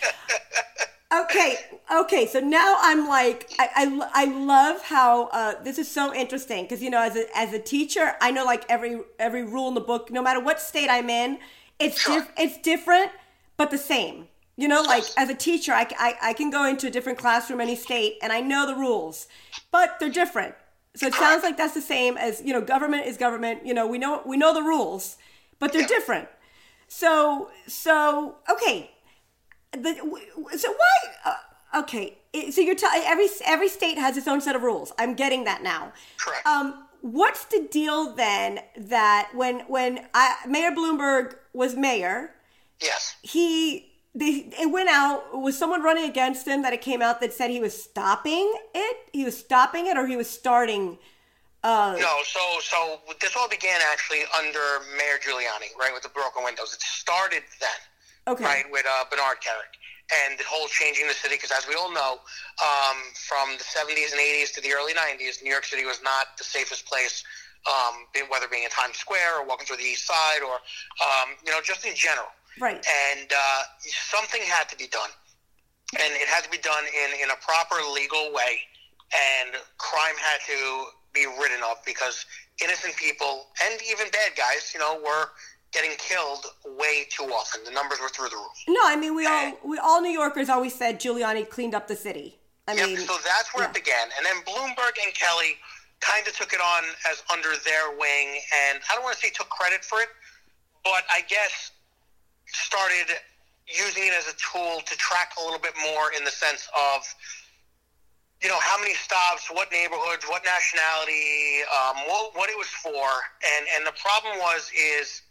Okay, 1.12 1.57
okay. 1.95 2.26
So 2.26 2.41
now 2.41 2.76
I'm 2.81 3.07
like, 3.07 3.49
I, 3.61 3.69
I, 3.76 4.09
I 4.12 4.25
love 4.25 4.83
how 4.83 5.29
uh, 5.29 5.62
this 5.62 5.79
is 5.79 5.88
so 5.88 6.12
interesting 6.12 6.64
because 6.64 6.83
you 6.83 6.90
know, 6.90 7.01
as 7.01 7.14
a 7.14 7.27
as 7.38 7.53
a 7.53 7.59
teacher, 7.61 8.14
I 8.20 8.33
know 8.33 8.44
like 8.44 8.64
every 8.68 8.99
every 9.20 9.44
rule 9.44 9.68
in 9.68 9.75
the 9.75 9.81
book, 9.81 10.11
no 10.11 10.20
matter 10.23 10.40
what 10.40 10.61
state 10.61 10.88
I'm 10.90 11.09
in, 11.09 11.38
it's 11.79 12.01
Sure. 12.01 12.18
diff- 12.20 12.33
it's 12.37 12.59
different 12.62 13.12
but 13.57 13.71
the 13.71 13.79
same. 13.79 14.29
You 14.57 14.69
know, 14.69 14.83
like 14.83 15.05
as 15.17 15.29
a 15.29 15.35
teacher, 15.35 15.73
I 15.73 15.87
I 16.23 16.33
can 16.33 16.51
go 16.51 16.64
into 16.64 16.87
a 16.87 16.90
different 16.90 17.19
classroom, 17.19 17.61
any 17.61 17.75
state, 17.75 18.19
and 18.23 18.33
I 18.33 18.40
know 18.40 18.67
the 18.67 18.77
rules, 18.77 19.27
but 19.73 19.99
they're 19.99 20.11
different. 20.11 20.55
So 20.97 21.09
it 21.09 21.14
sounds 21.14 21.43
like 21.43 21.57
that's 21.57 21.75
the 21.75 21.81
same 21.81 22.17
as 22.17 22.40
you 22.45 22.53
know, 22.53 22.61
government 22.61 23.07
is 23.07 23.17
government. 23.17 23.67
You 23.67 23.75
know, 23.75 23.87
we 23.87 23.99
know 23.99 24.23
we 24.25 24.37
know 24.37 24.55
the 24.55 24.62
rules, 24.62 25.17
but 25.59 25.73
they're 25.73 25.87
different. 25.87 26.29
So 26.87 27.51
so 27.67 28.37
okay, 28.49 28.93
the, 29.73 29.95
so 30.57 30.71
why? 30.71 30.97
Uh, 31.25 31.81
okay, 31.81 32.19
so 32.53 32.61
you're 32.61 32.77
t- 32.77 32.87
every 32.93 33.27
every 33.45 33.69
state 33.69 33.99
has 33.99 34.17
its 34.17 34.29
own 34.29 34.40
set 34.40 34.55
of 34.55 34.62
rules. 34.62 34.93
I'm 34.99 35.14
getting 35.14 35.45
that 35.45 35.64
now. 35.64 35.93
Correct. 36.19 36.47
Um, 36.47 36.85
what's 37.01 37.45
the 37.47 37.67
deal 37.71 38.14
then 38.14 38.61
that 38.77 39.31
when 39.35 39.61
when 39.61 40.07
I, 40.14 40.37
Mayor 40.49 40.71
Bloomberg 40.71 41.35
was 41.53 41.75
mayor, 41.75 42.34
Yes. 42.85 43.16
he 43.23 43.90
they 44.14 44.47
it 44.61 44.70
went 44.70 44.88
out 44.88 45.37
was 45.40 45.59
someone 45.59 45.83
running 45.83 46.09
against 46.09 46.47
him 46.47 46.62
that 46.62 46.73
it 46.73 46.81
came 46.81 47.03
out 47.03 47.20
that 47.20 47.33
said 47.33 47.51
he 47.51 47.61
was 47.61 47.75
stopping 47.81 48.53
it 48.75 48.97
he 49.12 49.25
was 49.25 49.37
stopping 49.37 49.87
it 49.87 49.97
or 49.97 50.07
he 50.07 50.16
was 50.16 50.31
starting 50.31 50.99
uh 51.64 51.97
No, 51.99 52.20
so 52.25 52.40
so 52.61 53.01
this 53.20 53.35
all 53.37 53.49
began 53.49 53.81
actually 53.90 54.23
under 54.38 54.85
Mayor 54.99 55.18
Giuliani, 55.18 55.73
right, 55.81 55.92
with 55.94 56.03
the 56.03 56.11
broken 56.11 56.44
windows. 56.44 56.75
It 56.75 56.83
started 56.83 57.42
then, 57.59 57.81
okay 58.29 58.44
right, 58.44 58.64
with 58.70 58.85
uh, 58.85 59.05
Bernard 59.11 59.40
Kerik 59.40 59.73
and 60.12 60.38
the 60.38 60.44
whole 60.44 60.68
changing 60.68 61.09
the 61.09 61.14
city. 61.14 61.37
Because 61.37 61.51
as 61.51 61.66
we 61.66 61.75
all 61.75 61.92
know, 61.92 62.20
um, 62.61 62.97
from 63.16 63.57
the 63.57 63.64
70s 63.64 64.12
and 64.12 64.20
80s 64.20 64.53
to 64.55 64.61
the 64.61 64.73
early 64.73 64.92
90s, 64.92 65.42
New 65.42 65.51
York 65.51 65.64
City 65.64 65.85
was 65.85 66.03
not 66.03 66.37
the 66.37 66.44
safest 66.44 66.87
place, 66.87 67.25
um, 67.64 68.05
whether 68.29 68.47
being 68.49 68.64
in 68.64 68.70
Times 68.70 68.97
Square 68.99 69.40
or 69.40 69.47
walking 69.47 69.66
through 69.66 69.79
the 69.79 69.88
East 69.88 70.07
Side 70.07 70.42
or 70.44 70.61
um, 71.01 71.33
you 71.44 71.53
know 71.53 71.61
just 71.64 71.85
in 71.87 71.94
general. 71.94 72.29
Right 72.61 72.85
and 73.14 73.29
uh, 73.33 73.62
something 74.11 74.40
had 74.43 74.69
to 74.69 74.77
be 74.77 74.87
done, 74.88 75.11
and 76.01 76.12
it 76.14 76.29
had 76.29 76.45
to 76.45 76.51
be 76.51 76.59
done 76.59 76.85
in 76.85 77.21
in 77.23 77.31
a 77.31 77.37
proper 77.40 77.77
legal 77.93 78.33
way, 78.33 78.61
and 79.12 79.55
crime 79.79 80.17
had 80.19 80.40
to 80.47 80.87
be 81.12 81.27
ridden 81.40 81.62
of 81.71 81.77
because 81.87 82.27
innocent 82.62 82.95
people 82.97 83.47
and 83.64 83.81
even 83.90 84.07
bad 84.11 84.33
guys, 84.37 84.73
you 84.75 84.81
know, 84.81 85.01
were 85.05 85.31
getting 85.73 85.93
killed 85.99 86.45
way 86.79 87.05
too 87.11 87.25
often. 87.25 87.62
The 87.64 87.71
numbers 87.71 87.99
were 88.01 88.09
through 88.09 88.29
the 88.31 88.37
roof. 88.37 88.59
no 88.69 88.81
i 88.85 88.97
mean 88.97 89.14
we 89.17 89.27
all 89.27 89.53
we 89.64 89.79
all 89.79 90.01
new 90.01 90.11
yorkers 90.23 90.49
always 90.49 90.75
said 90.75 91.01
giuliani 91.01 91.49
cleaned 91.49 91.75
up 91.75 91.88
the 91.88 91.97
city 91.97 92.38
i 92.69 92.75
Yep, 92.75 92.87
mean 92.87 92.99
so 92.99 93.14
that's 93.27 93.53
where 93.55 93.64
yeah. 93.64 93.71
it 93.71 93.75
began. 93.75 94.07
And 94.17 94.23
then 94.25 94.38
Bloomberg 94.49 94.95
and 95.05 95.12
Kelly 95.14 95.53
kind 96.01 96.27
of 96.29 96.35
took 96.37 96.53
it 96.53 96.61
on 96.61 96.83
as 97.11 97.23
under 97.33 97.51
their 97.69 97.90
wing, 98.03 98.29
and 98.69 98.81
I 98.88 98.95
don't 98.95 99.03
want 99.05 99.17
to 99.17 99.21
say 99.23 99.31
took 99.31 99.51
credit 99.51 99.85
for 99.85 100.01
it, 100.01 100.09
but 100.85 101.03
I 101.12 101.21
guess 101.29 101.73
started 102.46 103.16
using 103.66 104.04
it 104.04 104.12
as 104.12 104.28
a 104.28 104.37
tool 104.37 104.80
to 104.85 104.94
track 104.96 105.33
a 105.40 105.42
little 105.44 105.59
bit 105.59 105.74
more 105.80 106.12
in 106.16 106.24
the 106.24 106.30
sense 106.30 106.68
of, 106.76 107.02
you 108.42 108.48
know, 108.48 108.61
how 108.61 108.78
many 108.78 108.94
stops, 108.94 109.48
what 109.50 109.72
neighborhoods, 109.72 110.24
what 110.28 110.44
nationality, 110.44 111.64
um, 111.72 111.96
what, 112.07 112.37
what 112.37 112.50
it 112.50 112.59
was 112.59 112.68
for. 112.68 113.09
And, 113.57 113.66
and 113.76 113.87
the 113.87 113.96
problem 113.96 114.38
was, 114.38 114.70
is 114.76 115.22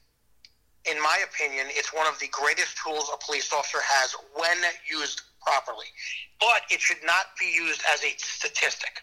in 0.89 0.99
my 0.99 1.23
opinion, 1.23 1.67
it's 1.69 1.93
one 1.93 2.08
of 2.08 2.19
the 2.19 2.28
greatest 2.28 2.78
tools 2.78 3.10
a 3.13 3.17
police 3.23 3.54
officer 3.54 3.80
has 3.82 4.15
when 4.36 4.58
used 4.89 5.21
properly. 5.41 5.88
But 6.39 6.63
it 6.71 6.82
should 6.82 7.04
not 7.06 7.38
be 7.39 7.45
used 7.54 7.82
as 7.93 8.04
a 8.04 8.12
statistic. 8.17 9.02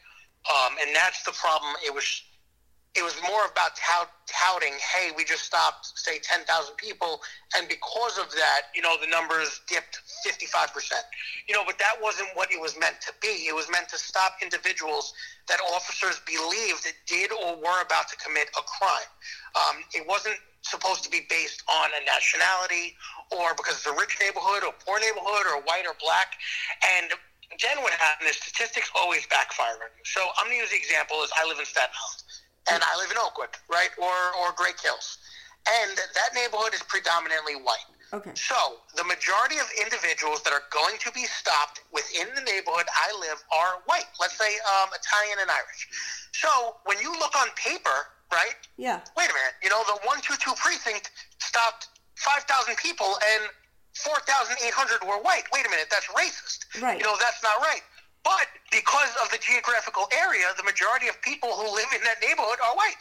Um, 0.49 0.77
and 0.81 0.94
that's 0.94 1.23
the 1.23 1.33
problem. 1.33 1.73
It 1.85 1.94
was 1.94 2.23
it 2.96 3.05
was 3.07 3.14
more 3.22 3.46
about 3.46 3.79
tout, 3.79 4.11
touting, 4.26 4.74
hey, 4.83 5.14
we 5.16 5.22
just 5.22 5.44
stopped, 5.44 5.94
say, 5.94 6.18
10,000 6.18 6.42
people, 6.74 7.22
and 7.57 7.68
because 7.68 8.18
of 8.18 8.26
that, 8.35 8.74
you 8.74 8.83
know, 8.83 8.96
the 9.00 9.07
numbers 9.07 9.61
dipped 9.68 10.03
55%. 10.26 10.74
You 11.46 11.55
know, 11.55 11.62
but 11.64 11.79
that 11.79 11.94
wasn't 12.03 12.31
what 12.35 12.50
it 12.50 12.61
was 12.61 12.74
meant 12.81 13.00
to 13.07 13.12
be. 13.22 13.46
It 13.46 13.55
was 13.55 13.70
meant 13.70 13.88
to 13.90 13.98
stop 13.98 14.42
individuals 14.42 15.14
that 15.46 15.61
officers 15.70 16.20
believed 16.26 16.83
that 16.83 16.98
did 17.07 17.31
or 17.31 17.55
were 17.62 17.81
about 17.83 18.11
to 18.11 18.16
commit 18.18 18.50
a 18.59 18.62
crime. 18.66 19.11
Um, 19.55 19.87
it 19.94 20.07
wasn't 20.07 20.37
supposed 20.62 21.05
to 21.05 21.11
be 21.11 21.26
based 21.31 21.62
on 21.70 21.90
a 21.94 22.03
nationality 22.05 22.98
or 23.31 23.55
because 23.55 23.79
it's 23.79 23.87
a 23.87 23.94
rich 23.94 24.18
neighborhood 24.18 24.66
or 24.66 24.74
poor 24.85 24.98
neighborhood 24.98 25.46
or 25.46 25.62
white 25.62 25.87
or 25.87 25.94
black. 26.03 26.35
And 26.98 27.14
then 27.62 27.83
what 27.83 27.94
happened 27.94 28.31
is 28.31 28.37
statistics 28.37 28.90
always 28.98 29.26
backfire 29.26 29.79
on 29.79 29.90
you. 29.94 30.05
So 30.05 30.20
I'm 30.38 30.50
going 30.50 30.59
to 30.59 30.62
use 30.66 30.70
the 30.70 30.79
example 30.79 31.22
is 31.22 31.31
I 31.38 31.46
live 31.46 31.59
in 31.59 31.66
Staten 31.66 31.90
Island 31.94 32.30
and 32.68 32.83
I 32.83 32.96
live 32.99 33.11
in 33.11 33.16
Oakwood, 33.16 33.55
right, 33.70 33.90
or 33.96 34.16
or 34.42 34.53
Great 34.57 34.77
Kills, 34.77 35.18
and 35.68 35.96
that 35.96 36.35
neighborhood 36.35 36.75
is 36.75 36.83
predominantly 36.85 37.57
white. 37.57 37.88
Okay. 38.12 38.35
So 38.35 38.83
the 38.96 39.05
majority 39.05 39.59
of 39.62 39.70
individuals 39.79 40.42
that 40.42 40.53
are 40.53 40.66
going 40.75 40.99
to 40.99 41.12
be 41.12 41.25
stopped 41.31 41.87
within 41.94 42.27
the 42.35 42.42
neighborhood 42.42 42.87
I 42.90 43.14
live 43.14 43.38
are 43.55 43.87
white. 43.87 44.11
Let's 44.18 44.37
say 44.37 44.51
um, 44.66 44.90
Italian 44.90 45.38
and 45.40 45.51
Irish. 45.51 45.87
So 46.33 46.83
when 46.85 46.99
you 46.99 47.12
look 47.23 47.38
on 47.38 47.46
paper, 47.55 48.11
right? 48.33 48.59
Yeah. 48.77 49.01
Wait 49.16 49.31
a 49.31 49.35
minute. 49.35 49.55
You 49.62 49.70
know, 49.70 49.83
the 49.87 49.99
one 50.03 50.18
two 50.23 50.35
two 50.42 50.55
precinct 50.59 51.11
stopped 51.38 51.88
five 52.16 52.42
thousand 52.51 52.77
people 52.79 53.14
and 53.31 53.46
four 53.94 54.18
thousand 54.27 54.57
eight 54.66 54.75
hundred 54.75 55.07
were 55.07 55.23
white. 55.23 55.46
Wait 55.55 55.66
a 55.66 55.70
minute, 55.70 55.87
that's 55.90 56.07
racist. 56.11 56.66
Right. 56.83 56.99
You 56.99 57.05
know, 57.07 57.14
that's 57.18 57.42
not 57.42 57.62
right. 57.62 57.83
But 58.25 58.49
because 58.71 59.11
of 59.23 59.31
the 59.31 59.39
geographical 59.39 60.07
area, 60.13 60.45
the 60.57 60.65
majority 60.65 61.09
of 61.09 61.21
people 61.23 61.51
who 61.51 61.67
live 61.75 61.91
in 61.95 62.03
that 62.05 62.21
neighborhood 62.21 62.61
are 62.61 62.77
white. 62.77 63.01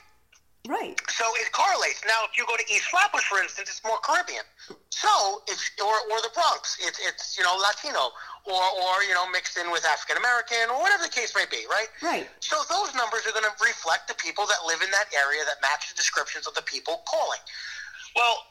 Right. 0.68 1.00
So 1.08 1.24
it 1.40 1.52
correlates. 1.56 2.04
Now, 2.04 2.28
if 2.28 2.38
you 2.38 2.44
go 2.46 2.60
to 2.60 2.68
East 2.68 2.92
Flatbush, 2.92 3.24
for 3.24 3.40
instance, 3.40 3.72
it's 3.72 3.84
more 3.84 3.98
Caribbean. 4.04 4.44
So 4.92 5.42
it's 5.48 5.72
or, 5.80 5.96
or 6.12 6.20
the 6.20 6.30
Bronx, 6.36 6.76
it's 6.84 7.00
it's 7.00 7.40
you 7.40 7.44
know 7.48 7.56
Latino 7.56 8.12
or 8.44 8.60
or 8.60 9.00
you 9.08 9.16
know 9.16 9.24
mixed 9.32 9.56
in 9.56 9.72
with 9.72 9.88
African 9.88 10.20
American 10.20 10.68
or 10.68 10.84
whatever 10.84 11.08
the 11.08 11.16
case 11.16 11.32
may 11.32 11.48
be, 11.48 11.64
right? 11.72 11.88
Right. 12.04 12.28
So 12.44 12.60
those 12.68 12.92
numbers 12.94 13.24
are 13.24 13.32
going 13.32 13.48
to 13.48 13.56
reflect 13.64 14.12
the 14.12 14.20
people 14.20 14.46
that 14.52 14.60
live 14.68 14.84
in 14.84 14.92
that 14.92 15.08
area 15.16 15.48
that 15.48 15.64
match 15.64 15.88
the 15.88 15.96
descriptions 15.96 16.46
of 16.46 16.54
the 16.60 16.66
people 16.68 17.08
calling. 17.08 17.40
Well, 18.14 18.44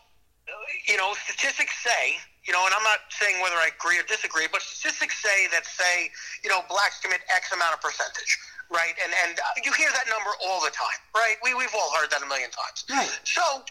you 0.89 0.97
know, 0.97 1.13
statistics 1.29 1.77
say, 1.85 2.17
you 2.49 2.57
know, 2.57 2.65
and 2.65 2.73
I'm 2.73 2.83
not 2.89 3.13
saying 3.13 3.37
whether 3.45 3.61
I 3.61 3.69
agree 3.77 4.01
or 4.01 4.07
disagree, 4.09 4.49
but 4.49 4.65
statistics 4.65 5.21
say 5.21 5.53
that 5.53 5.69
say, 5.69 6.09
you 6.43 6.49
know, 6.49 6.65
blacks 6.73 6.99
commit 7.05 7.21
X 7.29 7.53
amount 7.53 7.77
of 7.77 7.81
percentage 7.85 8.41
right? 8.71 8.93
And 9.03 9.13
and 9.25 9.39
uh, 9.41 9.65
you 9.65 9.73
hear 9.73 9.89
that 9.93 10.05
number 10.09 10.29
all 10.45 10.61
the 10.61 10.71
time, 10.71 11.01
right? 11.17 11.37
We 11.43 11.55
we've 11.55 11.73
all 11.73 11.91
heard 11.97 12.11
that 12.13 12.23
a 12.23 12.29
million 12.29 12.51
times. 12.51 12.85
Right. 12.89 13.09
So 13.25 13.65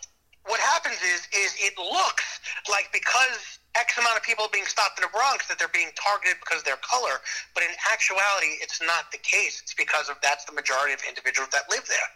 what 0.46 0.60
happens 0.60 0.98
is 1.04 1.28
is 1.34 1.54
it 1.60 1.78
looks 1.78 2.40
like 2.70 2.90
because 2.92 3.60
X 3.78 3.98
amount 3.98 4.18
of 4.18 4.24
people 4.26 4.50
being 4.50 4.66
stopped 4.66 4.98
in 4.98 5.06
the 5.06 5.14
Bronx 5.14 5.46
that 5.48 5.62
they're 5.62 5.72
being 5.72 5.94
targeted 5.94 6.42
because 6.42 6.66
of 6.66 6.68
their 6.68 6.82
color, 6.82 7.22
but 7.54 7.62
in 7.62 7.70
actuality, 7.86 8.58
it's 8.58 8.82
not 8.82 9.14
the 9.14 9.22
case. 9.22 9.62
It's 9.62 9.78
because 9.78 10.10
of 10.10 10.18
that's 10.26 10.50
the 10.50 10.56
majority 10.58 10.98
of 10.98 11.02
individuals 11.06 11.54
that 11.54 11.70
live 11.70 11.86
there. 11.86 12.10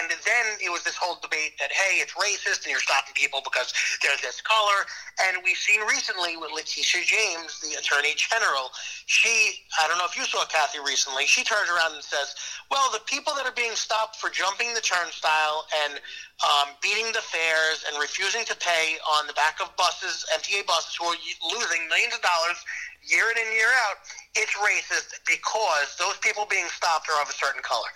And 0.00 0.08
then 0.08 0.44
it 0.64 0.72
was 0.72 0.82
this 0.88 0.96
whole 0.96 1.20
debate 1.20 1.60
that 1.60 1.68
hey, 1.68 2.00
it's 2.00 2.16
racist 2.16 2.64
and 2.64 2.72
you're 2.72 2.82
stopping 2.82 3.12
people 3.12 3.44
because 3.44 3.76
they're 4.00 4.16
this 4.24 4.40
color. 4.40 4.88
And 5.28 5.44
we've 5.44 5.60
seen 5.60 5.84
recently 5.84 6.40
with 6.40 6.48
Letitia 6.56 7.04
James, 7.04 7.60
the 7.60 7.76
Attorney 7.76 8.16
General, 8.16 8.72
she 9.04 9.60
I 9.80 9.88
don't 9.88 9.98
know 9.98 10.08
if 10.08 10.16
you 10.16 10.24
saw 10.24 10.44
Kathy 10.48 10.80
recently. 10.80 11.26
She 11.28 11.44
turns 11.44 11.68
around 11.68 11.92
and 11.92 12.04
says, 12.04 12.34
"Well, 12.70 12.88
the 12.92 13.04
people 13.04 13.34
that 13.36 13.44
are 13.44 13.56
being 13.56 13.76
stopped 13.76 14.16
for 14.16 14.30
jumping 14.30 14.72
the 14.72 14.80
turnstile 14.80 15.68
and 15.84 16.00
um, 16.40 16.74
beating 16.80 17.12
the 17.12 17.20
fares 17.20 17.84
and 17.86 18.00
refusing 18.00 18.44
to 18.46 18.56
pay 18.56 18.96
on 19.18 19.26
the 19.26 19.36
back 19.36 19.60
of 19.60 19.74
buses, 19.76 20.24
MTA 20.40 20.64
buses." 20.64 21.01
Losing 21.02 21.88
millions 21.88 22.14
of 22.14 22.22
dollars 22.22 22.58
year 23.02 23.26
in 23.30 23.36
and 23.36 23.50
year 23.54 23.70
out, 23.90 23.98
it's 24.38 24.54
racist 24.62 25.18
because 25.26 25.98
those 25.98 26.16
people 26.22 26.46
being 26.46 26.66
stopped 26.70 27.10
are 27.10 27.18
of 27.20 27.28
a 27.28 27.34
certain 27.34 27.62
color. 27.62 27.90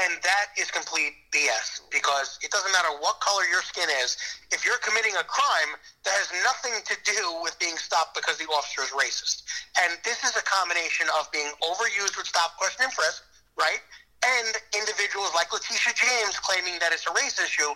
And 0.00 0.16
that 0.24 0.52
is 0.56 0.72
complete 0.72 1.12
BS 1.32 1.84
because 1.92 2.40
it 2.42 2.50
doesn't 2.50 2.72
matter 2.72 2.92
what 3.00 3.20
color 3.20 3.44
your 3.48 3.62
skin 3.62 3.88
is. 4.02 4.16
If 4.52 4.64
you're 4.64 4.80
committing 4.80 5.12
a 5.16 5.24
crime, 5.24 5.76
that 6.04 6.14
has 6.16 6.28
nothing 6.44 6.80
to 6.84 6.96
do 7.04 7.40
with 7.44 7.56
being 7.60 7.76
stopped 7.76 8.16
because 8.16 8.36
the 8.40 8.48
officer 8.48 8.84
is 8.84 8.92
racist. 8.92 9.44
And 9.84 9.96
this 10.04 10.24
is 10.24 10.36
a 10.36 10.44
combination 10.44 11.06
of 11.20 11.28
being 11.32 11.48
overused 11.64 12.16
with 12.16 12.28
stop, 12.28 12.56
question, 12.56 12.88
and 12.88 12.92
frisk, 12.92 13.24
right? 13.56 13.80
And 14.24 14.56
individuals 14.74 15.32
like 15.36 15.52
Letitia 15.52 15.92
James 15.92 16.40
claiming 16.40 16.80
that 16.80 16.92
it's 16.92 17.06
a 17.06 17.12
race 17.12 17.38
issue, 17.38 17.72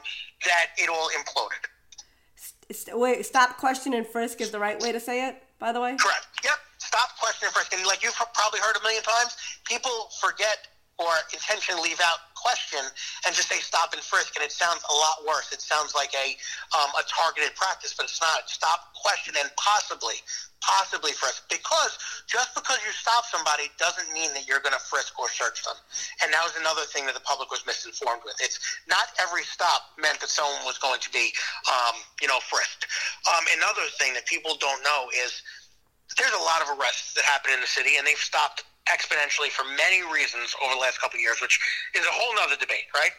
that 0.48 0.72
it 0.80 0.88
all 0.88 1.12
imploded. 1.12 1.68
Wait, 2.92 3.26
stop, 3.26 3.56
question, 3.58 3.94
and 3.94 4.06
frisk 4.06 4.40
is 4.40 4.50
the 4.50 4.58
right 4.58 4.78
way 4.80 4.92
to 4.92 5.00
say 5.00 5.26
it, 5.28 5.42
by 5.58 5.72
the 5.72 5.80
way? 5.80 5.96
Correct. 5.96 6.26
Yep. 6.44 6.54
Stop, 6.78 7.18
question, 7.18 7.46
and 7.46 7.54
frisk. 7.54 7.72
And 7.74 7.84
like 7.86 8.02
you've 8.02 8.14
probably 8.34 8.60
heard 8.60 8.76
a 8.76 8.82
million 8.82 9.02
times, 9.02 9.36
people 9.64 10.08
forget 10.20 10.68
or 10.98 11.10
intentionally 11.32 11.90
leave 11.90 12.00
out 12.04 12.18
question 12.40 12.80
and 13.26 13.36
just 13.36 13.52
say 13.52 13.60
stop 13.60 13.92
and 13.92 14.00
frisk, 14.00 14.34
and 14.36 14.42
it 14.44 14.50
sounds 14.50 14.80
a 14.88 14.94
lot 14.96 15.28
worse. 15.28 15.52
It 15.52 15.60
sounds 15.60 15.92
like 15.92 16.10
a 16.16 16.34
um, 16.72 16.90
a 16.96 17.04
targeted 17.04 17.52
practice, 17.54 17.92
but 17.92 18.08
it's 18.08 18.20
not. 18.20 18.48
Stop, 18.48 18.96
question, 18.96 19.36
and 19.36 19.52
possibly, 19.60 20.16
possibly 20.64 21.12
frisk. 21.12 21.44
Because 21.52 22.00
just 22.24 22.56
because 22.56 22.80
you 22.80 22.92
stop 22.96 23.28
somebody 23.28 23.68
doesn't 23.76 24.08
mean 24.16 24.32
that 24.32 24.48
you're 24.48 24.64
going 24.64 24.76
to 24.76 24.84
frisk 24.88 25.12
or 25.20 25.28
search 25.28 25.60
them. 25.62 25.76
And 26.24 26.32
that 26.32 26.40
was 26.40 26.56
another 26.56 26.88
thing 26.88 27.04
that 27.04 27.14
the 27.14 27.24
public 27.28 27.52
was 27.52 27.60
misinformed 27.68 28.24
with. 28.24 28.40
It's 28.40 28.58
not 28.88 29.12
every 29.20 29.44
stop 29.44 29.92
meant 30.00 30.20
that 30.24 30.32
someone 30.32 30.64
was 30.64 30.80
going 30.80 31.00
to 31.04 31.10
be, 31.12 31.32
um, 31.68 32.00
you 32.24 32.28
know, 32.28 32.40
frisked. 32.48 32.88
Um, 33.28 33.44
another 33.60 33.84
thing 34.00 34.16
that 34.16 34.24
people 34.24 34.56
don't 34.56 34.80
know 34.82 35.12
is 35.12 35.44
there's 36.18 36.34
a 36.34 36.42
lot 36.42 36.62
of 36.62 36.74
arrests 36.78 37.14
that 37.14 37.24
happen 37.24 37.52
in 37.54 37.60
the 37.60 37.70
city, 37.70 37.96
and 37.96 38.06
they've 38.06 38.18
stopped 38.18 38.64
exponentially 38.90 39.48
for 39.48 39.64
many 39.78 40.02
reasons 40.12 40.52
over 40.60 40.74
the 40.74 40.80
last 40.80 41.00
couple 41.00 41.16
of 41.16 41.22
years, 41.22 41.40
which 41.40 41.58
is 41.94 42.04
a 42.04 42.10
whole 42.12 42.34
nother 42.34 42.58
debate, 42.58 42.90
right? 42.94 43.14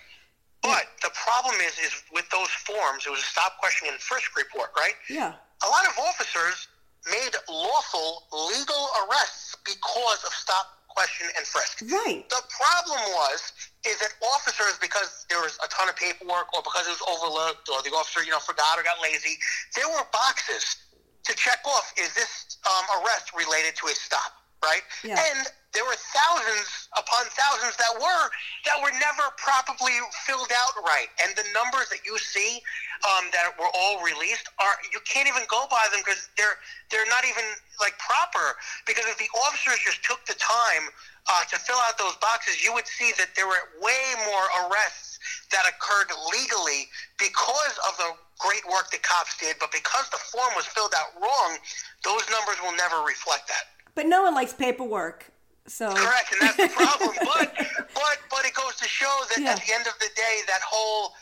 But 0.61 0.93
the 1.01 1.09
problem 1.17 1.57
is, 1.65 1.73
is 1.81 1.93
with 2.13 2.29
those 2.29 2.51
forms, 2.67 3.07
it 3.07 3.09
was 3.09 3.19
a 3.19 3.29
stop, 3.31 3.57
question, 3.57 3.87
and 3.89 3.97
frisk 3.97 4.37
report, 4.37 4.69
right? 4.77 4.93
Yeah. 5.09 5.33
A 5.65 5.69
lot 5.69 5.87
of 5.89 5.97
officers 5.97 6.67
made 7.09 7.33
lawful 7.49 8.29
legal 8.29 8.89
arrests 9.01 9.57
because 9.65 10.21
of 10.21 10.33
stop, 10.33 10.85
question, 10.85 11.25
and 11.33 11.47
frisk. 11.47 11.81
Right. 11.89 12.29
The 12.29 12.43
problem 12.53 13.01
was 13.17 13.53
is 13.87 13.97
that 14.05 14.13
officers, 14.21 14.77
because 14.77 15.25
there 15.29 15.41
was 15.41 15.57
a 15.65 15.67
ton 15.73 15.89
of 15.89 15.95
paperwork, 15.95 16.53
or 16.53 16.61
because 16.61 16.85
it 16.85 16.93
was 16.93 17.05
overlooked, 17.09 17.65
or 17.73 17.81
the 17.81 17.89
officer, 17.97 18.21
you 18.21 18.29
know, 18.29 18.43
forgot 18.43 18.77
or 18.77 18.83
got 18.83 19.01
lazy, 19.01 19.41
there 19.75 19.89
were 19.89 20.05
boxes 20.13 20.77
to 21.25 21.33
check 21.33 21.65
off: 21.65 21.89
is 21.97 22.13
this 22.13 22.57
um, 22.69 23.01
arrest 23.01 23.33
related 23.33 23.73
to 23.81 23.87
a 23.87 23.95
stop? 23.97 24.40
Right. 24.61 24.85
Yeah. 25.03 25.17
And 25.17 25.49
there 25.73 25.87
were 25.87 25.95
thousands 25.97 26.91
upon 26.93 27.25
thousands 27.31 27.79
that 27.79 27.95
were 27.95 28.25
that 28.67 28.77
were 28.83 28.91
never 28.99 29.31
properly 29.39 29.97
filled 30.27 30.51
out 30.51 30.75
right, 30.83 31.07
and 31.23 31.31
the 31.33 31.47
numbers 31.55 31.87
that 31.89 32.03
you 32.05 32.19
see 32.19 32.61
um, 33.07 33.31
that 33.31 33.55
were 33.57 33.71
all 33.73 34.03
released 34.03 34.51
are 34.59 34.75
you 34.91 34.99
can't 35.07 35.27
even 35.31 35.47
go 35.47 35.65
by 35.71 35.87
them 35.89 36.03
because 36.03 36.29
they're 36.35 36.59
they're 36.91 37.07
not 37.07 37.23
even 37.23 37.43
like 37.79 37.97
proper. 37.97 38.59
Because 38.85 39.07
if 39.07 39.17
the 39.17 39.31
officers 39.47 39.79
just 39.81 40.03
took 40.03 40.21
the 40.27 40.37
time 40.37 40.91
uh, 41.31 41.43
to 41.49 41.55
fill 41.57 41.79
out 41.87 41.97
those 41.97 42.19
boxes, 42.19 42.59
you 42.59 42.75
would 42.75 42.85
see 42.87 43.15
that 43.17 43.31
there 43.39 43.47
were 43.47 43.63
way 43.79 44.03
more 44.27 44.45
arrests 44.67 45.17
that 45.55 45.63
occurred 45.65 46.11
legally 46.35 46.91
because 47.17 47.75
of 47.87 47.95
the 47.97 48.11
great 48.37 48.65
work 48.67 48.91
that 48.91 49.01
cops 49.01 49.37
did, 49.37 49.55
but 49.59 49.71
because 49.71 50.09
the 50.09 50.21
form 50.33 50.51
was 50.57 50.65
filled 50.65 50.93
out 50.97 51.13
wrong, 51.21 51.57
those 52.03 52.25
numbers 52.29 52.57
will 52.61 52.75
never 52.75 53.05
reflect 53.05 53.47
that. 53.47 53.69
But 53.95 54.05
no 54.07 54.23
one 54.23 54.33
likes 54.35 54.53
paperwork. 54.53 55.31
So 55.67 55.93
correct, 55.93 56.31
and 56.33 56.41
that's 56.41 56.57
the 56.57 56.67
problem. 56.75 57.13
but 57.23 57.53
but 57.93 58.17
but 58.29 58.43
it 58.45 58.53
goes 58.53 58.75
to 58.77 58.87
show 58.87 59.11
that 59.29 59.39
Yeah. 59.41 59.51
at 59.53 59.61
the 59.61 59.73
end 59.73 59.85
of 59.87 59.93
the 59.99 60.09
day, 60.15 60.41
that 60.47 60.61
whole 60.61 61.13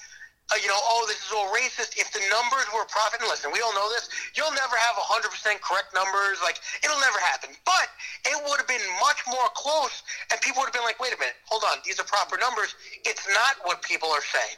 uh, 0.52 0.58
you 0.58 0.66
know, 0.68 0.82
oh, 0.82 1.06
this 1.06 1.22
is 1.22 1.30
all 1.30 1.46
racist. 1.54 1.94
If 1.94 2.10
the 2.12 2.22
numbers 2.34 2.66
were 2.74 2.82
profit, 2.90 3.22
and 3.22 3.30
listen, 3.30 3.52
we 3.54 3.62
all 3.62 3.74
know 3.78 3.86
this. 3.94 4.10
You'll 4.34 4.50
never 4.58 4.74
have 4.82 4.96
100% 4.98 5.62
correct 5.62 5.94
numbers. 5.94 6.42
Like 6.42 6.58
it'll 6.84 6.98
never 7.00 7.20
happen. 7.20 7.52
But 7.66 7.86
it 8.26 8.34
would 8.50 8.58
have 8.58 8.68
been 8.68 8.82
much 9.00 9.22
more 9.30 9.46
close, 9.54 10.02
and 10.32 10.42
people 10.42 10.62
would 10.62 10.74
have 10.74 10.74
been 10.74 10.88
like, 10.90 11.00
wait 11.00 11.14
a 11.14 11.20
minute, 11.20 11.36
hold 11.46 11.62
on, 11.70 11.78
these 11.86 12.00
are 12.00 12.04
proper 12.06 12.38
numbers. 12.42 12.74
It's 13.06 13.28
not 13.30 13.62
what 13.64 13.84
people 13.84 14.10
are 14.10 14.26
saying. 14.26 14.58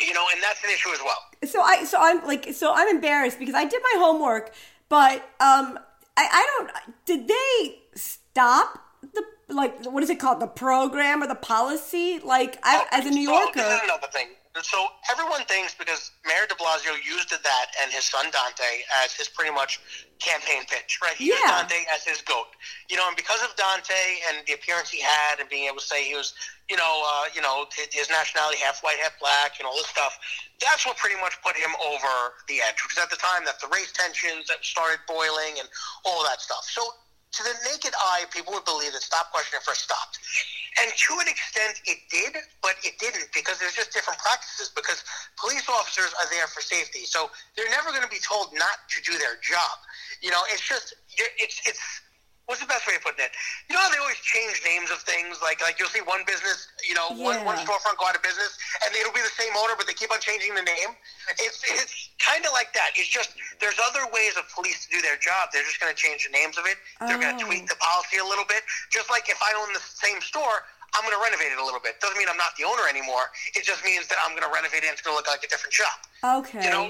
You 0.00 0.14
know, 0.14 0.24
and 0.32 0.40
that's 0.42 0.62
an 0.64 0.70
issue 0.70 0.90
as 0.96 1.00
well. 1.04 1.20
so 1.44 1.60
I 1.60 1.84
so 1.84 1.98
I'm 2.00 2.24
like 2.24 2.48
so 2.54 2.72
I'm 2.72 2.88
embarrassed 2.88 3.38
because 3.38 3.54
I 3.54 3.64
did 3.66 3.82
my 3.92 4.00
homework, 4.00 4.54
but 4.88 5.28
um 5.40 5.78
I, 6.16 6.28
I 6.30 6.46
don't 6.58 6.70
did 7.06 7.28
they 7.28 7.82
stop 7.94 8.78
the 9.02 9.24
like 9.48 9.84
what 9.86 10.02
is 10.02 10.10
it 10.10 10.18
called? 10.18 10.40
The 10.40 10.46
program 10.46 11.22
or 11.22 11.26
the 11.26 11.34
policy? 11.34 12.20
Like 12.20 12.58
I 12.62 12.86
as 12.90 13.06
a 13.06 13.10
New 13.10 13.20
Yorker 13.20 13.60
this 13.60 13.74
is 13.74 13.80
another 13.84 14.08
thing. 14.12 14.28
So 14.60 14.88
everyone 15.10 15.44
thinks 15.48 15.74
because 15.74 16.12
Mayor 16.26 16.44
De 16.46 16.54
Blasio 16.54 16.92
used 17.00 17.30
that 17.32 17.66
and 17.80 17.90
his 17.90 18.04
son 18.04 18.26
Dante 18.30 18.84
as 19.02 19.12
his 19.14 19.26
pretty 19.28 19.50
much 19.50 19.80
campaign 20.18 20.64
pitch, 20.68 20.98
right? 21.02 21.16
He 21.16 21.26
used 21.32 21.40
Yeah. 21.40 21.62
Dante 21.64 21.84
as 21.90 22.04
his 22.04 22.20
goat, 22.20 22.48
you 22.90 22.96
know, 22.96 23.08
and 23.08 23.16
because 23.16 23.42
of 23.42 23.56
Dante 23.56 24.20
and 24.28 24.46
the 24.46 24.52
appearance 24.52 24.90
he 24.90 25.00
had 25.00 25.40
and 25.40 25.48
being 25.48 25.66
able 25.68 25.80
to 25.80 25.86
say 25.86 26.04
he 26.04 26.14
was, 26.14 26.34
you 26.68 26.76
know, 26.76 27.02
uh, 27.02 27.30
you 27.34 27.40
know, 27.40 27.66
his- 27.74 27.88
his 27.92 28.10
nationality 28.10 28.58
half 28.58 28.82
white, 28.82 29.00
half 29.00 29.18
black, 29.18 29.58
and 29.58 29.66
all 29.66 29.74
this 29.76 29.88
stuff. 29.88 30.18
That's 30.60 30.84
what 30.84 30.98
pretty 30.98 31.16
much 31.16 31.40
put 31.40 31.56
him 31.56 31.74
over 31.80 32.36
the 32.46 32.60
edge 32.60 32.76
because 32.76 32.98
at 32.98 33.10
the 33.10 33.16
time 33.16 33.44
that 33.46 33.58
the 33.58 33.68
race 33.68 33.90
tensions 33.92 34.48
that 34.48 34.62
started 34.64 35.00
boiling 35.06 35.58
and 35.60 35.68
all 36.04 36.22
that 36.24 36.40
stuff. 36.42 36.64
So 36.70 36.94
to 37.32 37.42
the 37.42 37.54
naked 37.64 37.96
eye, 37.96 38.28
people 38.28 38.52
would 38.52 38.68
believe 38.68 38.92
that 38.92 39.00
stop, 39.00 39.32
question, 39.32 39.56
and 39.56 39.64
first 39.64 39.88
stopped. 39.88 40.20
And 40.80 40.92
to 40.92 41.12
an 41.20 41.28
extent, 41.28 41.80
it 41.88 42.04
did, 42.12 42.36
but 42.60 42.76
it 42.84 43.00
didn't 43.00 43.28
because 43.32 43.58
there's 43.58 43.76
just 43.76 43.92
different 43.92 44.20
practices. 44.20 44.72
Because 44.72 45.04
police 45.40 45.64
officers 45.68 46.12
are 46.20 46.28
there 46.28 46.46
for 46.48 46.60
safety, 46.60 47.04
so 47.04 47.32
they're 47.56 47.72
never 47.72 47.88
going 47.88 48.04
to 48.04 48.12
be 48.12 48.20
told 48.20 48.52
not 48.52 48.84
to 48.92 48.98
do 49.04 49.16
their 49.16 49.40
job. 49.40 49.76
You 50.20 50.30
know, 50.30 50.40
it's 50.52 50.64
just 50.64 50.92
it's 51.16 51.60
it's 51.68 51.80
what's 52.46 52.60
the 52.60 52.68
best 52.68 52.84
way 52.88 52.96
of 52.96 53.02
putting 53.04 53.24
it? 53.24 53.32
You 53.68 53.76
know 53.76 53.82
how 53.84 53.90
they 53.92 54.00
always 54.00 54.20
change 54.20 54.60
names 54.64 54.90
of 54.90 55.00
things? 55.04 55.40
Like 55.40 55.60
like 55.60 55.78
you'll 55.78 55.92
see 55.92 56.04
one 56.04 56.24
business, 56.26 56.68
you 56.84 56.94
know, 56.94 57.12
yeah. 57.12 57.44
one, 57.44 57.44
one 57.44 57.56
storefront 57.60 57.96
go 58.00 58.08
out 58.08 58.16
of 58.16 58.22
business, 58.22 58.56
and 58.84 58.92
it'll 58.96 59.14
be 59.16 59.24
the 59.24 59.36
same 59.36 59.52
owner, 59.56 59.72
but 59.76 59.86
they 59.86 59.94
keep 59.94 60.12
on 60.12 60.20
changing 60.20 60.54
the 60.54 60.64
name. 60.64 60.96
It's 61.40 61.60
it's 61.64 62.01
kind 62.32 62.44
of 62.48 62.52
like 62.56 62.72
that. 62.72 62.96
It's 62.96 63.08
just 63.08 63.36
there's 63.60 63.76
other 63.76 64.08
ways 64.08 64.40
of 64.40 64.48
police 64.48 64.88
to 64.88 64.88
do 64.88 65.00
their 65.04 65.20
job. 65.20 65.52
They're 65.52 65.66
just 65.68 65.80
going 65.80 65.92
to 65.92 65.98
change 65.98 66.24
the 66.24 66.32
names 66.32 66.56
of 66.56 66.64
it. 66.64 66.80
They're 67.04 67.20
oh. 67.20 67.20
going 67.20 67.36
to 67.36 67.44
tweak 67.44 67.68
the 67.68 67.76
policy 67.76 68.16
a 68.18 68.24
little 68.24 68.48
bit. 68.48 68.64
Just 68.88 69.12
like 69.12 69.28
if 69.28 69.38
I 69.44 69.52
own 69.60 69.68
the 69.76 69.84
same 69.84 70.20
store, 70.24 70.64
I'm 70.96 71.04
going 71.04 71.16
to 71.16 71.20
renovate 71.20 71.52
it 71.52 71.60
a 71.60 71.64
little 71.64 71.80
bit. 71.80 72.00
Doesn't 72.00 72.16
mean 72.16 72.28
I'm 72.28 72.40
not 72.40 72.56
the 72.56 72.64
owner 72.64 72.88
anymore. 72.88 73.28
It 73.52 73.64
just 73.64 73.84
means 73.84 74.08
that 74.08 74.16
I'm 74.24 74.32
going 74.32 74.44
to 74.44 74.52
renovate 74.52 74.84
it 74.84 74.88
and 74.88 74.96
it's 74.96 75.04
going 75.04 75.12
to 75.12 75.20
look 75.20 75.28
like 75.28 75.44
a 75.44 75.50
different 75.52 75.72
shop. 75.76 76.08
Okay. 76.24 76.64
You 76.64 76.72
know. 76.72 76.88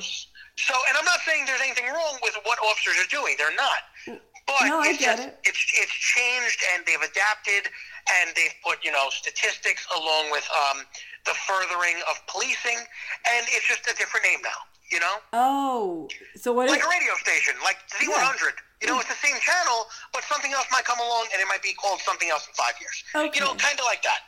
So, 0.55 0.75
and 0.77 0.95
I'm 0.95 1.09
not 1.09 1.25
saying 1.25 1.49
there's 1.49 1.65
anything 1.65 1.89
wrong 1.91 2.21
with 2.23 2.37
what 2.45 2.61
officers 2.63 3.01
are 3.01 3.11
doing. 3.11 3.35
They're 3.41 3.57
not. 3.57 4.21
But 4.47 4.67
no, 4.67 4.83
it's 4.83 4.99
just, 4.99 5.23
it. 5.23 5.39
It's 5.47 5.63
it's 5.79 5.93
changed 5.95 6.61
and 6.75 6.83
they've 6.85 7.01
adapted 7.01 7.71
and 8.19 8.35
they've 8.35 8.53
put 8.67 8.83
you 8.83 8.91
know 8.91 9.07
statistics 9.09 9.87
along 9.97 10.31
with 10.35 10.43
um, 10.51 10.83
the 11.25 11.35
furthering 11.47 11.97
of 12.11 12.17
policing, 12.27 12.79
and 12.79 13.47
it's 13.51 13.67
just 13.67 13.87
a 13.87 13.95
different 13.97 14.27
name 14.27 14.41
now. 14.43 14.61
You 14.91 15.01
know? 15.01 15.17
Oh, 15.33 16.09
so 16.37 16.53
what? 16.53 16.69
Like 16.69 16.81
is, 16.81 16.85
a 16.85 16.89
radio 16.89 17.15
station, 17.17 17.55
like 17.65 17.77
Z100. 17.89 18.11
Yeah. 18.11 18.51
You 18.83 18.89
know, 18.89 18.99
it's 19.01 19.09
the 19.09 19.15
same 19.15 19.41
channel, 19.41 19.87
but 20.13 20.23
something 20.25 20.53
else 20.53 20.67
might 20.71 20.85
come 20.85 20.99
along, 20.99 21.29
and 21.33 21.41
it 21.41 21.47
might 21.49 21.63
be 21.63 21.73
called 21.73 22.01
something 22.01 22.29
else 22.29 22.47
in 22.47 22.55
five 22.55 22.75
years. 22.81 23.05
Okay. 23.15 23.39
You 23.39 23.47
know, 23.47 23.55
kind 23.55 23.79
of 23.79 23.85
like 23.87 24.03
that. 24.03 24.21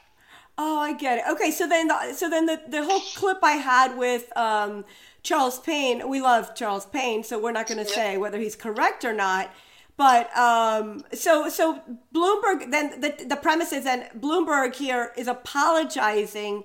Oh, 0.56 0.78
I 0.78 0.92
get 0.92 1.18
it. 1.18 1.24
Okay, 1.32 1.50
so 1.50 1.68
then, 1.68 1.88
the, 1.88 2.14
so 2.14 2.30
then 2.30 2.46
the 2.46 2.60
the 2.68 2.84
whole 2.84 3.00
clip 3.14 3.38
I 3.42 3.52
had 3.52 3.98
with 3.98 4.34
um, 4.36 4.84
Charles 5.22 5.58
Payne, 5.58 6.08
we 6.08 6.20
love 6.20 6.54
Charles 6.54 6.86
Payne, 6.86 7.24
so 7.24 7.40
we're 7.40 7.52
not 7.52 7.66
going 7.66 7.84
to 7.84 7.90
yeah. 7.90 7.96
say 7.96 8.16
whether 8.16 8.38
he's 8.38 8.54
correct 8.54 9.04
or 9.04 9.12
not. 9.12 9.50
But 9.96 10.36
um, 10.36 11.04
so 11.12 11.48
so 11.48 11.80
Bloomberg 12.14 12.70
then 12.70 13.00
the 13.00 13.24
the 13.24 13.36
premise 13.36 13.72
is 13.72 13.84
that 13.84 14.20
Bloomberg 14.20 14.74
here 14.74 15.12
is 15.16 15.28
apologizing 15.28 16.64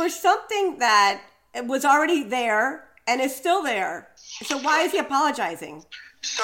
for 0.00 0.08
something 0.08 0.78
that 0.78 1.20
was 1.66 1.84
already 1.84 2.24
there 2.24 2.88
and 3.06 3.20
is 3.20 3.36
still 3.36 3.62
there. 3.62 4.08
So 4.48 4.56
why 4.56 4.80
is 4.80 4.92
he 4.92 4.98
apologizing? 4.98 5.84
So 6.22 6.42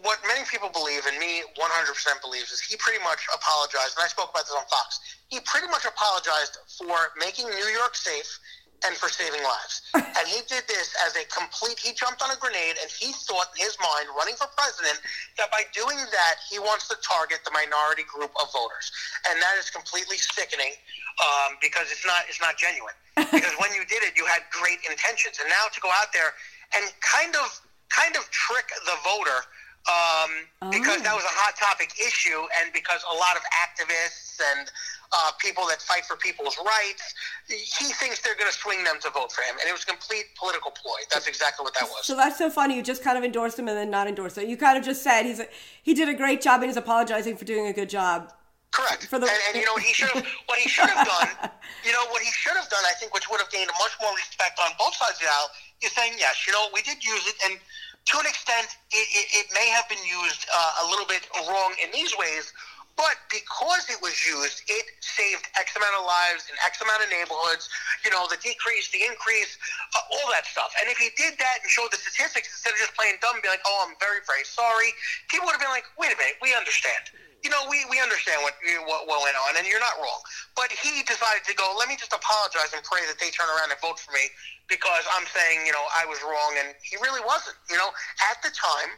what 0.00 0.18
many 0.26 0.46
people 0.50 0.70
believe, 0.72 1.04
and 1.04 1.18
me 1.18 1.42
100% 1.60 2.22
believes, 2.22 2.52
is 2.52 2.60
he 2.60 2.78
pretty 2.78 3.04
much 3.04 3.20
apologized. 3.36 3.98
And 3.98 4.04
I 4.04 4.08
spoke 4.08 4.30
about 4.30 4.44
this 4.44 4.56
on 4.56 4.64
Fox. 4.70 4.98
He 5.28 5.40
pretty 5.44 5.68
much 5.68 5.84
apologized 5.84 6.56
for 6.78 6.96
making 7.18 7.50
New 7.50 7.68
York 7.68 7.94
safe 7.94 8.38
and 8.86 8.96
for 8.96 9.08
saving 9.08 9.42
lives. 9.42 9.82
and 9.94 10.24
he 10.28 10.40
did 10.48 10.64
this 10.68 10.96
as 11.06 11.16
a 11.16 11.24
complete, 11.28 11.78
he 11.78 11.92
jumped 11.92 12.22
on 12.22 12.30
a 12.30 12.38
grenade 12.40 12.80
and 12.80 12.88
he 12.88 13.12
thought 13.28 13.52
in 13.56 13.64
his 13.64 13.76
mind, 13.80 14.08
running 14.16 14.36
for 14.36 14.48
president, 14.56 15.00
that 15.36 15.50
by 15.52 15.64
doing 15.72 15.98
that, 15.98 16.34
he 16.48 16.58
wants 16.58 16.88
to 16.88 16.96
target 17.04 17.44
the 17.44 17.52
minority 17.52 18.04
group 18.08 18.32
of 18.40 18.46
voters. 18.52 18.92
And 19.28 19.40
that 19.40 19.56
is 19.60 19.68
completely 19.68 20.16
sickening 20.16 20.72
um, 21.20 21.60
because 21.60 21.92
it's 21.92 22.06
not, 22.06 22.24
it's 22.28 22.40
not 22.40 22.56
genuine. 22.56 22.96
because 23.34 23.54
when 23.60 23.72
you 23.76 23.84
did 23.84 24.00
it, 24.06 24.16
you 24.16 24.24
had 24.24 24.46
great 24.48 24.80
intentions. 24.88 25.36
And 25.40 25.48
now 25.48 25.68
to 25.72 25.80
go 25.80 25.90
out 26.00 26.12
there 26.16 26.32
and 26.72 26.88
kind 27.04 27.36
of, 27.36 27.48
kind 27.90 28.14
of 28.16 28.24
trick 28.30 28.70
the 28.86 28.96
voter 29.02 29.44
um, 29.88 30.30
oh. 30.62 30.70
because 30.70 31.00
that 31.02 31.14
was 31.14 31.24
a 31.24 31.34
hot 31.40 31.56
topic 31.56 31.92
issue 31.96 32.44
and 32.60 32.72
because 32.72 33.00
a 33.10 33.16
lot 33.16 33.36
of 33.36 33.42
activists 33.64 34.40
and 34.52 34.70
uh, 35.12 35.32
people 35.38 35.66
that 35.66 35.82
fight 35.82 36.04
for 36.04 36.16
people's 36.16 36.56
rights. 36.58 37.14
He 37.48 37.92
thinks 37.94 38.20
they're 38.20 38.36
going 38.36 38.50
to 38.50 38.56
swing 38.56 38.84
them 38.84 38.96
to 39.02 39.10
vote 39.10 39.32
for 39.32 39.42
him, 39.42 39.56
and 39.58 39.68
it 39.68 39.72
was 39.72 39.82
a 39.82 39.86
complete 39.86 40.26
political 40.38 40.70
ploy. 40.70 41.02
That's 41.12 41.26
exactly 41.26 41.64
what 41.64 41.74
that 41.74 41.88
was. 41.88 42.06
So 42.06 42.16
that's 42.16 42.38
so 42.38 42.48
funny. 42.50 42.76
You 42.76 42.82
just 42.82 43.02
kind 43.02 43.18
of 43.18 43.24
endorsed 43.24 43.58
him 43.58 43.68
and 43.68 43.76
then 43.76 43.90
not 43.90 44.06
endorsed 44.06 44.38
him. 44.38 44.48
You 44.48 44.56
kind 44.56 44.78
of 44.78 44.84
just 44.84 45.02
said 45.02 45.24
he's 45.24 45.40
a, 45.40 45.48
he 45.82 45.94
did 45.94 46.08
a 46.08 46.14
great 46.14 46.40
job 46.40 46.60
and 46.60 46.70
he's 46.70 46.76
apologizing 46.76 47.36
for 47.36 47.44
doing 47.44 47.66
a 47.66 47.72
good 47.72 47.90
job. 47.90 48.32
Correct. 48.70 49.06
For 49.06 49.18
the, 49.18 49.26
and, 49.26 49.40
and 49.50 49.56
you 49.58 49.66
know 49.66 49.76
he 49.76 49.92
should 49.92 50.10
have 50.10 50.24
what 50.46 50.58
he 50.58 50.68
should 50.68 50.88
have 50.88 51.06
done. 51.18 51.50
You 51.84 51.90
know 51.92 52.06
what 52.10 52.22
he 52.22 52.30
should 52.30 52.54
have 52.54 52.70
done. 52.70 52.84
I 52.86 52.94
think, 52.94 53.12
which 53.12 53.28
would 53.28 53.40
have 53.40 53.50
gained 53.50 53.70
much 53.82 53.94
more 54.00 54.14
respect 54.14 54.60
on 54.62 54.70
both 54.78 54.94
sides 54.94 55.18
of 55.18 55.26
the 55.26 55.26
aisle, 55.26 55.50
is 55.82 55.92
saying 55.92 56.14
yes. 56.18 56.46
You 56.46 56.52
know 56.52 56.68
we 56.72 56.82
did 56.82 57.02
use 57.02 57.26
it, 57.26 57.34
and 57.50 57.58
to 58.06 58.18
an 58.18 58.26
extent, 58.26 58.68
it, 58.90 59.06
it, 59.12 59.26
it 59.44 59.46
may 59.54 59.68
have 59.68 59.88
been 59.88 60.02
used 60.02 60.46
uh, 60.48 60.84
a 60.84 60.90
little 60.90 61.06
bit 61.06 61.28
wrong 61.46 61.74
in 61.82 61.90
these 61.92 62.16
ways 62.16 62.52
but 63.00 63.16
because 63.32 63.88
it 63.88 63.96
was 64.04 64.12
used, 64.28 64.60
it 64.68 64.84
saved 65.00 65.48
X 65.56 65.72
amount 65.72 65.96
of 65.96 66.04
lives 66.04 66.44
in 66.52 66.54
X 66.60 66.84
amount 66.84 67.00
of 67.00 67.08
neighborhoods, 67.08 67.72
you 68.04 68.12
know, 68.12 68.28
the 68.28 68.36
decrease, 68.44 68.92
the 68.92 69.00
increase, 69.00 69.56
uh, 69.96 70.04
all 70.12 70.28
that 70.36 70.44
stuff. 70.44 70.68
And 70.76 70.84
if 70.92 71.00
he 71.00 71.08
did 71.16 71.40
that 71.40 71.64
and 71.64 71.68
showed 71.72 71.88
the 71.88 71.96
statistics 71.96 72.52
instead 72.52 72.76
of 72.76 72.78
just 72.78 72.92
playing 72.92 73.16
dumb 73.24 73.40
be 73.40 73.48
like, 73.48 73.64
oh, 73.64 73.88
I'm 73.88 73.96
very, 73.96 74.20
very 74.28 74.44
sorry, 74.44 74.92
people 75.32 75.48
would 75.48 75.56
have 75.56 75.64
been 75.64 75.72
like, 75.72 75.88
wait 75.96 76.12
a 76.12 76.18
minute, 76.20 76.36
we 76.44 76.52
understand. 76.52 77.08
You 77.40 77.48
know, 77.48 77.64
we, 77.72 77.80
we 77.88 77.96
understand 78.00 78.44
what, 78.44 78.52
what, 78.84 79.08
what 79.08 79.24
went 79.24 79.36
on, 79.48 79.56
and 79.56 79.64
you're 79.64 79.80
not 79.80 79.96
wrong. 79.96 80.20
But 80.52 80.68
he 80.68 81.00
decided 81.08 81.40
to 81.48 81.54
go, 81.56 81.72
let 81.80 81.88
me 81.88 81.96
just 81.96 82.12
apologize 82.12 82.76
and 82.76 82.84
pray 82.84 83.00
that 83.08 83.16
they 83.16 83.32
turn 83.32 83.48
around 83.48 83.72
and 83.72 83.80
vote 83.80 83.96
for 83.96 84.12
me 84.12 84.28
because 84.68 85.04
I'm 85.16 85.24
saying, 85.32 85.64
you 85.64 85.72
know, 85.72 85.84
I 85.96 86.04
was 86.04 86.20
wrong, 86.20 86.52
and 86.60 86.76
he 86.84 87.00
really 87.00 87.24
wasn't. 87.24 87.56
You 87.72 87.80
know, 87.80 87.88
at 88.28 88.38
the 88.44 88.52
time, 88.52 88.92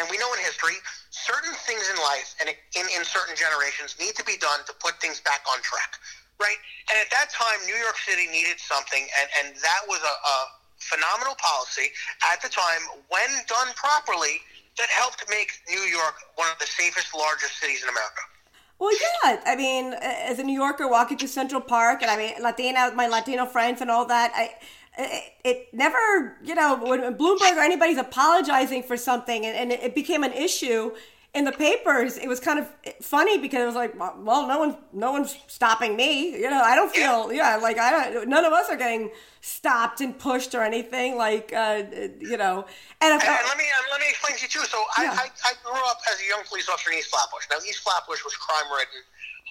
and 0.00 0.08
we 0.10 0.18
know 0.18 0.32
in 0.34 0.40
history, 0.40 0.76
certain 1.12 1.54
things 1.64 1.86
in 1.88 1.96
life 2.02 2.34
and 2.42 2.50
in, 2.50 2.84
in 2.90 3.06
certain 3.06 3.38
generations 3.38 3.94
need 4.00 4.18
to 4.18 4.24
be 4.24 4.36
done 4.36 4.64
to 4.66 4.74
put 4.82 4.98
things 4.98 5.22
back 5.22 5.46
on 5.46 5.62
track, 5.62 5.96
right? 6.42 6.58
And 6.90 6.96
at 6.98 7.08
that 7.14 7.30
time, 7.30 7.62
New 7.64 7.78
York 7.78 7.96
City 8.02 8.26
needed 8.26 8.58
something, 8.58 9.04
and, 9.04 9.28
and 9.38 9.46
that 9.62 9.82
was 9.86 10.02
a, 10.02 10.14
a 10.16 10.36
phenomenal 10.80 11.38
policy 11.40 11.88
at 12.32 12.42
the 12.42 12.50
time 12.50 12.82
when 13.08 13.30
done 13.48 13.72
properly 13.74 14.42
that 14.78 14.88
helped 14.90 15.24
make 15.30 15.50
New 15.68 15.80
York 15.80 16.14
one 16.34 16.48
of 16.52 16.58
the 16.58 16.66
safest, 16.66 17.14
largest 17.14 17.58
cities 17.60 17.82
in 17.82 17.88
America. 17.88 18.20
Well, 18.78 18.92
yeah. 18.92 19.40
I 19.46 19.56
mean, 19.56 19.94
as 19.94 20.38
a 20.38 20.44
New 20.44 20.52
Yorker 20.52 20.86
walking 20.86 21.16
through 21.16 21.28
Central 21.28 21.62
Park, 21.62 22.02
and 22.02 22.10
I 22.10 22.16
mean, 22.16 22.34
Latina, 22.42 22.92
my 22.94 23.06
Latino 23.08 23.46
friends, 23.46 23.80
and 23.80 23.90
all 23.90 24.04
that, 24.06 24.32
I 24.34 24.50
it, 24.98 25.32
it 25.44 25.68
never, 25.72 26.36
you 26.42 26.54
know, 26.54 26.76
when 26.76 27.00
Bloomberg 27.16 27.56
or 27.56 27.60
anybody's 27.60 27.98
apologizing 27.98 28.82
for 28.82 28.96
something 28.96 29.44
and, 29.44 29.56
and 29.56 29.72
it 29.72 29.94
became 29.94 30.22
an 30.22 30.32
issue 30.32 30.92
in 31.36 31.44
the 31.44 31.52
papers, 31.52 32.16
it 32.16 32.28
was 32.28 32.40
kind 32.40 32.58
of 32.58 32.66
funny 33.02 33.36
because 33.36 33.60
it 33.60 33.66
was 33.66 33.74
like, 33.74 33.92
well, 33.98 34.48
no 34.48 34.58
one, 34.58 34.78
no 34.92 35.12
one's 35.12 35.36
stopping 35.46 35.94
me. 35.94 36.32
You 36.32 36.48
know, 36.48 36.62
I 36.62 36.74
don't 36.74 36.90
feel, 36.90 37.30
yeah, 37.30 37.56
like 37.56 37.78
I 37.78 38.10
don't, 38.10 38.28
none 38.28 38.46
of 38.46 38.54
us 38.54 38.70
are 38.70 38.76
getting 38.76 39.10
stopped 39.42 40.00
and 40.00 40.18
pushed 40.18 40.54
or 40.54 40.62
anything. 40.62 41.16
Like, 41.16 41.52
uh, 41.52 41.84
you 42.18 42.38
know, 42.40 42.64
and, 43.02 43.14
if, 43.14 43.20
and, 43.20 43.36
and 43.36 43.46
let 43.46 43.58
me 43.58 43.64
let 43.92 44.00
me 44.00 44.08
explain 44.08 44.36
to 44.36 44.42
you 44.42 44.48
too. 44.48 44.64
So 44.64 44.80
yeah. 44.98 45.12
I, 45.12 45.28
I, 45.28 45.28
I 45.28 45.52
grew 45.62 45.82
up 45.86 46.00
as 46.10 46.18
a 46.20 46.26
young 46.26 46.40
police 46.48 46.68
officer 46.70 46.90
in 46.90 46.98
East 46.98 47.12
Flatbush. 47.12 47.44
Now 47.52 47.60
East 47.68 47.84
Flatbush 47.84 48.24
was 48.24 48.34
crime 48.34 48.72
ridden 48.72 49.04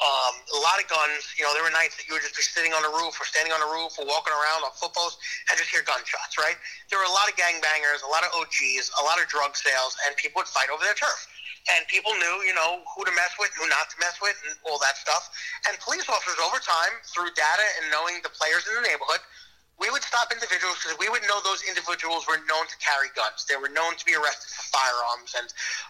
um, 0.03 0.35
a 0.51 0.59
lot 0.59 0.75
of 0.75 0.87
guns. 0.91 1.31
You 1.39 1.47
know, 1.47 1.55
there 1.55 1.63
were 1.63 1.71
nights 1.71 1.95
that 1.95 2.07
you 2.07 2.19
would 2.19 2.25
just 2.25 2.35
be 2.35 2.43
sitting 2.43 2.75
on 2.75 2.83
a 2.83 2.91
roof 2.91 3.15
or 3.15 3.23
standing 3.23 3.55
on 3.55 3.63
a 3.63 3.69
roof 3.71 3.95
or 3.95 4.03
walking 4.03 4.35
around 4.35 4.67
on 4.67 4.75
footposts 4.75 5.21
and 5.47 5.55
just 5.55 5.71
hear 5.71 5.87
gunshots, 5.87 6.35
right? 6.35 6.59
There 6.91 6.99
were 6.99 7.07
a 7.07 7.15
lot 7.15 7.31
of 7.31 7.39
gangbangers, 7.39 8.03
a 8.03 8.11
lot 8.11 8.27
of 8.27 8.35
OGs, 8.35 8.91
a 8.99 9.03
lot 9.07 9.21
of 9.23 9.31
drug 9.31 9.55
sales, 9.55 9.95
and 10.03 10.11
people 10.19 10.43
would 10.43 10.51
fight 10.51 10.67
over 10.67 10.83
their 10.83 10.97
turf. 10.99 11.19
And 11.73 11.81
people 11.89 12.13
knew, 12.21 12.45
you 12.45 12.53
know, 12.53 12.85
who 12.93 13.01
to 13.05 13.13
mess 13.17 13.33
with, 13.41 13.49
who 13.57 13.65
not 13.65 13.89
to 13.89 13.97
mess 13.97 14.21
with, 14.21 14.37
and 14.45 14.53
all 14.69 14.77
that 14.85 14.97
stuff. 15.01 15.33
And 15.65 15.73
police 15.81 16.05
officers, 16.05 16.37
over 16.37 16.61
time, 16.61 16.93
through 17.09 17.33
data 17.33 17.65
and 17.81 17.89
knowing 17.89 18.21
the 18.21 18.29
players 18.29 18.69
in 18.69 18.77
the 18.77 18.85
neighborhood, 18.85 19.25
we 19.81 19.89
would 19.89 20.05
stop 20.05 20.31
individuals 20.31 20.77
because 20.79 20.95
we 21.01 21.09
would 21.09 21.25
know 21.27 21.41
those 21.43 21.65
individuals 21.67 22.23
were 22.29 22.39
known 22.47 22.69
to 22.69 22.77
carry 22.79 23.11
guns. 23.17 23.43
They 23.49 23.59
were 23.59 23.73
known 23.73 23.97
to 23.97 24.05
be 24.05 24.15
arrested 24.15 24.53
for 24.53 24.63
firearms 24.71 25.35
and 25.35 25.49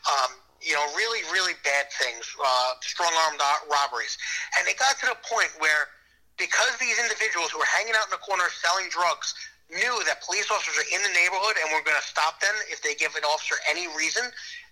um, 0.10 0.32
you 0.66 0.74
know, 0.74 0.86
really, 0.98 1.22
really 1.30 1.54
bad 1.62 1.92
things, 1.94 2.26
uh, 2.42 2.74
strong 2.82 3.12
armed 3.28 3.40
robberies. 3.70 4.18
And 4.58 4.68
it 4.68 4.80
got 4.82 4.98
to 5.04 5.14
the 5.14 5.20
point 5.22 5.54
where 5.62 5.94
because 6.38 6.74
these 6.82 7.00
individuals 7.00 7.52
who 7.52 7.60
were 7.60 7.70
hanging 7.70 7.94
out 7.96 8.10
in 8.10 8.14
the 8.18 8.24
corner 8.24 8.44
selling 8.50 8.90
drugs 8.90 9.36
knew 9.70 9.96
that 10.06 10.22
police 10.22 10.46
officers 10.52 10.78
are 10.78 10.90
in 10.94 11.02
the 11.02 11.14
neighborhood 11.14 11.58
and 11.58 11.74
were 11.74 11.82
going 11.82 11.98
to 11.98 12.08
stop 12.08 12.38
them 12.40 12.54
if 12.70 12.82
they 12.86 12.94
give 12.96 13.16
an 13.18 13.26
officer 13.26 13.58
any 13.70 13.90
reason, 13.98 14.24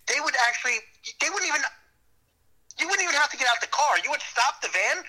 they 0.06 0.20
would 0.22 0.34
actually, 0.46 0.78
they 1.18 1.30
wouldn't 1.30 1.48
even, 1.50 1.62
you 2.78 2.86
wouldn't 2.86 3.02
even 3.02 3.18
have 3.18 3.30
to 3.30 3.38
get 3.38 3.50
out 3.50 3.58
the 3.58 3.70
car. 3.70 3.98
You 4.02 4.10
would 4.10 4.22
stop 4.22 4.62
the 4.62 4.70
van 4.70 5.02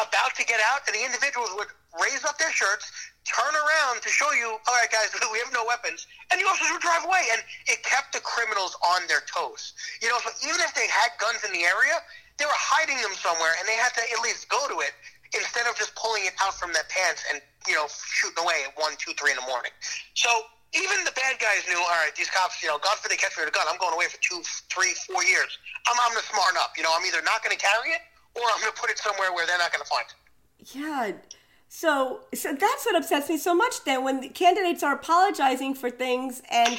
about 0.00 0.34
to 0.34 0.44
get 0.44 0.60
out, 0.72 0.82
and 0.88 0.96
the 0.96 1.04
individuals 1.04 1.52
would 1.56 1.70
raise 2.00 2.24
up 2.24 2.38
their 2.38 2.52
shirts, 2.52 2.90
turn 3.24 3.52
around 3.54 4.02
to 4.02 4.08
show 4.08 4.30
you, 4.32 4.56
all 4.56 4.76
right, 4.76 4.90
guys, 4.90 5.12
we 5.32 5.38
have 5.38 5.52
no 5.52 5.64
weapons, 5.64 6.06
and 6.32 6.40
the 6.40 6.46
officers 6.48 6.72
would 6.72 6.84
drive 6.84 7.04
away, 7.04 7.22
and 7.32 7.40
it 7.68 7.82
kept 7.84 8.12
the 8.12 8.20
criminals 8.20 8.76
on 8.82 9.04
their 9.08 9.22
toes. 9.28 9.74
You 10.02 10.08
know, 10.08 10.18
so 10.24 10.30
even 10.44 10.60
if 10.64 10.74
they 10.74 10.88
had 10.88 11.14
guns 11.20 11.44
in 11.44 11.52
the 11.52 11.64
area, 11.64 12.00
they 12.36 12.44
were 12.44 12.60
hiding 12.60 13.00
them 13.00 13.14
somewhere, 13.16 13.52
and 13.58 13.64
they 13.68 13.76
had 13.76 13.94
to 13.96 14.02
at 14.04 14.20
least 14.20 14.48
go 14.48 14.60
to 14.68 14.80
it 14.84 14.92
instead 15.34 15.66
of 15.66 15.74
just 15.76 15.94
pulling 15.94 16.26
it 16.26 16.34
out 16.42 16.54
from 16.54 16.72
their 16.72 16.86
pants 16.90 17.24
and 17.32 17.42
you 17.66 17.74
know 17.74 17.86
shooting 17.88 18.42
away 18.42 18.66
at 18.68 18.76
one, 18.78 18.92
two, 18.98 19.12
three 19.18 19.30
in 19.32 19.38
the 19.40 19.48
morning. 19.48 19.72
So 20.14 20.28
even 20.74 21.04
the 21.04 21.14
bad 21.16 21.38
guys 21.38 21.64
knew, 21.70 21.78
all 21.78 21.98
right, 22.02 22.12
these 22.16 22.28
cops, 22.28 22.60
you 22.62 22.68
know, 22.68 22.76
God 22.82 22.98
forbid 22.98 23.16
they 23.16 23.20
catch 23.22 23.38
me 23.38 23.46
with 23.46 23.54
a 23.54 23.56
gun, 23.56 23.64
I'm 23.70 23.78
going 23.78 23.94
away 23.94 24.06
for 24.12 24.18
two, 24.20 24.42
three, 24.68 24.92
four 25.08 25.24
years. 25.24 25.56
I'm, 25.88 25.96
I'm 26.04 26.12
gonna 26.12 26.26
smarten 26.26 26.58
up. 26.60 26.76
You 26.76 26.82
know, 26.82 26.92
I'm 26.92 27.06
either 27.06 27.22
not 27.22 27.42
going 27.42 27.56
to 27.56 27.62
carry 27.62 27.96
it 27.96 28.02
or 28.36 28.42
I'm 28.52 28.60
going 28.60 28.72
to 28.72 28.80
put 28.80 28.90
it 28.90 28.98
somewhere 28.98 29.32
where 29.32 29.46
they're 29.46 29.58
not 29.58 29.72
going 29.72 29.82
to 29.82 29.88
find 29.88 30.04
it. 30.04 30.74
Yeah. 30.74 31.12
So, 31.68 32.20
so 32.34 32.52
that's 32.52 32.86
what 32.86 32.96
upsets 32.96 33.28
me 33.28 33.38
so 33.38 33.54
much. 33.54 33.84
Then, 33.84 34.04
when 34.04 34.28
candidates 34.30 34.82
are 34.82 34.94
apologizing 34.94 35.74
for 35.74 35.90
things, 35.90 36.42
and 36.50 36.78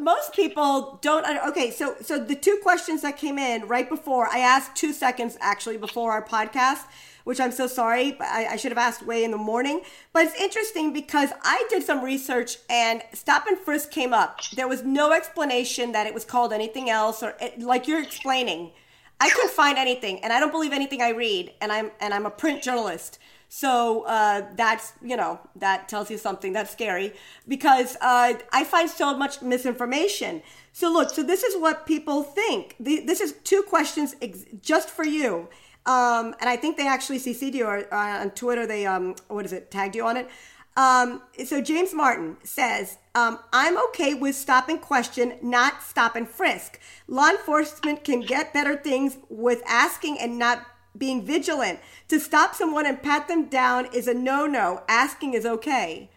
most 0.00 0.34
people 0.34 0.98
don't. 1.00 1.24
Okay, 1.48 1.70
so 1.70 1.96
so 2.00 2.18
the 2.18 2.34
two 2.34 2.58
questions 2.62 3.02
that 3.02 3.16
came 3.16 3.38
in 3.38 3.68
right 3.68 3.88
before 3.88 4.28
I 4.28 4.38
asked 4.38 4.74
two 4.74 4.92
seconds 4.92 5.36
actually 5.40 5.76
before 5.76 6.12
our 6.12 6.24
podcast, 6.24 6.84
which 7.26 7.40
I'm 7.40 7.50
so 7.50 7.66
sorry, 7.66 8.12
but 8.12 8.28
I, 8.28 8.52
I 8.52 8.56
should 8.56 8.70
have 8.70 8.78
asked 8.78 9.04
way 9.04 9.24
in 9.24 9.32
the 9.32 9.36
morning. 9.36 9.80
But 10.12 10.26
it's 10.26 10.40
interesting 10.40 10.92
because 10.92 11.30
I 11.42 11.66
did 11.68 11.82
some 11.82 12.04
research 12.04 12.58
and 12.70 13.02
stop 13.14 13.48
and 13.48 13.58
frisk 13.58 13.90
came 13.90 14.14
up. 14.14 14.42
There 14.50 14.68
was 14.68 14.84
no 14.84 15.10
explanation 15.10 15.90
that 15.90 16.06
it 16.06 16.14
was 16.14 16.24
called 16.24 16.52
anything 16.52 16.88
else 16.88 17.24
or 17.24 17.34
it, 17.40 17.58
like 17.58 17.88
you're 17.88 18.00
explaining. 18.00 18.70
I 19.18 19.28
couldn't 19.30 19.50
find 19.62 19.76
anything, 19.76 20.22
and 20.22 20.32
I 20.32 20.38
don't 20.38 20.52
believe 20.52 20.72
anything 20.72 21.02
I 21.02 21.08
read, 21.08 21.52
and 21.60 21.72
I'm 21.72 21.90
and 21.98 22.14
I'm 22.14 22.26
a 22.26 22.30
print 22.30 22.62
journalist. 22.62 23.18
So 23.48 24.02
uh, 24.02 24.42
that's 24.54 24.92
you 25.02 25.16
know 25.16 25.40
that 25.56 25.88
tells 25.88 26.12
you 26.12 26.18
something. 26.18 26.52
That's 26.52 26.70
scary 26.70 27.12
because 27.48 27.96
uh, 28.00 28.34
I 28.52 28.62
find 28.62 28.88
so 28.88 29.16
much 29.16 29.42
misinformation. 29.42 30.42
So 30.72 30.92
look, 30.92 31.10
so 31.10 31.24
this 31.24 31.42
is 31.42 31.60
what 31.60 31.86
people 31.86 32.22
think. 32.22 32.76
The, 32.78 33.00
this 33.00 33.20
is 33.20 33.34
two 33.42 33.62
questions 33.62 34.14
ex- 34.22 34.44
just 34.62 34.88
for 34.90 35.04
you, 35.04 35.48
um, 35.86 36.34
and 36.40 36.50
I 36.50 36.56
think 36.56 36.76
they 36.76 36.86
actually 36.86 37.18
CC'd 37.18 37.54
you 37.54 37.66
or, 37.66 37.92
uh, 37.92 38.20
on 38.20 38.30
Twitter. 38.30 38.66
They 38.66 38.86
um, 38.86 39.14
what 39.28 39.44
is 39.44 39.52
it? 39.52 39.70
Tagged 39.70 39.94
you 39.94 40.04
on 40.06 40.16
it. 40.16 40.28
Um, 40.76 41.22
so 41.46 41.62
James 41.62 41.94
Martin 41.94 42.36
says, 42.44 42.98
um, 43.14 43.38
I'm 43.52 43.78
okay 43.88 44.12
with 44.12 44.36
stop 44.36 44.68
and 44.68 44.80
question, 44.80 45.38
not 45.40 45.82
stop 45.82 46.16
and 46.16 46.28
frisk. 46.28 46.78
Law 47.08 47.30
enforcement 47.30 48.04
can 48.04 48.20
get 48.20 48.52
better 48.52 48.76
things 48.76 49.16
with 49.30 49.62
asking 49.66 50.18
and 50.18 50.38
not 50.38 50.66
being 50.98 51.24
vigilant. 51.24 51.80
To 52.08 52.20
stop 52.20 52.54
someone 52.54 52.84
and 52.84 53.02
pat 53.02 53.26
them 53.26 53.46
down 53.46 53.86
is 53.86 54.06
a 54.06 54.14
no-no. 54.14 54.82
Asking 54.86 55.32
is 55.32 55.46
okay. 55.46 56.10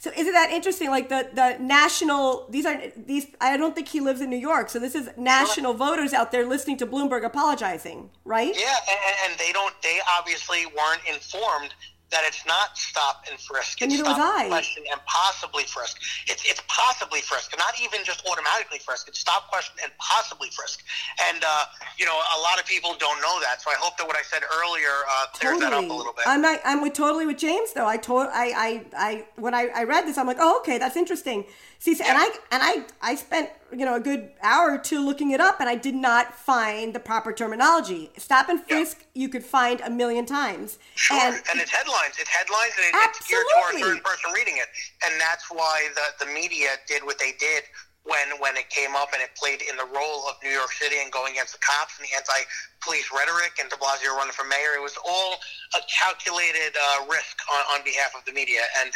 So 0.00 0.10
isn't 0.16 0.32
that 0.32 0.50
interesting? 0.50 0.88
Like 0.88 1.10
the, 1.10 1.28
the 1.34 1.58
national, 1.60 2.46
these 2.48 2.64
are 2.64 2.80
these. 2.96 3.26
I 3.38 3.58
don't 3.58 3.74
think 3.74 3.86
he 3.86 4.00
lives 4.00 4.22
in 4.22 4.30
New 4.30 4.38
York, 4.38 4.70
so 4.70 4.78
this 4.78 4.94
is 4.94 5.10
national 5.18 5.74
voters 5.74 6.14
out 6.14 6.32
there 6.32 6.46
listening 6.46 6.78
to 6.78 6.86
Bloomberg 6.86 7.22
apologizing, 7.22 8.08
right? 8.24 8.58
Yeah, 8.58 8.74
and, 8.88 9.30
and 9.30 9.38
they 9.38 9.52
don't. 9.52 9.74
They 9.82 10.00
obviously 10.18 10.64
weren't 10.64 11.02
informed 11.06 11.74
that 12.10 12.22
it's 12.26 12.44
not 12.46 12.76
stop 12.76 13.24
and 13.30 13.38
frisk. 13.38 13.82
It's 13.82 13.94
stop 13.94 14.18
and 14.18 14.48
question 14.48 14.84
and 14.90 15.00
possibly 15.06 15.64
frisk. 15.64 16.00
It's 16.26 16.44
it's 16.44 16.62
possibly 16.66 17.20
frisk, 17.20 17.54
not 17.56 17.74
even 17.80 18.04
just 18.04 18.26
automatically 18.26 18.78
frisk. 18.78 19.08
It's 19.08 19.18
stop, 19.18 19.48
question, 19.48 19.76
and 19.82 19.92
possibly 19.98 20.48
frisk. 20.50 20.82
And 21.30 21.42
uh, 21.46 21.64
you 21.98 22.06
know, 22.06 22.14
a 22.14 22.40
lot 22.42 22.58
of 22.58 22.66
people 22.66 22.94
don't 22.98 23.20
know 23.20 23.40
that. 23.40 23.62
So 23.62 23.70
I 23.70 23.74
hope 23.78 23.96
that 23.98 24.06
what 24.06 24.16
I 24.16 24.22
said 24.22 24.42
earlier 24.58 24.90
uh, 25.08 25.26
clears 25.32 25.60
totally. 25.60 25.70
that 25.70 25.84
up 25.84 25.90
a 25.90 25.94
little 25.94 26.12
bit. 26.12 26.24
I'm 26.26 26.42
not, 26.42 26.60
I'm 26.64 26.82
with, 26.82 26.94
totally 26.94 27.26
with 27.26 27.38
James 27.38 27.72
though. 27.72 27.86
I 27.86 27.96
told 27.96 28.26
I 28.32 28.52
I 28.56 28.84
I 28.96 29.24
when 29.36 29.54
I, 29.54 29.68
I 29.74 29.84
read 29.84 30.06
this, 30.06 30.18
I'm 30.18 30.26
like, 30.26 30.38
oh 30.40 30.58
okay, 30.60 30.78
that's 30.78 30.96
interesting. 30.96 31.44
See, 31.80 31.92
and 31.92 32.18
I 32.18 32.26
and 32.52 32.62
I 32.62 32.84
I 33.00 33.14
spent 33.14 33.48
you 33.72 33.86
know 33.86 33.96
a 33.96 34.00
good 34.00 34.32
hour 34.42 34.72
or 34.72 34.78
two 34.78 35.00
looking 35.00 35.30
it 35.30 35.40
up, 35.40 35.60
and 35.60 35.68
I 35.68 35.76
did 35.76 35.94
not 35.94 36.34
find 36.34 36.94
the 36.94 37.00
proper 37.00 37.32
terminology. 37.32 38.10
Stop 38.18 38.50
and 38.50 38.60
frisk, 38.60 39.06
you 39.14 39.30
could 39.30 39.42
find 39.42 39.80
a 39.80 39.88
million 39.88 40.26
times. 40.26 40.78
Sure, 40.94 41.16
and, 41.16 41.36
and 41.50 41.58
it's 41.58 41.72
headlines. 41.72 42.20
It's 42.20 42.28
headlines, 42.28 42.76
and 42.76 42.84
it, 42.84 43.08
it's 43.08 43.26
geared 43.26 43.46
to 43.48 43.60
our 43.64 43.72
third 43.80 44.04
person 44.04 44.30
reading 44.34 44.58
it, 44.58 44.68
and 45.08 45.18
that's 45.18 45.50
why 45.50 45.88
the 45.94 46.26
the 46.26 46.30
media 46.30 46.68
did 46.86 47.02
what 47.02 47.18
they 47.18 47.32
did 47.40 47.64
when 48.04 48.28
when 48.40 48.58
it 48.58 48.68
came 48.68 48.94
up 48.94 49.08
and 49.14 49.22
it 49.22 49.30
played 49.40 49.62
in 49.64 49.74
the 49.80 49.88
role 49.88 50.28
of 50.28 50.36
New 50.44 50.52
York 50.52 50.72
City 50.72 51.00
and 51.00 51.10
going 51.10 51.32
against 51.32 51.56
the 51.56 51.64
cops 51.64 51.96
and 51.96 52.04
the 52.04 52.12
anti-police 52.12 53.08
rhetoric 53.08 53.56
and 53.56 53.72
De 53.72 53.76
Blasio 53.76 54.12
running 54.20 54.36
for 54.36 54.44
mayor. 54.44 54.76
It 54.76 54.84
was 54.84 55.00
all 55.00 55.40
a 55.72 55.80
calculated 55.88 56.76
uh, 56.76 57.08
risk 57.08 57.40
on, 57.48 57.64
on 57.72 57.84
behalf 57.88 58.12
of 58.12 58.20
the 58.28 58.36
media, 58.36 58.60
and 58.84 58.92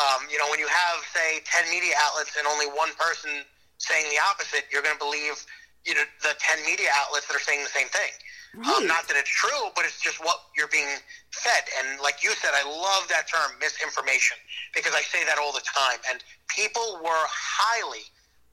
um, 0.00 0.26
you 0.30 0.38
know, 0.38 0.48
when 0.50 0.58
you 0.58 0.68
have, 0.68 0.98
say, 1.14 1.40
10 1.46 1.70
media 1.70 1.94
outlets 2.02 2.34
and 2.38 2.46
only 2.46 2.66
one 2.66 2.90
person 2.98 3.44
saying 3.78 4.06
the 4.10 4.18
opposite, 4.30 4.64
you're 4.70 4.82
going 4.82 4.96
to 4.96 5.04
believe 5.04 5.38
you 5.84 5.94
know, 5.94 6.02
the 6.22 6.34
10 6.38 6.64
media 6.64 6.88
outlets 7.00 7.28
that 7.28 7.36
are 7.36 7.44
saying 7.44 7.62
the 7.62 7.68
same 7.68 7.88
thing. 7.88 8.12
Um, 8.56 8.60
right. 8.62 8.76
Um, 8.76 8.86
not 8.86 9.08
that 9.08 9.16
it's 9.16 9.30
true, 9.30 9.70
but 9.76 9.84
it's 9.84 10.00
just 10.00 10.18
what 10.24 10.48
you're 10.56 10.68
being 10.68 10.88
fed. 11.30 11.64
And 11.78 12.00
like 12.00 12.24
you 12.24 12.30
said, 12.32 12.52
I 12.54 12.64
love 12.64 13.08
that 13.08 13.28
term, 13.28 13.52
misinformation, 13.60 14.36
because 14.74 14.94
I 14.94 15.02
say 15.02 15.24
that 15.24 15.38
all 15.38 15.52
the 15.52 15.64
time. 15.64 15.98
And 16.10 16.22
people 16.48 17.00
were 17.02 17.24
highly, 17.28 18.04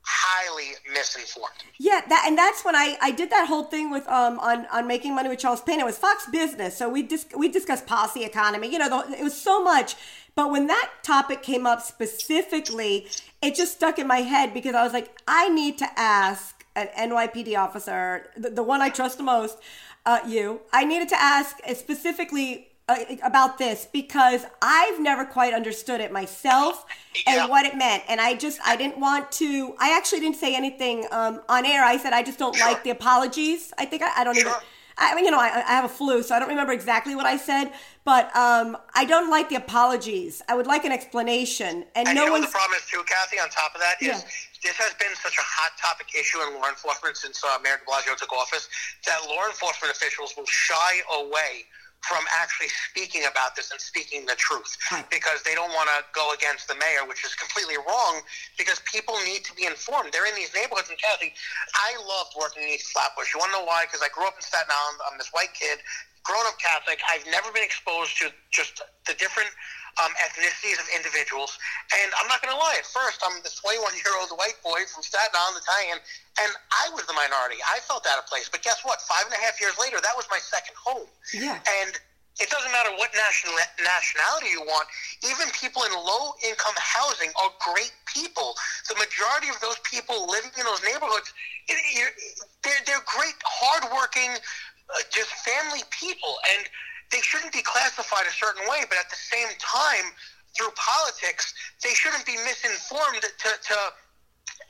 highly 0.01 0.73
misinformed. 0.91 1.63
Yeah, 1.77 2.01
that 2.09 2.25
and 2.27 2.37
that's 2.37 2.65
when 2.65 2.75
I, 2.75 2.97
I 3.01 3.11
did 3.11 3.29
that 3.29 3.47
whole 3.47 3.63
thing 3.63 3.91
with 3.91 4.07
um 4.07 4.39
on, 4.39 4.65
on 4.73 4.87
making 4.87 5.13
money 5.13 5.29
with 5.29 5.39
Charles 5.39 5.61
Payne. 5.61 5.79
It 5.79 5.85
was 5.85 5.97
Fox 5.97 6.25
Business, 6.31 6.75
so 6.75 6.89
we 6.89 7.03
dis- 7.03 7.27
we 7.37 7.47
discussed 7.47 7.85
policy, 7.85 8.23
economy. 8.23 8.71
You 8.71 8.79
know, 8.79 8.89
the, 8.89 9.19
it 9.19 9.23
was 9.23 9.39
so 9.39 9.63
much. 9.63 9.95
But 10.35 10.51
when 10.51 10.67
that 10.67 10.89
topic 11.03 11.43
came 11.43 11.65
up 11.65 11.81
specifically, 11.81 13.07
it 13.41 13.55
just 13.55 13.73
stuck 13.73 13.99
in 13.99 14.07
my 14.07 14.19
head 14.19 14.53
because 14.53 14.75
I 14.75 14.83
was 14.83 14.93
like, 14.93 15.21
I 15.27 15.49
need 15.49 15.77
to 15.79 15.87
ask 15.97 16.65
an 16.75 16.87
NYPD 16.97 17.57
officer, 17.57 18.27
the, 18.37 18.49
the 18.49 18.63
one 18.63 18.81
I 18.81 18.89
trust 18.89 19.17
the 19.17 19.23
most, 19.23 19.57
uh, 20.05 20.19
you. 20.25 20.61
I 20.71 20.85
needed 20.85 21.09
to 21.09 21.21
ask 21.21 21.57
specifically 21.75 22.69
uh, 22.87 22.95
about 23.23 23.57
this 23.57 23.87
because 23.91 24.45
I've 24.61 24.99
never 24.99 25.25
quite 25.25 25.53
understood 25.53 25.99
it 26.01 26.11
myself 26.11 26.85
and 27.27 27.49
what 27.49 27.65
it 27.65 27.75
meant. 27.75 28.03
And 28.07 28.21
I 28.21 28.35
just, 28.35 28.59
I 28.65 28.75
didn't 28.75 28.99
want 28.99 29.31
to, 29.33 29.75
I 29.79 29.95
actually 29.95 30.21
didn't 30.21 30.37
say 30.37 30.55
anything 30.55 31.07
um, 31.11 31.41
on 31.49 31.65
air. 31.65 31.83
I 31.83 31.97
said, 31.97 32.13
I 32.13 32.23
just 32.23 32.39
don't 32.39 32.55
sure. 32.55 32.67
like 32.67 32.83
the 32.83 32.89
apologies. 32.91 33.73
I 33.77 33.85
think 33.85 34.01
I, 34.01 34.21
I 34.21 34.23
don't 34.23 34.35
sure. 34.35 34.47
even 34.47 34.61
I 34.97 35.15
mean, 35.15 35.25
you 35.25 35.31
know, 35.31 35.39
I, 35.39 35.63
I, 35.67 35.71
have 35.71 35.85
a 35.85 35.89
flu, 35.89 36.21
so 36.21 36.35
I 36.35 36.39
don't 36.39 36.49
remember 36.49 36.73
exactly 36.73 37.15
what 37.15 37.25
I 37.25 37.37
said, 37.37 37.71
but 38.03 38.35
um, 38.35 38.77
I 38.95 39.05
don't 39.05 39.29
like 39.29 39.49
the 39.49 39.55
apologies. 39.55 40.41
I 40.49 40.55
would 40.55 40.67
like 40.67 40.85
an 40.85 40.91
explanation. 40.91 41.85
And, 41.95 42.07
and 42.07 42.15
no 42.15 42.23
you 42.23 42.27
know 42.27 42.33
one. 42.33 42.41
The 42.41 42.47
problem 42.47 42.77
is 42.77 42.85
too, 42.89 43.03
Kathy. 43.07 43.37
On 43.37 43.49
top 43.49 43.75
of 43.75 43.81
that, 43.81 44.01
is 44.01 44.07
yeah. 44.07 44.21
this 44.63 44.77
has 44.77 44.93
been 44.95 45.13
such 45.21 45.37
a 45.37 45.45
hot 45.45 45.77
topic 45.77 46.07
issue 46.17 46.39
in 46.41 46.59
law 46.59 46.69
enforcement 46.69 47.17
since 47.17 47.43
uh, 47.43 47.57
Mayor 47.63 47.77
De 47.77 47.85
Blasio 47.85 48.17
took 48.17 48.33
office 48.33 48.69
that 49.05 49.19
law 49.29 49.45
enforcement 49.45 49.93
officials 49.93 50.33
will 50.35 50.47
shy 50.47 51.01
away 51.19 51.65
from 52.01 52.25
actually 52.33 52.69
speaking 52.89 53.29
about 53.29 53.55
this 53.55 53.69
and 53.69 53.79
speaking 53.79 54.25
the 54.25 54.35
truth 54.35 54.77
right. 54.91 55.05
because 55.13 55.43
they 55.45 55.53
don't 55.53 55.71
want 55.71 55.89
to 55.93 56.01
go 56.13 56.33
against 56.33 56.67
the 56.67 56.75
mayor, 56.75 57.05
which 57.05 57.23
is 57.23 57.33
completely 57.37 57.77
wrong 57.85 58.21
because 58.57 58.81
people 58.89 59.13
need 59.25 59.45
to 59.45 59.53
be 59.53 59.65
informed. 59.65 60.09
They're 60.09 60.25
in 60.25 60.35
these 60.35 60.53
neighborhoods. 60.53 60.89
And 60.89 60.97
Kathy, 60.97 61.33
I 61.77 61.93
loved 62.01 62.33
working 62.33 62.63
in 62.65 62.69
East 62.69 62.89
Flatbush. 62.89 63.33
You 63.33 63.39
want 63.39 63.53
to 63.53 63.61
know 63.61 63.65
why? 63.69 63.85
Because 63.85 64.01
I 64.01 64.09
grew 64.09 64.25
up 64.25 64.33
in 64.33 64.41
Staten 64.41 64.69
Island. 64.69 64.97
I'm 65.05 65.17
this 65.21 65.29
white 65.29 65.53
kid, 65.53 65.77
grown 66.25 66.41
up 66.49 66.57
Catholic. 66.57 66.97
I've 67.05 67.25
never 67.29 67.53
been 67.53 67.63
exposed 67.63 68.17
to 68.25 68.33
just 68.49 68.81
the 69.05 69.13
different 69.21 69.49
um, 69.99 70.11
ethnicities 70.23 70.79
of 70.79 70.87
individuals. 70.95 71.57
And 71.91 72.11
I'm 72.15 72.27
not 72.31 72.39
going 72.39 72.53
to 72.53 72.59
lie, 72.59 72.79
at 72.79 72.87
first, 72.87 73.19
I'm 73.25 73.41
this 73.43 73.59
21 73.59 73.91
year 73.99 74.15
old 74.19 74.31
white 74.39 74.59
boy 74.63 74.87
from 74.87 75.03
Staten 75.03 75.35
Island, 75.35 75.59
Italian, 75.59 75.99
and 76.39 76.51
I 76.71 76.93
was 76.95 77.03
the 77.09 77.17
minority. 77.17 77.59
I 77.67 77.83
felt 77.83 78.07
out 78.07 78.19
of 78.19 78.25
place. 78.31 78.47
But 78.47 78.63
guess 78.63 78.85
what? 78.87 79.03
Five 79.03 79.27
and 79.27 79.35
a 79.35 79.41
half 79.43 79.59
years 79.59 79.75
later, 79.75 79.99
that 79.99 80.15
was 80.15 80.29
my 80.31 80.39
second 80.39 80.75
home. 80.79 81.09
Yeah. 81.35 81.59
And 81.83 81.99
it 82.39 82.49
doesn't 82.49 82.71
matter 82.71 82.95
what 82.95 83.11
national 83.11 83.53
nationality 83.77 84.55
you 84.55 84.63
want. 84.63 84.87
Even 85.21 85.51
people 85.51 85.83
in 85.83 85.91
low 85.91 86.33
income 86.47 86.73
housing 86.79 87.29
are 87.35 87.51
great 87.59 87.91
people. 88.07 88.55
The 88.87 88.95
majority 88.95 89.51
of 89.51 89.59
those 89.59 89.77
people 89.83 90.31
living 90.31 90.51
in 90.55 90.63
those 90.63 90.81
neighborhoods, 90.81 91.33
they're, 91.67 92.81
they're 92.87 93.05
great, 93.05 93.35
hardworking, 93.43 94.31
uh, 94.31 95.03
just 95.11 95.29
family 95.43 95.83
people, 95.91 96.39
and 96.55 96.65
they 97.11 97.21
shouldn't 97.21 97.53
be 97.53 97.61
classified 97.61 98.25
a 98.27 98.33
certain 98.33 98.63
way. 98.67 98.83
But 98.87 98.97
at 98.97 99.09
the 99.09 99.19
same 99.19 99.49
time, 99.59 100.11
through 100.55 100.71
politics, 100.75 101.53
they 101.83 101.93
shouldn't 101.93 102.25
be 102.25 102.35
misinformed 102.43 103.23
to, 103.23 103.49
to 103.55 103.77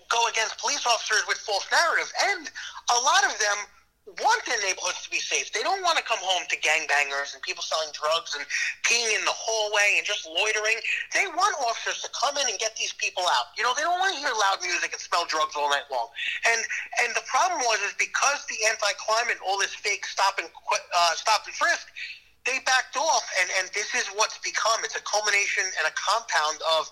go 0.09 0.27
against 0.27 0.59
police 0.59 0.85
officers 0.85 1.23
with 1.27 1.37
false 1.37 1.65
narratives. 1.71 2.13
And 2.33 2.49
a 2.91 2.99
lot 3.01 3.23
of 3.25 3.33
them 3.39 3.57
want 4.19 4.41
their 4.49 4.57
neighborhoods 4.65 5.05
to 5.05 5.09
be 5.13 5.21
safe. 5.21 5.53
They 5.53 5.61
don't 5.61 5.85
want 5.85 5.95
to 5.95 6.03
come 6.03 6.19
home 6.19 6.43
to 6.49 6.57
gangbangers 6.57 7.37
and 7.37 7.39
people 7.45 7.61
selling 7.61 7.93
drugs 7.93 8.33
and 8.33 8.43
peeing 8.83 9.13
in 9.13 9.23
the 9.23 9.33
hallway 9.33 10.01
and 10.01 10.03
just 10.03 10.25
loitering. 10.25 10.81
They 11.13 11.29
want 11.29 11.53
officers 11.61 12.01
to 12.01 12.09
come 12.17 12.35
in 12.41 12.49
and 12.49 12.57
get 12.57 12.75
these 12.75 12.91
people 12.97 13.23
out. 13.29 13.53
You 13.55 13.63
know, 13.63 13.77
they 13.77 13.85
don't 13.85 14.01
want 14.01 14.17
to 14.17 14.19
hear 14.19 14.33
loud 14.33 14.59
music 14.65 14.91
and 14.91 14.99
smell 14.99 15.29
drugs 15.29 15.53
all 15.53 15.69
night 15.69 15.85
long. 15.93 16.09
And 16.49 16.59
and 17.05 17.13
the 17.13 17.23
problem 17.29 17.61
was 17.69 17.79
is 17.85 17.93
because 17.95 18.41
the 18.49 18.57
anti-climate, 18.73 19.37
all 19.45 19.61
this 19.61 19.73
fake 19.73 20.03
stop 20.03 20.41
and 20.41 20.49
uh, 20.49 21.13
stop 21.13 21.45
and 21.45 21.53
frisk, 21.53 21.87
they 22.45 22.59
backed 22.65 22.97
off, 22.97 23.25
and 23.41 23.49
and 23.59 23.69
this 23.73 23.93
is 23.93 24.07
what's 24.15 24.37
become. 24.39 24.81
It's 24.83 24.95
a 24.95 25.05
culmination 25.05 25.63
and 25.63 25.85
a 25.85 25.93
compound 25.93 26.59
of 26.77 26.89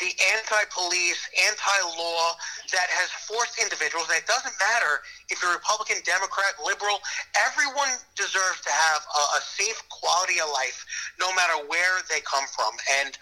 the 0.00 0.08
anti-police, 0.40 1.20
anti-law 1.52 2.32
that 2.72 2.88
has 2.88 3.12
forced 3.28 3.60
individuals, 3.60 4.08
and 4.08 4.16
it 4.16 4.24
doesn't 4.24 4.56
matter 4.56 5.04
if 5.28 5.44
you're 5.44 5.52
Republican, 5.52 6.00
Democrat, 6.00 6.56
liberal, 6.64 6.96
everyone 7.36 7.92
deserves 8.16 8.64
to 8.64 8.72
have 8.72 9.04
a, 9.04 9.22
a 9.36 9.40
safe 9.44 9.76
quality 9.92 10.40
of 10.40 10.48
life, 10.48 10.80
no 11.20 11.28
matter 11.36 11.60
where 11.68 12.00
they 12.08 12.24
come 12.24 12.48
from. 12.56 12.72
And 13.04 13.12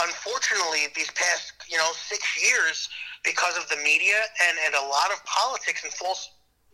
unfortunately, 0.00 0.88
these 0.96 1.12
past, 1.12 1.52
you 1.68 1.76
know, 1.76 1.92
six 1.92 2.24
years, 2.40 2.88
because 3.20 3.60
of 3.60 3.68
the 3.68 3.76
media 3.84 4.16
and, 4.48 4.56
and 4.64 4.74
a 4.80 4.86
lot 4.88 5.12
of 5.12 5.20
politics 5.28 5.84
and 5.84 5.92
false 5.92 6.30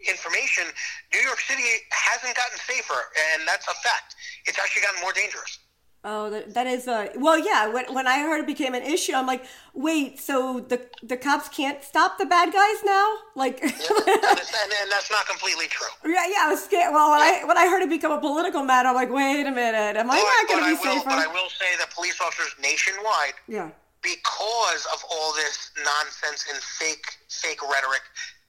information, 0.09 0.65
New 1.13 1.21
York 1.21 1.41
City 1.41 1.65
hasn't 1.91 2.37
gotten 2.37 2.59
safer, 2.59 3.01
and 3.35 3.47
that's 3.47 3.67
a 3.69 3.75
fact. 3.83 4.17
It's 4.47 4.59
actually 4.59 4.83
gotten 4.83 5.01
more 5.01 5.13
dangerous. 5.13 5.59
Oh, 6.07 6.29
that, 6.29 6.53
that 6.53 6.67
is 6.67 6.87
a 6.87 7.09
well, 7.17 7.39
yeah. 7.39 7.67
When, 7.69 7.87
when 7.95 8.07
I 8.07 8.19
heard 8.19 8.41
it 8.41 8.47
became 8.47 8.75
an 8.75 8.83
issue, 8.83 9.15
I'm 9.15 9.27
like, 9.27 9.47
wait, 9.73 10.21
so 10.21 10.61
the 10.61 10.87
the 11.03 11.17
cops 11.17 11.49
can't 11.49 11.83
stop 11.83 12.19
the 12.19 12.27
bad 12.27 12.53
guys 12.53 12.85
now? 12.85 13.15
Like, 13.35 13.61
yeah, 13.63 13.71
and, 13.71 13.81
and, 13.81 14.73
and, 14.83 14.93
that's 14.93 15.11
not 15.11 15.27
completely 15.27 15.67
true. 15.67 15.89
Yeah, 16.05 16.27
yeah. 16.29 16.45
I 16.45 16.49
was 16.51 16.63
scared. 16.63 16.93
Well, 16.93 17.11
when 17.11 17.21
yeah. 17.21 17.41
I 17.43 17.45
when 17.47 17.57
I 17.57 17.65
heard 17.69 17.81
it 17.81 17.89
become 17.89 18.13
a 18.13 18.21
political 18.21 18.63
matter, 18.65 18.91
I'm 18.91 18.95
like, 18.95 19.11
wait 19.11 19.47
a 19.47 19.51
minute, 19.51 19.97
am 19.97 20.11
I 20.11 20.21
but, 20.21 20.29
not 20.29 20.49
going 20.49 20.77
to 20.77 20.83
be 20.83 20.89
will, 20.89 20.99
safer? 20.99 21.09
But 21.09 21.19
I 21.21 21.27
will 21.27 21.49
say 21.49 21.73
that 21.79 21.89
police 21.95 22.21
officers 22.21 22.55
nationwide, 22.61 23.41
yeah, 23.49 23.71
because 24.03 24.87
of 24.93 25.03
all 25.11 25.33
this 25.33 25.73
nonsense 25.83 26.45
and 26.53 26.61
fake 26.63 27.07
fake 27.31 27.63
rhetoric, 27.63 28.03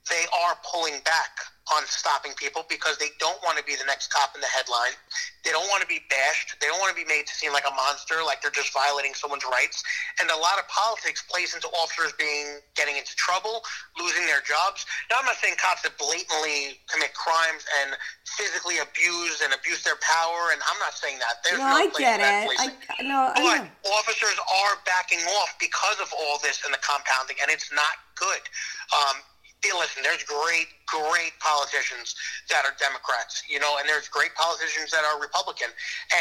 they 0.10 0.26
are 0.46 0.58
pulling 0.64 1.00
back 1.04 1.32
on 1.74 1.82
stopping 1.90 2.30
people 2.38 2.62
because 2.70 2.98
they 3.02 3.10
don't 3.18 3.42
want 3.42 3.58
to 3.58 3.66
be 3.66 3.74
the 3.74 3.86
next 3.90 4.14
cop 4.14 4.38
in 4.38 4.42
the 4.42 4.52
headline. 4.54 4.94
They 5.42 5.50
don't 5.50 5.66
want 5.74 5.82
to 5.82 5.90
be 5.90 5.98
bashed. 6.14 6.54
They 6.62 6.70
don't 6.70 6.78
want 6.78 6.94
to 6.94 7.00
be 7.00 7.08
made 7.10 7.26
to 7.26 7.34
seem 7.34 7.54
like 7.58 7.66
a 7.66 7.74
monster, 7.74 8.22
like 8.22 8.38
they're 8.46 8.54
just 8.54 8.70
violating 8.70 9.18
someone's 9.18 9.46
rights. 9.50 9.82
And 10.22 10.30
a 10.30 10.38
lot 10.38 10.62
of 10.62 10.70
politics 10.70 11.26
plays 11.26 11.58
into 11.58 11.66
officers 11.74 12.14
being 12.22 12.62
getting 12.78 13.02
into 13.02 13.18
trouble, 13.18 13.66
losing 13.98 14.30
their 14.30 14.46
jobs. 14.46 14.86
Now, 15.10 15.18
I'm 15.18 15.26
not 15.26 15.42
saying 15.42 15.58
cops 15.58 15.82
that 15.82 15.98
blatantly 15.98 16.78
commit 16.86 17.18
crimes 17.18 17.66
and 17.82 17.98
physically 18.38 18.78
abuse 18.78 19.42
and 19.42 19.50
abuse 19.50 19.82
their 19.82 19.98
power, 20.06 20.54
and 20.54 20.62
I'm 20.70 20.78
not 20.78 20.94
saying 20.94 21.18
that. 21.18 21.42
There's 21.42 21.58
no, 21.58 21.66
no 21.66 21.82
I 21.82 21.90
get 21.98 22.22
it. 22.22 22.46
I, 22.62 22.70
no, 23.02 23.34
but 23.34 23.42
I 23.42 23.66
officers 23.90 24.38
are 24.38 24.78
backing 24.86 25.26
off 25.42 25.58
because 25.58 25.98
of 25.98 26.14
all 26.14 26.38
this 26.46 26.62
and 26.62 26.70
the 26.70 26.82
compounding, 26.86 27.42
and 27.42 27.50
it's 27.50 27.74
not 27.74 27.98
good. 28.14 28.46
Um, 28.94 29.26
listen, 29.64 30.04
there's 30.04 30.24
great, 30.24 30.68
great 30.86 31.34
politicians 31.40 32.16
that 32.50 32.66
are 32.66 32.74
Democrats, 32.80 33.44
you 33.50 33.60
know, 33.60 33.78
and 33.80 33.90
there's 33.90 34.08
great 34.08 34.34
politicians 34.36 34.92
that 34.92 35.04
are 35.04 35.20
Republican. 35.20 35.68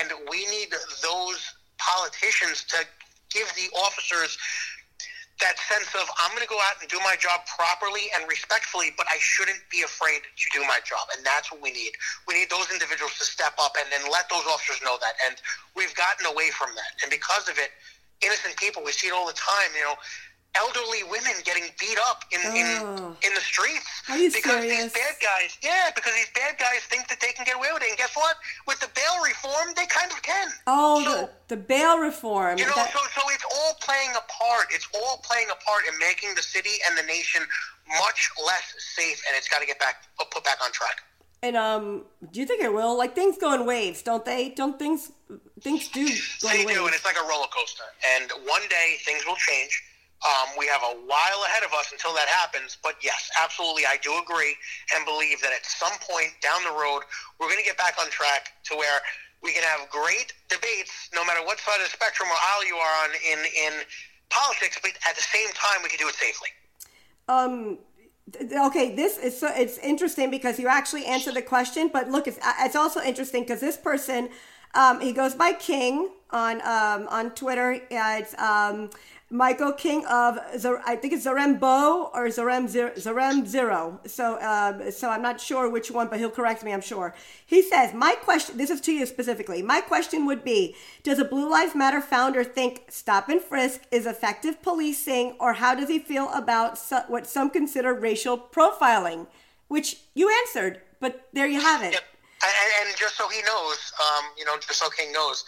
And 0.00 0.10
we 0.30 0.46
need 0.46 0.72
those 1.02 1.40
politicians 1.78 2.64
to 2.72 2.86
give 3.30 3.50
the 3.56 3.68
officers 3.76 4.38
that 5.42 5.58
sense 5.66 5.90
of 5.98 6.06
I'm 6.22 6.30
going 6.30 6.46
to 6.46 6.50
go 6.50 6.60
out 6.70 6.78
and 6.78 6.86
do 6.86 6.98
my 7.02 7.18
job 7.18 7.42
properly 7.50 8.06
and 8.14 8.22
respectfully, 8.30 8.94
but 8.94 9.06
I 9.10 9.18
shouldn't 9.18 9.58
be 9.66 9.82
afraid 9.82 10.22
to 10.22 10.46
do 10.54 10.62
my 10.62 10.78
job, 10.86 11.10
and 11.10 11.26
that's 11.26 11.50
what 11.50 11.58
we 11.58 11.74
need. 11.74 11.90
We 12.30 12.38
need 12.38 12.50
those 12.50 12.70
individuals 12.70 13.18
to 13.18 13.26
step 13.26 13.58
up 13.58 13.74
and 13.74 13.90
then 13.90 14.06
let 14.10 14.30
those 14.30 14.46
officers 14.46 14.78
know 14.86 14.94
that. 15.02 15.18
And 15.26 15.34
we've 15.74 15.94
gotten 15.98 16.30
away 16.30 16.54
from 16.54 16.70
that, 16.78 17.02
and 17.02 17.10
because 17.10 17.50
of 17.50 17.58
it, 17.58 17.74
innocent 18.22 18.54
people 18.56 18.86
we 18.86 18.94
see 18.94 19.10
it 19.10 19.14
all 19.14 19.26
the 19.26 19.34
time. 19.34 19.74
You 19.74 19.90
know, 19.90 19.98
elderly 20.56 21.02
women 21.10 21.34
getting 21.44 21.64
beat 21.78 21.98
up 22.06 22.24
in 22.30 22.40
oh. 22.44 22.54
in, 22.54 23.28
in 23.28 23.34
the 23.34 23.40
streets 23.40 24.02
because 24.06 24.62
serious? 24.62 24.92
these 24.92 24.92
bad 24.92 25.16
guys 25.20 25.58
yeah 25.62 25.90
because 25.94 26.14
these 26.14 26.30
bad 26.34 26.54
guys 26.58 26.82
think 26.86 27.08
that 27.08 27.20
they 27.20 27.32
can 27.32 27.44
get 27.44 27.56
away 27.56 27.68
with 27.72 27.82
it 27.82 27.88
and 27.90 27.98
guess 27.98 28.14
what 28.14 28.36
with 28.66 28.78
the 28.80 28.90
bail 28.94 29.22
reform 29.24 29.74
they 29.76 29.86
kind 29.86 30.10
of 30.12 30.22
can 30.22 30.48
oh 30.66 31.02
so, 31.02 31.10
the, 31.10 31.56
the 31.56 31.60
bail 31.60 31.98
reform 31.98 32.58
you 32.58 32.66
know 32.66 32.74
that... 32.76 32.92
so, 32.92 33.00
so 33.14 33.22
it's 33.30 33.44
all 33.44 33.74
playing 33.82 34.10
a 34.14 34.24
part 34.30 34.66
it's 34.70 34.88
all 34.94 35.18
playing 35.22 35.46
a 35.50 35.58
part 35.64 35.82
in 35.90 35.94
making 35.98 36.34
the 36.34 36.42
city 36.42 36.78
and 36.88 36.96
the 36.98 37.06
nation 37.06 37.42
much 38.00 38.30
less 38.46 38.74
safe 38.78 39.22
and 39.28 39.36
it's 39.36 39.48
got 39.48 39.60
to 39.60 39.66
get 39.66 39.78
back 39.78 40.06
put 40.30 40.44
back 40.44 40.58
on 40.62 40.70
track 40.72 41.02
and 41.42 41.58
um, 41.58 42.04
do 42.32 42.40
you 42.40 42.46
think 42.46 42.62
it 42.62 42.72
will? 42.72 42.96
Like 42.96 43.14
things 43.14 43.36
go 43.36 43.52
in 43.52 43.66
waves, 43.66 44.00
don't 44.00 44.24
they? 44.24 44.48
Don't 44.56 44.78
things 44.78 45.12
things 45.60 45.88
do 45.88 46.06
go 46.40 46.48
they 46.48 46.60
in 46.62 46.66
waves? 46.66 46.78
do, 46.78 46.86
and 46.86 46.94
it's 46.94 47.04
like 47.04 47.16
a 47.22 47.28
roller 47.28 47.48
coaster. 47.54 47.84
And 48.16 48.32
one 48.48 48.62
day 48.70 48.96
things 49.04 49.26
will 49.26 49.36
change 49.36 49.82
um, 50.22 50.48
we 50.58 50.66
have 50.66 50.82
a 50.82 50.94
while 51.04 51.40
ahead 51.46 51.64
of 51.64 51.72
us 51.74 51.92
until 51.92 52.14
that 52.14 52.28
happens, 52.28 52.78
but 52.82 52.96
yes, 53.02 53.30
absolutely, 53.42 53.84
I 53.84 53.98
do 54.02 54.14
agree 54.22 54.56
and 54.94 55.04
believe 55.04 55.40
that 55.42 55.52
at 55.52 55.66
some 55.66 55.92
point 56.00 56.30
down 56.40 56.62
the 56.64 56.72
road, 56.72 57.02
we're 57.38 57.48
going 57.48 57.60
to 57.60 57.64
get 57.64 57.76
back 57.76 57.94
on 58.00 58.08
track 58.10 58.52
to 58.70 58.76
where 58.76 59.00
we 59.42 59.52
can 59.52 59.62
have 59.62 59.90
great 59.90 60.32
debates, 60.48 61.10
no 61.14 61.24
matter 61.24 61.44
what 61.44 61.60
side 61.60 61.76
of 61.76 61.84
the 61.84 61.90
spectrum 61.90 62.28
or 62.30 62.38
aisle 62.40 62.66
you 62.66 62.76
are 62.76 63.04
on 63.04 63.10
in 63.30 63.38
in 63.66 63.72
politics, 64.30 64.78
but 64.80 64.92
at 65.08 65.14
the 65.14 65.22
same 65.22 65.48
time, 65.52 65.82
we 65.82 65.88
can 65.88 65.98
do 65.98 66.08
it 66.08 66.14
safely. 66.14 66.48
Um. 67.28 67.78
Okay, 68.40 68.94
this 68.96 69.18
is 69.18 69.38
so 69.38 69.50
it's 69.54 69.76
interesting 69.78 70.30
because 70.30 70.58
you 70.58 70.66
actually 70.66 71.04
answered 71.04 71.34
the 71.34 71.42
question, 71.42 71.90
but 71.92 72.08
look, 72.08 72.26
it's 72.26 72.38
it's 72.60 72.74
also 72.74 73.02
interesting 73.02 73.42
because 73.42 73.60
this 73.60 73.76
person, 73.76 74.30
um, 74.74 74.98
he 75.00 75.12
goes 75.12 75.34
by 75.34 75.52
King 75.52 76.08
on 76.30 76.62
um 76.62 77.06
on 77.08 77.32
Twitter. 77.32 77.74
Uh, 77.92 78.16
it's 78.20 78.34
um 78.38 78.88
Michael 79.34 79.72
King 79.72 80.06
of 80.06 80.38
I 80.86 80.94
think 80.94 81.12
it's 81.12 81.26
Zarembo 81.26 82.08
or 82.14 82.28
Zarem 82.28 82.68
Zero, 82.68 82.92
Zarem 82.92 83.44
Zero. 83.44 83.98
So 84.06 84.40
um, 84.40 84.92
so 84.92 85.10
I'm 85.10 85.22
not 85.22 85.40
sure 85.40 85.68
which 85.68 85.90
one, 85.90 86.06
but 86.06 86.20
he'll 86.20 86.30
correct 86.30 86.62
me. 86.62 86.72
I'm 86.72 86.80
sure. 86.80 87.16
He 87.44 87.60
says 87.60 87.92
my 87.92 88.14
question. 88.14 88.56
This 88.56 88.70
is 88.70 88.80
to 88.82 88.92
you 88.92 89.06
specifically. 89.06 89.60
My 89.60 89.80
question 89.80 90.24
would 90.26 90.44
be: 90.44 90.76
Does 91.02 91.18
a 91.18 91.24
Blue 91.24 91.50
Lives 91.50 91.74
Matter 91.74 92.00
founder 92.00 92.44
think 92.44 92.84
stop 92.88 93.28
and 93.28 93.42
frisk 93.42 93.80
is 93.90 94.06
effective 94.06 94.62
policing, 94.62 95.34
or 95.40 95.54
how 95.54 95.74
does 95.74 95.88
he 95.88 95.98
feel 95.98 96.30
about 96.32 96.78
what 97.08 97.26
some 97.26 97.50
consider 97.50 97.92
racial 97.92 98.38
profiling? 98.38 99.26
Which 99.66 99.96
you 100.14 100.30
answered, 100.30 100.80
but 101.00 101.26
there 101.32 101.48
you 101.48 101.60
have 101.60 101.82
it. 101.82 102.00
And, 102.44 102.88
and, 102.88 102.96
just 102.96 103.16
so 103.16 103.26
he 103.28 103.40
knows, 103.42 103.92
um, 104.00 104.26
you 104.36 104.44
know, 104.44 104.56
just 104.58 104.78
so 104.78 104.90
King 104.90 105.12
knows, 105.12 105.44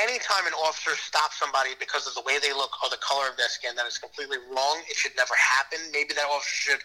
anytime 0.00 0.46
an 0.48 0.56
officer 0.56 0.96
stops 0.96 1.38
somebody 1.38 1.76
because 1.78 2.06
of 2.08 2.14
the 2.14 2.24
way 2.24 2.40
they 2.40 2.52
look 2.52 2.72
or 2.82 2.88
the 2.88 3.00
color 3.04 3.28
of 3.28 3.36
their 3.36 3.48
skin, 3.48 3.76
that 3.76 3.86
is 3.86 3.98
completely 3.98 4.40
wrong. 4.48 4.80
It 4.88 4.96
should 4.96 5.12
never 5.16 5.34
happen. 5.36 5.78
Maybe 5.92 6.16
that 6.16 6.24
officer 6.24 6.72
should 6.72 6.82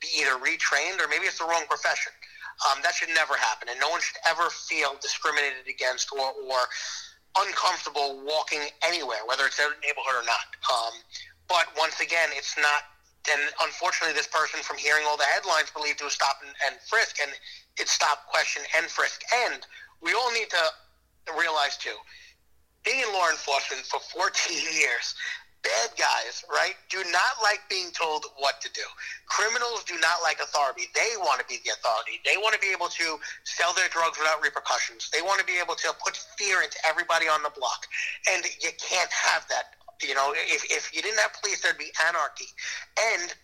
be 0.00 0.08
either 0.20 0.36
retrained 0.38 1.00
or 1.00 1.08
maybe 1.08 1.26
it's 1.26 1.40
the 1.40 1.48
wrong 1.48 1.64
profession. 1.68 2.12
Um, 2.66 2.82
that 2.82 2.94
should 2.94 3.14
never 3.14 3.38
happen, 3.38 3.70
and 3.70 3.78
no 3.78 3.86
one 3.88 4.02
should 4.02 4.18
ever 4.26 4.50
feel 4.50 4.98
discriminated 4.98 5.70
against 5.70 6.10
or, 6.10 6.34
or 6.42 6.66
uncomfortable 7.38 8.18
walking 8.26 8.66
anywhere, 8.82 9.22
whether 9.30 9.46
it's 9.46 9.56
their 9.56 9.70
neighborhood 9.78 10.18
or 10.18 10.26
not. 10.26 10.50
Um, 10.66 10.94
but 11.46 11.70
once 11.78 12.00
again, 12.00 12.30
it's 12.34 12.58
not. 12.58 12.82
And 13.30 13.46
unfortunately, 13.62 14.14
this 14.16 14.26
person, 14.26 14.58
from 14.66 14.76
hearing 14.78 15.04
all 15.06 15.16
the 15.16 15.28
headlines, 15.30 15.70
believed 15.70 16.00
it 16.00 16.04
was 16.04 16.18
stop 16.18 16.42
and, 16.42 16.50
and 16.66 16.80
frisk, 16.82 17.22
and 17.22 17.30
it's 17.78 17.92
stop, 17.92 18.26
question, 18.26 18.62
and 18.74 18.86
frisk. 18.90 19.22
And 19.46 19.62
we 20.02 20.14
all 20.14 20.32
need 20.32 20.50
to 20.50 20.64
realize 21.36 21.76
too 21.76 21.94
being 22.88 23.04
in 23.04 23.12
law 23.12 23.28
enforcement 23.28 23.84
for 23.84 24.00
14 24.00 24.32
years, 24.80 25.12
bad 25.60 25.90
guys, 25.98 26.44
right, 26.48 26.72
do 26.88 27.04
not 27.12 27.36
like 27.44 27.60
being 27.68 27.90
told 27.92 28.24
what 28.38 28.60
to 28.64 28.72
do. 28.72 28.86
Criminals 29.28 29.84
do 29.84 29.98
not 30.00 30.24
like 30.24 30.40
authority. 30.40 30.88
They 30.94 31.18
want 31.20 31.40
to 31.40 31.46
be 31.46 31.60
the 31.64 31.76
authority. 31.76 32.22
They 32.24 32.40
want 32.40 32.54
to 32.54 32.62
be 32.62 32.72
able 32.72 32.88
to 32.88 33.20
sell 33.44 33.74
their 33.74 33.88
drugs 33.92 34.16
without 34.16 34.40
repercussions. 34.40 35.10
They 35.12 35.20
want 35.20 35.40
to 35.40 35.46
be 35.46 35.60
able 35.60 35.74
to 35.76 35.92
put 36.00 36.16
fear 36.38 36.62
into 36.62 36.78
everybody 36.88 37.28
on 37.28 37.42
the 37.42 37.52
block. 37.52 37.84
And 38.30 38.44
you 38.62 38.72
can't 38.80 39.12
have 39.12 39.44
that. 39.50 39.76
You 40.00 40.14
know, 40.14 40.32
if, 40.32 40.62
if 40.70 40.94
you 40.94 41.02
didn't 41.02 41.18
have 41.18 41.34
police, 41.42 41.60
there'd 41.60 41.76
be 41.76 41.90
anarchy. 42.06 42.46
And 43.18 43.34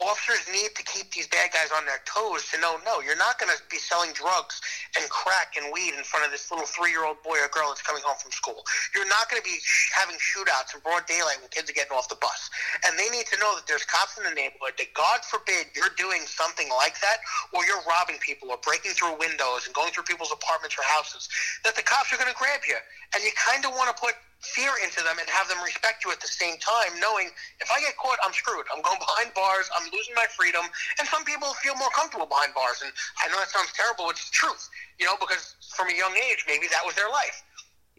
officers 0.00 0.40
need 0.52 0.72
to 0.74 0.82
keep 0.84 1.12
these 1.12 1.28
bad 1.28 1.52
guys 1.52 1.68
on 1.76 1.84
their 1.84 2.00
toes 2.08 2.48
to 2.48 2.56
know 2.60 2.80
no 2.84 3.00
you're 3.04 3.18
not 3.20 3.38
going 3.38 3.52
to 3.52 3.60
be 3.68 3.76
selling 3.76 4.12
drugs 4.16 4.60
and 4.98 5.04
crack 5.10 5.54
and 5.60 5.68
weed 5.72 5.94
in 5.94 6.02
front 6.02 6.24
of 6.24 6.32
this 6.32 6.50
little 6.50 6.66
three-year-old 6.66 7.20
boy 7.22 7.36
or 7.38 7.48
girl 7.52 7.68
that's 7.70 7.82
coming 7.82 8.02
home 8.02 8.16
from 8.18 8.32
school. 8.32 8.64
You're 8.94 9.08
not 9.08 9.30
going 9.30 9.38
to 9.40 9.46
be 9.46 9.58
having 9.94 10.16
shootouts 10.18 10.74
in 10.74 10.80
broad 10.80 11.06
daylight 11.06 11.38
when 11.38 11.50
kids 11.52 11.70
are 11.70 11.76
getting 11.76 11.94
off 11.94 12.08
the 12.08 12.18
bus. 12.18 12.50
And 12.86 12.98
they 12.98 13.08
need 13.12 13.26
to 13.30 13.38
know 13.38 13.54
that 13.54 13.68
there's 13.68 13.84
cops 13.84 14.18
in 14.18 14.24
the 14.24 14.34
neighborhood 14.34 14.74
that 14.78 14.90
god 14.96 15.22
forbid 15.22 15.70
you're 15.76 15.94
doing 15.94 16.24
something 16.26 16.68
like 16.74 16.98
that 17.00 17.22
or 17.52 17.62
you're 17.66 17.82
robbing 17.86 18.18
people 18.24 18.50
or 18.50 18.58
breaking 18.64 18.96
through 18.96 19.14
windows 19.20 19.66
and 19.66 19.74
going 19.74 19.92
through 19.92 20.08
people's 20.08 20.32
apartments 20.32 20.74
or 20.74 20.84
houses 20.86 21.28
that 21.62 21.76
the 21.76 21.84
cops 21.84 22.12
are 22.12 22.18
going 22.18 22.30
to 22.30 22.38
grab 22.38 22.64
you. 22.66 22.78
And 23.14 23.22
you 23.22 23.30
kind 23.36 23.62
of 23.64 23.76
want 23.76 23.92
to 23.92 23.96
put 23.98 24.14
fear 24.40 24.72
into 24.82 25.04
them 25.04 25.20
and 25.20 25.28
have 25.28 25.48
them 25.48 25.60
respect 25.60 26.04
you 26.04 26.10
at 26.10 26.20
the 26.20 26.28
same 26.28 26.56
time, 26.58 26.96
knowing 26.96 27.28
if 27.60 27.68
I 27.68 27.80
get 27.80 27.96
caught, 28.00 28.16
I'm 28.24 28.32
screwed. 28.32 28.64
I'm 28.72 28.80
going 28.80 28.98
behind 29.06 29.32
bars. 29.36 29.68
I'm 29.76 29.84
losing 29.92 30.16
my 30.16 30.26
freedom. 30.32 30.64
And 30.98 31.04
some 31.08 31.24
people 31.24 31.52
feel 31.60 31.76
more 31.76 31.92
comfortable 31.92 32.26
behind 32.26 32.56
bars. 32.56 32.80
And 32.80 32.92
I 33.20 33.28
know 33.28 33.36
that 33.36 33.52
sounds 33.52 33.72
terrible. 33.76 34.08
but 34.08 34.16
It's 34.16 34.28
the 34.32 34.36
truth, 34.36 34.68
you 34.98 35.04
know, 35.04 35.16
because 35.20 35.56
from 35.76 35.92
a 35.92 35.96
young 35.96 36.16
age, 36.16 36.44
maybe 36.48 36.66
that 36.72 36.84
was 36.84 36.96
their 36.96 37.12
life. 37.12 37.44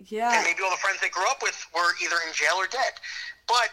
Yeah. 0.02 0.34
And 0.34 0.42
maybe 0.44 0.66
all 0.66 0.74
the 0.74 0.82
friends 0.82 0.98
they 0.98 1.14
grew 1.14 1.30
up 1.30 1.46
with 1.46 1.58
were 1.78 1.94
either 2.02 2.18
in 2.26 2.34
jail 2.34 2.58
or 2.58 2.66
dead. 2.66 2.98
But 3.46 3.70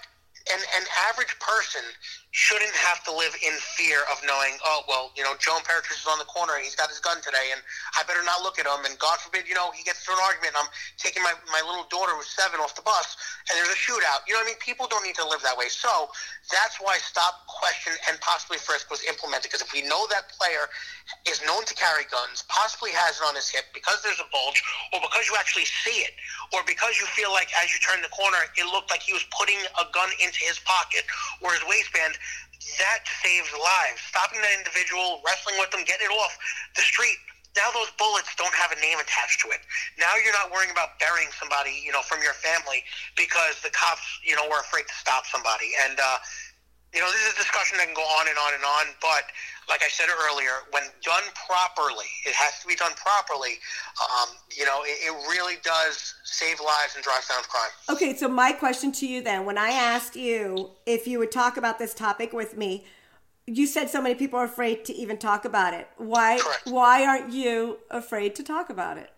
an, 0.52 0.60
an 0.76 0.84
average 1.08 1.32
person 1.40 1.84
shouldn't 2.30 2.74
have 2.76 3.00
to 3.08 3.12
live 3.12 3.32
in 3.40 3.56
fear 3.72 4.04
of 4.12 4.20
knowing, 4.20 4.52
oh, 4.60 4.84
well, 4.84 5.10
you 5.16 5.24
know, 5.24 5.32
Joe 5.40 5.56
Imperatrice 5.56 6.04
is 6.04 6.08
on 6.08 6.20
the 6.20 6.28
corner 6.28 6.60
and 6.60 6.64
he's 6.64 6.76
got 6.76 6.92
his 6.92 7.00
gun 7.00 7.16
today 7.24 7.56
and 7.56 7.60
I 7.96 8.04
better 8.04 8.20
not 8.20 8.44
look 8.44 8.60
at 8.60 8.68
him. 8.68 8.84
And 8.84 8.98
God 9.00 9.16
forbid, 9.24 9.48
you 9.48 9.56
know, 9.56 9.72
he 9.72 9.80
gets 9.80 10.04
into 10.04 10.12
an 10.12 10.20
argument 10.20 10.52
and 10.52 10.68
I'm 10.68 10.70
taking 11.00 11.24
my, 11.24 11.32
my 11.48 11.64
little 11.64 11.88
daughter 11.88 12.12
who's 12.12 12.28
seven 12.28 12.60
off 12.60 12.76
the 12.76 12.84
bus 12.84 13.16
and 13.48 13.56
there's 13.56 13.72
a 13.72 13.80
shootout. 13.80 14.28
You 14.28 14.36
know 14.36 14.44
what 14.44 14.52
I 14.52 14.56
mean? 14.56 14.60
People 14.60 14.84
don't 14.92 15.04
need 15.08 15.16
to 15.16 15.24
live 15.24 15.40
that 15.40 15.56
way. 15.56 15.72
So 15.72 16.12
that's 16.52 16.76
why 16.76 17.00
stop, 17.00 17.48
question, 17.48 17.96
and 18.08 18.20
possibly 18.20 18.60
frisk 18.60 18.92
was 18.92 19.00
implemented. 19.08 19.48
Because 19.48 19.64
if 19.64 19.72
we 19.72 19.80
know 19.88 20.04
that 20.12 20.28
player 20.36 20.68
is 21.24 21.40
known 21.48 21.64
to 21.64 21.72
carry 21.72 22.04
guns, 22.12 22.44
possibly 22.52 22.92
has 22.92 23.16
it 23.20 23.24
on 23.24 23.40
his 23.40 23.48
hip 23.48 23.72
because 23.72 24.04
there's 24.04 24.20
a 24.20 24.28
bulge 24.28 24.60
or 24.92 25.00
because 25.00 25.24
you 25.24 25.34
actually 25.40 25.64
see 25.64 26.04
it 26.04 26.12
or 26.52 26.60
because 26.68 27.00
you 27.00 27.08
feel 27.16 27.32
like 27.32 27.48
as 27.56 27.72
you 27.72 27.80
turn 27.80 28.04
the 28.04 28.12
corner, 28.12 28.40
it 28.56 28.68
looked 28.68 28.92
like 28.92 29.00
he 29.00 29.16
was 29.16 29.24
putting 29.32 29.58
a 29.80 29.84
gun 29.96 30.12
into 30.20 30.44
his 30.44 30.60
pocket 30.68 31.08
or 31.40 31.56
his 31.56 31.64
waistband, 31.64 32.16
that 32.78 33.02
saves 33.22 33.50
lives. 33.52 34.00
Stopping 34.08 34.40
that 34.40 34.54
individual, 34.58 35.22
wrestling 35.24 35.56
with 35.58 35.70
them, 35.70 35.82
getting 35.84 36.06
it 36.06 36.14
off 36.14 36.36
the 36.76 36.82
street, 36.82 37.18
now 37.56 37.74
those 37.74 37.90
bullets 37.98 38.30
don't 38.38 38.54
have 38.54 38.70
a 38.70 38.78
name 38.78 39.02
attached 39.02 39.40
to 39.42 39.50
it. 39.50 39.58
Now 39.98 40.14
you're 40.14 40.36
not 40.36 40.52
worrying 40.52 40.70
about 40.70 41.00
burying 41.02 41.28
somebody, 41.34 41.74
you 41.82 41.90
know, 41.90 42.06
from 42.06 42.22
your 42.22 42.36
family 42.38 42.84
because 43.16 43.58
the 43.66 43.70
cops, 43.74 44.04
you 44.22 44.36
know, 44.36 44.46
were 44.46 44.60
afraid 44.60 44.86
to 44.86 44.94
stop 44.94 45.26
somebody. 45.26 45.74
And 45.88 45.98
uh, 45.98 46.18
you 46.94 47.00
know, 47.00 47.10
this 47.10 47.20
is 47.26 47.34
a 47.34 47.36
discussion 47.36 47.76
that 47.78 47.86
can 47.86 47.94
go 47.94 48.02
on 48.02 48.28
and 48.28 48.38
on 48.38 48.54
and 48.54 48.64
on, 48.64 48.86
but 49.00 49.24
like 49.68 49.82
I 49.82 49.88
said 49.88 50.06
earlier, 50.08 50.64
when 50.70 50.82
done 51.02 51.22
properly, 51.46 52.08
it 52.24 52.34
has 52.34 52.60
to 52.62 52.66
be 52.66 52.74
done 52.74 52.92
properly. 52.96 53.60
Um, 54.00 54.28
you 54.50 54.64
know, 54.64 54.82
it, 54.84 54.96
it, 55.04 55.28
really 55.28 55.56
does 55.62 56.14
save 56.24 56.58
lives 56.60 56.94
and 56.94 57.04
drive 57.04 57.26
down 57.28 57.42
crime. 57.42 57.70
Okay, 57.90 58.16
so 58.16 58.28
my 58.28 58.52
question 58.52 58.90
to 58.92 59.06
you 59.06 59.20
then, 59.20 59.44
when 59.44 59.58
I 59.58 59.70
asked 59.70 60.16
you 60.16 60.70
if 60.86 61.06
you 61.06 61.18
would 61.18 61.30
talk 61.30 61.58
about 61.58 61.78
this 61.78 61.92
topic 61.92 62.32
with 62.32 62.56
me, 62.56 62.86
you 63.46 63.66
said 63.66 63.90
so 63.90 64.00
many 64.00 64.14
people 64.14 64.38
are 64.38 64.44
afraid 64.44 64.84
to 64.86 64.94
even 64.94 65.18
talk 65.18 65.44
about 65.44 65.74
it. 65.74 65.88
Why? 65.98 66.38
Correct. 66.38 66.62
Why 66.66 67.06
aren't 67.06 67.32
you 67.32 67.78
afraid 67.90 68.34
to 68.36 68.42
talk 68.42 68.70
about 68.70 68.96
it? 68.96 69.10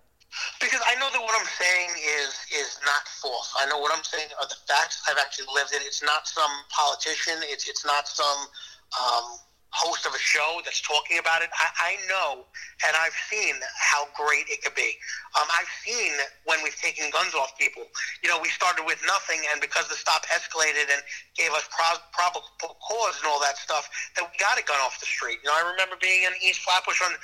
Because 0.60 0.80
I 0.86 0.94
know 0.96 1.10
that 1.10 1.20
what 1.20 1.34
I'm 1.34 1.48
saying 1.58 1.90
is 1.98 2.32
is 2.54 2.78
not 2.86 3.02
false. 3.18 3.50
I 3.58 3.66
know 3.66 3.78
what 3.78 3.90
I'm 3.90 4.04
saying 4.04 4.30
are 4.40 4.46
the 4.46 4.58
facts. 4.68 5.02
I've 5.08 5.18
actually 5.18 5.50
lived 5.54 5.74
it. 5.74 5.82
It's 5.82 6.02
not 6.02 6.28
some 6.28 6.50
politician. 6.70 7.42
It's 7.50 7.68
it's 7.68 7.84
not 7.84 8.06
some 8.06 8.46
um, 8.94 9.26
host 9.70 10.06
of 10.06 10.14
a 10.14 10.18
show 10.18 10.60
that's 10.64 10.82
talking 10.82 11.18
about 11.18 11.42
it. 11.42 11.50
I, 11.54 11.66
I 11.78 11.92
know 12.10 12.46
and 12.86 12.94
I've 12.98 13.14
seen 13.30 13.54
how 13.78 14.10
great 14.18 14.50
it 14.50 14.62
could 14.62 14.74
be. 14.74 14.98
Um, 15.38 15.46
I've 15.54 15.70
seen 15.86 16.12
when 16.44 16.58
we've 16.62 16.76
taken 16.78 17.10
guns 17.10 17.34
off 17.34 17.54
people. 17.58 17.86
You 18.22 18.30
know, 18.30 18.38
we 18.42 18.50
started 18.50 18.82
with 18.86 18.98
nothing, 19.06 19.40
and 19.52 19.60
because 19.60 19.86
the 19.88 19.98
stop 19.98 20.26
escalated 20.30 20.90
and 20.90 21.02
gave 21.38 21.54
us 21.54 21.66
pro- 21.70 22.02
probable 22.10 22.46
cause 22.58 23.16
and 23.22 23.30
all 23.30 23.40
that 23.40 23.58
stuff, 23.58 23.86
that 24.16 24.26
we 24.26 24.34
got 24.38 24.58
a 24.58 24.64
gun 24.66 24.78
off 24.82 24.98
the 24.98 25.06
street. 25.06 25.38
You 25.42 25.50
know, 25.50 25.56
I 25.56 25.70
remember 25.70 25.94
being 26.02 26.26
in 26.26 26.34
East 26.42 26.66
Flatbush 26.66 27.00
on 27.06 27.14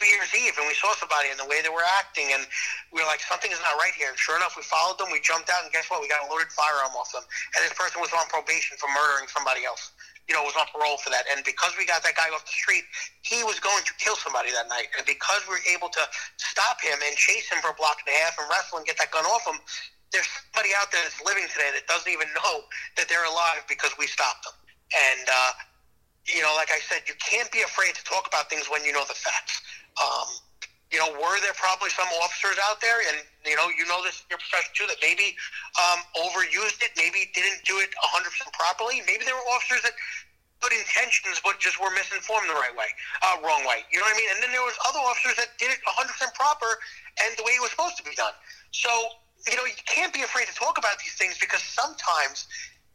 New 0.00 0.08
Year's 0.08 0.34
Eve, 0.34 0.56
and 0.58 0.66
we 0.66 0.74
saw 0.74 0.90
somebody 0.98 1.30
and 1.30 1.38
the 1.38 1.46
way 1.46 1.62
they 1.62 1.70
were 1.70 1.84
acting, 2.00 2.32
and 2.34 2.42
we 2.90 2.98
were 2.98 3.06
like, 3.06 3.22
something 3.22 3.50
is 3.50 3.60
not 3.62 3.78
right 3.78 3.94
here. 3.94 4.10
And 4.10 4.18
sure 4.18 4.34
enough, 4.34 4.58
we 4.58 4.66
followed 4.66 4.98
them. 4.98 5.14
We 5.14 5.22
jumped 5.22 5.46
out, 5.52 5.62
and 5.62 5.70
guess 5.70 5.86
what? 5.92 6.02
We 6.02 6.10
got 6.10 6.26
a 6.26 6.28
loaded 6.30 6.50
firearm 6.50 6.90
off 6.98 7.14
them. 7.14 7.22
And 7.54 7.62
this 7.62 7.74
person 7.76 8.02
was 8.02 8.10
on 8.10 8.26
probation 8.26 8.74
for 8.82 8.90
murdering 8.90 9.30
somebody 9.30 9.62
else. 9.62 9.94
You 10.30 10.38
know, 10.38 10.46
was 10.46 10.54
on 10.54 10.70
parole 10.70 11.02
for 11.02 11.10
that. 11.10 11.26
And 11.34 11.42
because 11.42 11.74
we 11.74 11.82
got 11.82 12.06
that 12.06 12.14
guy 12.14 12.30
off 12.30 12.46
the 12.46 12.54
street, 12.54 12.86
he 13.26 13.42
was 13.42 13.58
going 13.58 13.82
to 13.82 13.92
kill 13.98 14.14
somebody 14.14 14.54
that 14.54 14.70
night. 14.70 14.86
And 14.94 15.02
because 15.02 15.42
we 15.50 15.58
were 15.58 15.66
able 15.70 15.90
to 15.90 16.02
stop 16.38 16.78
him 16.78 16.94
and 16.94 17.12
chase 17.18 17.50
him 17.50 17.58
for 17.58 17.74
a 17.74 17.78
block 17.78 17.98
and 18.06 18.10
a 18.14 18.16
half 18.22 18.38
and 18.38 18.46
wrestle 18.46 18.78
and 18.78 18.86
get 18.86 18.98
that 19.02 19.10
gun 19.10 19.26
off 19.26 19.42
him, 19.42 19.58
there's 20.14 20.28
somebody 20.30 20.70
out 20.78 20.94
there 20.94 21.02
that's 21.02 21.18
living 21.26 21.48
today 21.50 21.74
that 21.74 21.90
doesn't 21.90 22.06
even 22.06 22.30
know 22.38 22.62
that 23.00 23.10
they're 23.10 23.26
alive 23.26 23.66
because 23.66 23.90
we 23.98 24.06
stopped 24.06 24.46
them. 24.46 24.54
And, 24.94 25.26
uh, 25.26 25.52
you 26.30 26.40
know, 26.44 26.54
like 26.54 26.70
I 26.70 26.78
said, 26.86 27.02
you 27.10 27.18
can't 27.18 27.50
be 27.50 27.66
afraid 27.66 27.98
to 27.98 28.04
talk 28.04 28.28
about 28.28 28.46
things 28.46 28.70
when 28.70 28.84
you 28.84 28.92
know 28.92 29.02
the 29.08 29.18
facts. 29.18 29.58
Um, 30.00 30.28
you 30.92 31.00
know, 31.00 31.08
were 31.16 31.40
there 31.40 31.56
probably 31.56 31.88
some 31.88 32.08
officers 32.20 32.60
out 32.68 32.84
there, 32.84 33.00
and 33.08 33.24
you 33.48 33.56
know, 33.56 33.72
you 33.72 33.88
know 33.88 34.04
this 34.04 34.20
in 34.20 34.36
your 34.36 34.40
profession 34.44 34.72
too, 34.76 34.84
that 34.92 35.00
maybe 35.00 35.32
um, 35.80 36.04
overused 36.20 36.84
it, 36.84 36.92
maybe 37.00 37.32
didn't 37.32 37.64
do 37.64 37.80
it 37.80 37.88
100% 37.96 38.28
properly. 38.52 39.00
Maybe 39.08 39.24
there 39.24 39.34
were 39.34 39.48
officers 39.56 39.80
that 39.88 39.96
good 40.62 40.72
intentions, 40.76 41.42
but 41.42 41.58
just 41.58 41.80
were 41.80 41.90
misinformed 41.90 42.46
the 42.46 42.54
right 42.54 42.76
way, 42.76 42.86
uh, 43.26 43.40
wrong 43.42 43.66
way. 43.66 43.82
You 43.90 43.98
know 43.98 44.06
what 44.06 44.14
I 44.14 44.20
mean? 44.20 44.30
And 44.36 44.38
then 44.44 44.52
there 44.54 44.62
was 44.62 44.78
other 44.86 45.02
officers 45.02 45.34
that 45.42 45.58
did 45.58 45.74
it 45.74 45.82
100% 45.82 46.06
proper 46.38 46.78
and 47.24 47.34
the 47.34 47.42
way 47.42 47.58
it 47.58 47.60
was 47.60 47.74
supposed 47.74 47.98
to 47.98 48.06
be 48.06 48.14
done. 48.14 48.32
So, 48.70 48.88
you 49.50 49.58
know, 49.58 49.66
you 49.66 49.74
can't 49.90 50.14
be 50.14 50.22
afraid 50.22 50.46
to 50.46 50.54
talk 50.54 50.78
about 50.78 51.02
these 51.02 51.18
things 51.18 51.34
because 51.36 51.60
sometimes 51.66 52.46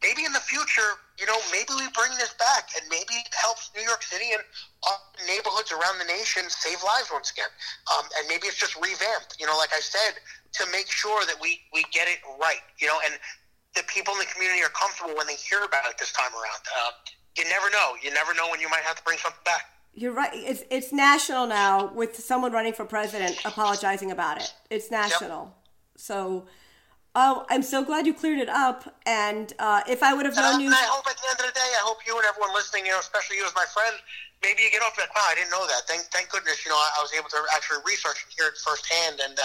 maybe 0.02 0.24
in 0.24 0.32
the 0.32 0.42
future, 0.42 0.98
you 1.18 1.26
know, 1.26 1.36
maybe 1.50 1.74
we 1.74 1.86
bring 1.94 2.14
this 2.18 2.34
back 2.38 2.70
and 2.78 2.86
maybe 2.88 3.18
it 3.18 3.34
helps 3.34 3.70
New 3.74 3.82
York 3.82 4.02
City 4.02 4.30
and 4.32 4.42
neighborhoods 5.26 5.72
around 5.72 5.98
the 5.98 6.06
nation 6.06 6.46
save 6.48 6.78
lives 6.82 7.10
once 7.12 7.30
again. 7.30 7.50
Um, 7.94 8.06
and 8.18 8.28
maybe 8.28 8.46
it's 8.46 8.58
just 8.58 8.76
revamped, 8.76 9.36
you 9.40 9.46
know, 9.46 9.56
like 9.56 9.74
I 9.74 9.80
said, 9.80 10.20
to 10.62 10.70
make 10.70 10.90
sure 10.90 11.26
that 11.26 11.36
we, 11.40 11.60
we 11.74 11.82
get 11.92 12.06
it 12.06 12.18
right, 12.40 12.62
you 12.78 12.86
know, 12.86 12.98
and 13.04 13.14
the 13.74 13.82
people 13.86 14.14
in 14.14 14.20
the 14.20 14.30
community 14.30 14.62
are 14.62 14.72
comfortable 14.72 15.16
when 15.16 15.26
they 15.26 15.36
hear 15.36 15.62
about 15.64 15.86
it 15.90 15.98
this 15.98 16.12
time 16.12 16.32
around. 16.32 16.62
Uh, 16.66 16.90
you 17.36 17.44
never 17.48 17.70
know. 17.70 17.94
You 18.02 18.12
never 18.12 18.34
know 18.34 18.48
when 18.50 18.60
you 18.60 18.68
might 18.68 18.82
have 18.82 18.96
to 18.96 19.02
bring 19.02 19.18
something 19.18 19.40
back. 19.44 19.66
You're 19.94 20.12
right. 20.12 20.30
It's 20.32 20.62
it's 20.70 20.92
national 20.92 21.46
now 21.46 21.92
with 21.92 22.16
someone 22.16 22.52
running 22.52 22.72
for 22.72 22.84
president 22.84 23.38
apologizing 23.44 24.12
about 24.12 24.38
it. 24.38 24.54
It's 24.70 24.90
national. 24.90 25.44
Yep. 25.44 25.54
So 25.96 26.46
Oh, 27.14 27.46
I'm 27.48 27.62
so 27.62 27.82
glad 27.82 28.06
you 28.06 28.14
cleared 28.14 28.38
it 28.38 28.48
up. 28.48 28.94
And 29.06 29.52
uh, 29.58 29.82
if 29.88 30.02
I 30.02 30.14
would 30.14 30.26
have 30.26 30.36
known 30.36 30.60
you, 30.60 30.70
I 30.70 30.86
hope 30.86 31.06
at 31.08 31.16
the 31.16 31.26
end 31.30 31.40
of 31.40 31.46
the 31.46 31.56
day, 31.58 31.70
I 31.74 31.82
hope 31.82 31.98
you 32.06 32.16
and 32.16 32.26
everyone 32.26 32.54
listening, 32.54 32.86
you 32.86 32.92
know, 32.92 33.00
especially 33.00 33.38
you 33.38 33.46
as 33.46 33.54
my 33.56 33.64
friend, 33.74 33.96
maybe 34.42 34.62
you 34.62 34.70
get 34.70 34.82
off 34.82 34.94
that. 34.96 35.08
Wow, 35.16 35.26
I 35.26 35.34
didn't 35.34 35.50
know 35.50 35.66
that. 35.66 35.82
Thank, 35.88 36.02
thank 36.14 36.30
goodness, 36.30 36.62
you 36.64 36.70
know, 36.70 36.76
I, 36.76 37.00
I 37.00 37.02
was 37.02 37.10
able 37.16 37.28
to 37.30 37.40
actually 37.56 37.82
research 37.84 38.22
and 38.22 38.30
hear 38.30 38.52
it 38.52 38.58
firsthand, 38.62 39.18
and 39.24 39.34
uh, 39.34 39.42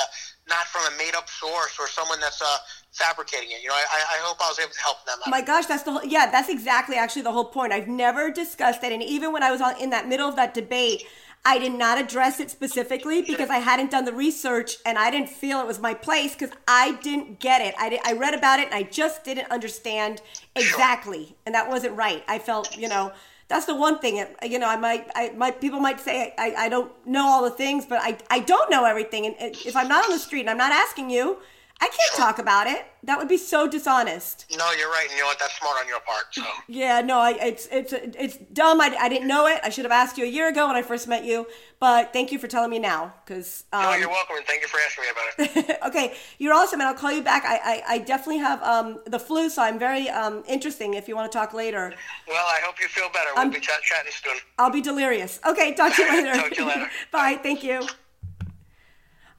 not 0.48 0.68
from 0.68 0.86
a 0.86 0.94
made-up 0.98 1.30
source 1.30 1.80
or 1.80 1.88
someone 1.88 2.20
that's 2.20 2.42
uh, 2.44 2.58
fabricating 2.92 3.50
it. 3.50 3.64
You 3.64 3.70
know, 3.70 3.80
I, 3.80 4.20
I 4.20 4.20
hope 4.22 4.38
I 4.44 4.50
was 4.50 4.60
able 4.60 4.76
to 4.76 4.84
help 4.84 5.02
them. 5.08 5.18
My 5.26 5.42
gosh, 5.42 5.66
that's 5.66 5.84
the 5.84 5.98
whole, 5.98 6.06
yeah, 6.06 6.30
that's 6.30 6.50
exactly 6.50 6.96
actually 6.96 7.24
the 7.24 7.32
whole 7.34 7.50
point. 7.50 7.74
I've 7.74 7.88
never 7.88 8.30
discussed 8.30 8.84
it, 8.84 8.92
and 8.92 9.02
even 9.02 9.34
when 9.34 9.42
I 9.42 9.50
was 9.50 9.62
on 9.62 9.82
in 9.82 9.90
that 9.90 10.08
middle 10.08 10.30
of 10.30 10.36
that 10.36 10.54
debate. 10.54 11.08
I 11.46 11.60
did 11.60 11.74
not 11.74 11.98
address 11.98 12.40
it 12.40 12.50
specifically 12.50 13.22
because 13.22 13.50
I 13.50 13.58
hadn't 13.58 13.92
done 13.92 14.06
the 14.06 14.14
research 14.14 14.78
and 14.86 14.98
I 14.98 15.12
didn't 15.12 15.30
feel 15.30 15.60
it 15.60 15.68
was 15.68 15.80
my 15.80 15.94
place 15.94 16.36
because 16.36 16.56
I 16.68 16.94
didn't 17.04 17.40
get 17.40 17.62
it. 17.62 17.76
I, 17.78 17.90
did, 17.90 18.00
I 18.06 18.14
read 18.14 18.34
about 18.34 18.60
it 18.60 18.68
and 18.68 18.76
I 18.76 18.84
just 18.84 19.26
didn't 19.26 19.52
understand 19.52 20.22
exactly, 20.56 21.36
and 21.46 21.54
that 21.54 21.68
wasn't 21.68 21.98
right. 21.98 22.24
I 22.30 22.40
felt, 22.40 22.78
you 22.78 22.88
know, 22.88 23.12
that's 23.50 23.66
the 23.66 23.76
one 23.76 24.00
thing. 24.00 24.22
Uh, 24.22 24.46
you 24.46 24.58
know, 24.58 24.70
I 24.70 24.78
might, 24.78 25.10
I 25.16 25.32
might, 25.32 25.60
people 25.60 25.82
might 25.82 26.00
say 26.00 26.34
I, 26.38 26.54
I 26.58 26.70
don't 26.70 26.92
know 27.06 27.28
all 27.28 27.44
the 27.44 27.52
things, 27.52 27.86
but 27.86 28.00
I, 28.02 28.18
I 28.30 28.40
don't 28.40 28.72
know 28.72 28.86
everything. 28.86 29.26
And 29.26 29.36
if 29.66 29.76
I'm 29.76 29.90
not 29.90 30.06
on 30.06 30.12
the 30.12 30.20
street 30.20 30.42
and 30.42 30.50
I'm 30.50 30.58
not 30.58 30.72
asking 30.72 31.10
you, 31.10 31.40
I 31.84 31.88
can't 31.88 32.16
talk 32.16 32.40
about 32.40 32.68
it. 32.68 32.86
That 33.04 33.18
would 33.18 33.28
be 33.28 33.36
so 33.36 33.68
dishonest. 33.68 34.46
No, 34.58 34.72
you're 34.72 34.90
right. 34.90 35.06
And 35.10 35.18
you 35.18 35.20
know 35.20 35.26
what? 35.26 35.38
That's 35.38 35.54
smart 35.58 35.76
on 35.82 35.86
your 35.86 36.00
part. 36.00 36.24
So. 36.32 36.44
Yeah, 36.70 37.02
no, 37.02 37.20
I, 37.20 37.32
it's 37.32 37.68
it's 37.70 37.92
it's 37.92 38.38
dumb. 38.54 38.80
I, 38.80 38.96
I 38.98 39.10
didn't 39.10 39.28
know 39.28 39.48
it. 39.48 39.60
I 39.66 39.70
should 39.70 39.84
have 39.84 39.92
asked 39.92 40.18
you 40.18 40.24
a 40.24 40.28
year 40.28 40.48
ago 40.48 40.68
when 40.68 40.78
I 40.78 40.82
first 40.82 41.10
met 41.10 41.26
you. 41.26 41.46
But 41.82 42.14
thank 42.14 42.32
you 42.32 42.40
for 42.40 42.48
telling 42.48 42.70
me 42.70 42.80
now. 42.80 43.14
Because 43.26 43.66
um, 43.74 43.84
no, 43.84 43.94
you're 43.96 44.08
welcome, 44.08 44.38
and 44.38 44.46
thank 44.46 44.62
you 44.62 44.70
for 44.70 44.80
asking 44.80 45.04
me 45.04 45.10
about 45.12 45.68
it. 45.68 45.80
okay, 45.88 46.16
you're 46.38 46.54
awesome, 46.54 46.80
and 46.80 46.88
I'll 46.88 46.96
call 46.96 47.12
you 47.12 47.22
back. 47.22 47.44
I 47.44 47.58
I, 47.58 47.84
I 47.96 47.98
definitely 47.98 48.38
have 48.38 48.64
um, 48.64 49.02
the 49.06 49.20
flu, 49.20 49.50
so 49.50 49.62
I'm 49.62 49.78
very 49.78 50.08
um, 50.08 50.42
interesting. 50.48 50.94
If 50.94 51.10
you 51.10 51.18
want 51.18 51.30
to 51.30 51.38
talk 51.38 51.54
later. 51.54 51.94
Well, 52.30 52.46
I 52.48 52.60
hope 52.64 52.80
you 52.80 52.88
feel 52.88 53.10
better. 53.10 53.32
We'll 53.36 53.50
be 53.50 53.60
ch- 53.60 53.82
chatting 53.84 54.14
soon. 54.24 54.38
I'll 54.58 54.72
be 54.72 54.80
delirious. 54.80 55.42
Okay, 55.46 55.74
talk 55.74 55.94
to 55.98 56.04
you 56.04 56.12
later. 56.24 56.40
talk 56.40 56.52
to 56.52 56.62
you 56.62 56.68
later. 56.68 56.90
Bye. 57.12 57.38
Thank 57.44 57.66
you. 57.66 57.82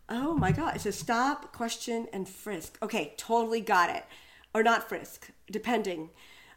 Oh 0.09 0.35
my 0.35 0.53
God. 0.53 0.77
It 0.77 0.83
says 0.83 0.99
stop, 0.99 1.53
question, 1.53 2.07
and 2.13 2.29
frisk. 2.29 2.79
Okay, 2.83 3.15
totally 3.17 3.61
got 3.61 3.91
it. 3.91 4.05
Or 4.55 4.63
not 4.63 4.89
frisk, 4.89 5.31
depending. 5.51 6.11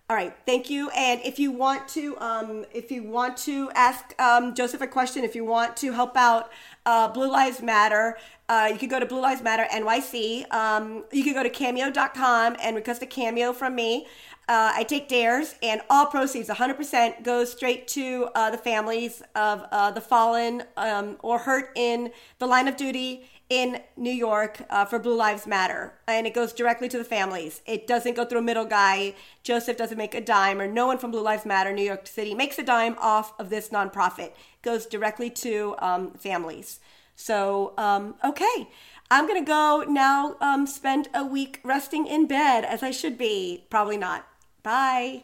All 0.10 0.16
right, 0.16 0.34
thank 0.46 0.70
you. 0.70 0.90
And 0.92 1.20
if 1.26 1.38
you 1.38 1.52
want 1.52 1.90
to, 1.90 2.18
um, 2.20 2.64
if 2.74 2.92
you 2.92 3.04
want 3.04 3.36
to 3.40 3.70
ask 3.72 4.14
um, 4.22 4.56
Joseph 4.56 4.80
a 4.80 4.88
question, 4.88 5.26
if 5.26 5.36
you 5.36 5.44
want 5.44 5.76
to 5.78 5.92
help 5.92 6.16
out 6.16 6.50
uh, 6.86 7.10
Blue 7.10 7.30
Lives 7.30 7.62
Matter, 7.62 8.18
uh, 8.48 8.70
you 8.72 8.78
can 8.78 8.88
go 8.88 9.02
to 9.02 9.06
Blue 9.06 9.20
Lives 9.20 9.42
Matter 9.42 9.66
NYC. 9.70 10.50
Um, 10.54 11.04
you 11.12 11.26
can 11.26 11.34
go 11.34 11.44
to 11.44 11.50
cameo.com 11.50 12.56
and 12.62 12.76
request 12.78 13.02
a 13.02 13.06
cameo 13.06 13.52
from 13.52 13.76
me. 13.76 14.06
Uh, 14.48 14.72
I 14.76 14.84
take 14.84 15.10
dares, 15.10 15.56
and 15.62 15.82
all 15.90 16.06
proceeds, 16.06 16.48
100%, 16.48 17.22
goes 17.24 17.52
straight 17.52 17.86
to 17.90 18.30
uh, 18.34 18.50
the 18.50 18.58
families 18.58 19.22
of 19.36 19.66
uh, 19.74 19.92
the 19.92 20.00
fallen 20.00 20.64
um, 20.78 21.18
or 21.20 21.40
hurt 21.40 21.72
in 21.76 22.12
the 22.40 22.48
line 22.48 22.70
of 22.70 22.78
duty 22.78 23.30
in 23.50 23.82
New 23.96 24.12
York 24.12 24.64
uh, 24.70 24.84
for 24.86 25.00
Blue 25.00 25.16
Lives 25.16 25.48
Matter, 25.48 25.94
and 26.08 26.28
it 26.28 26.34
goes 26.34 26.52
directly 26.52 26.90
to 26.90 26.98
the 26.98 27.04
families. 27.04 27.62
It 27.66 27.88
doesn't 27.88 28.16
go 28.16 28.26
through 28.26 28.40
a 28.40 28.44
middle 28.44 28.66
guy. 28.66 29.16
Joseph 29.44 29.78
doesn't 29.78 29.98
make 29.98 30.14
a 30.14 30.22
dime, 30.22 30.60
or 30.60 30.68
no 30.68 30.88
one 30.88 30.98
from 30.98 31.12
Blue 31.12 31.22
Lives 31.22 31.46
Matter, 31.46 31.72
New 31.72 31.84
York 31.84 32.08
City, 32.08 32.34
makes 32.34 32.60
a 32.60 32.64
dime 32.64 32.96
off 33.00 33.34
of 33.40 33.50
this 33.50 33.70
nonprofit. 33.70 34.28
It 34.28 34.36
goes 34.62 34.86
directly 34.86 35.30
to 35.30 35.76
um, 35.80 36.12
families. 36.12 36.80
So, 37.16 37.74
um, 37.78 38.16
okay. 38.24 38.70
I'm 39.10 39.26
going 39.26 39.44
to 39.44 39.48
go 39.48 39.86
now 39.88 40.36
um, 40.42 40.68
spend 40.68 41.08
a 41.14 41.26
week 41.26 41.62
resting 41.64 42.06
in 42.06 42.28
bed 42.28 42.66
as 42.66 42.84
I 42.84 42.92
should 42.92 43.18
be. 43.18 43.66
Probably 43.70 43.98
not. 43.98 44.28
Bye. 44.64 45.24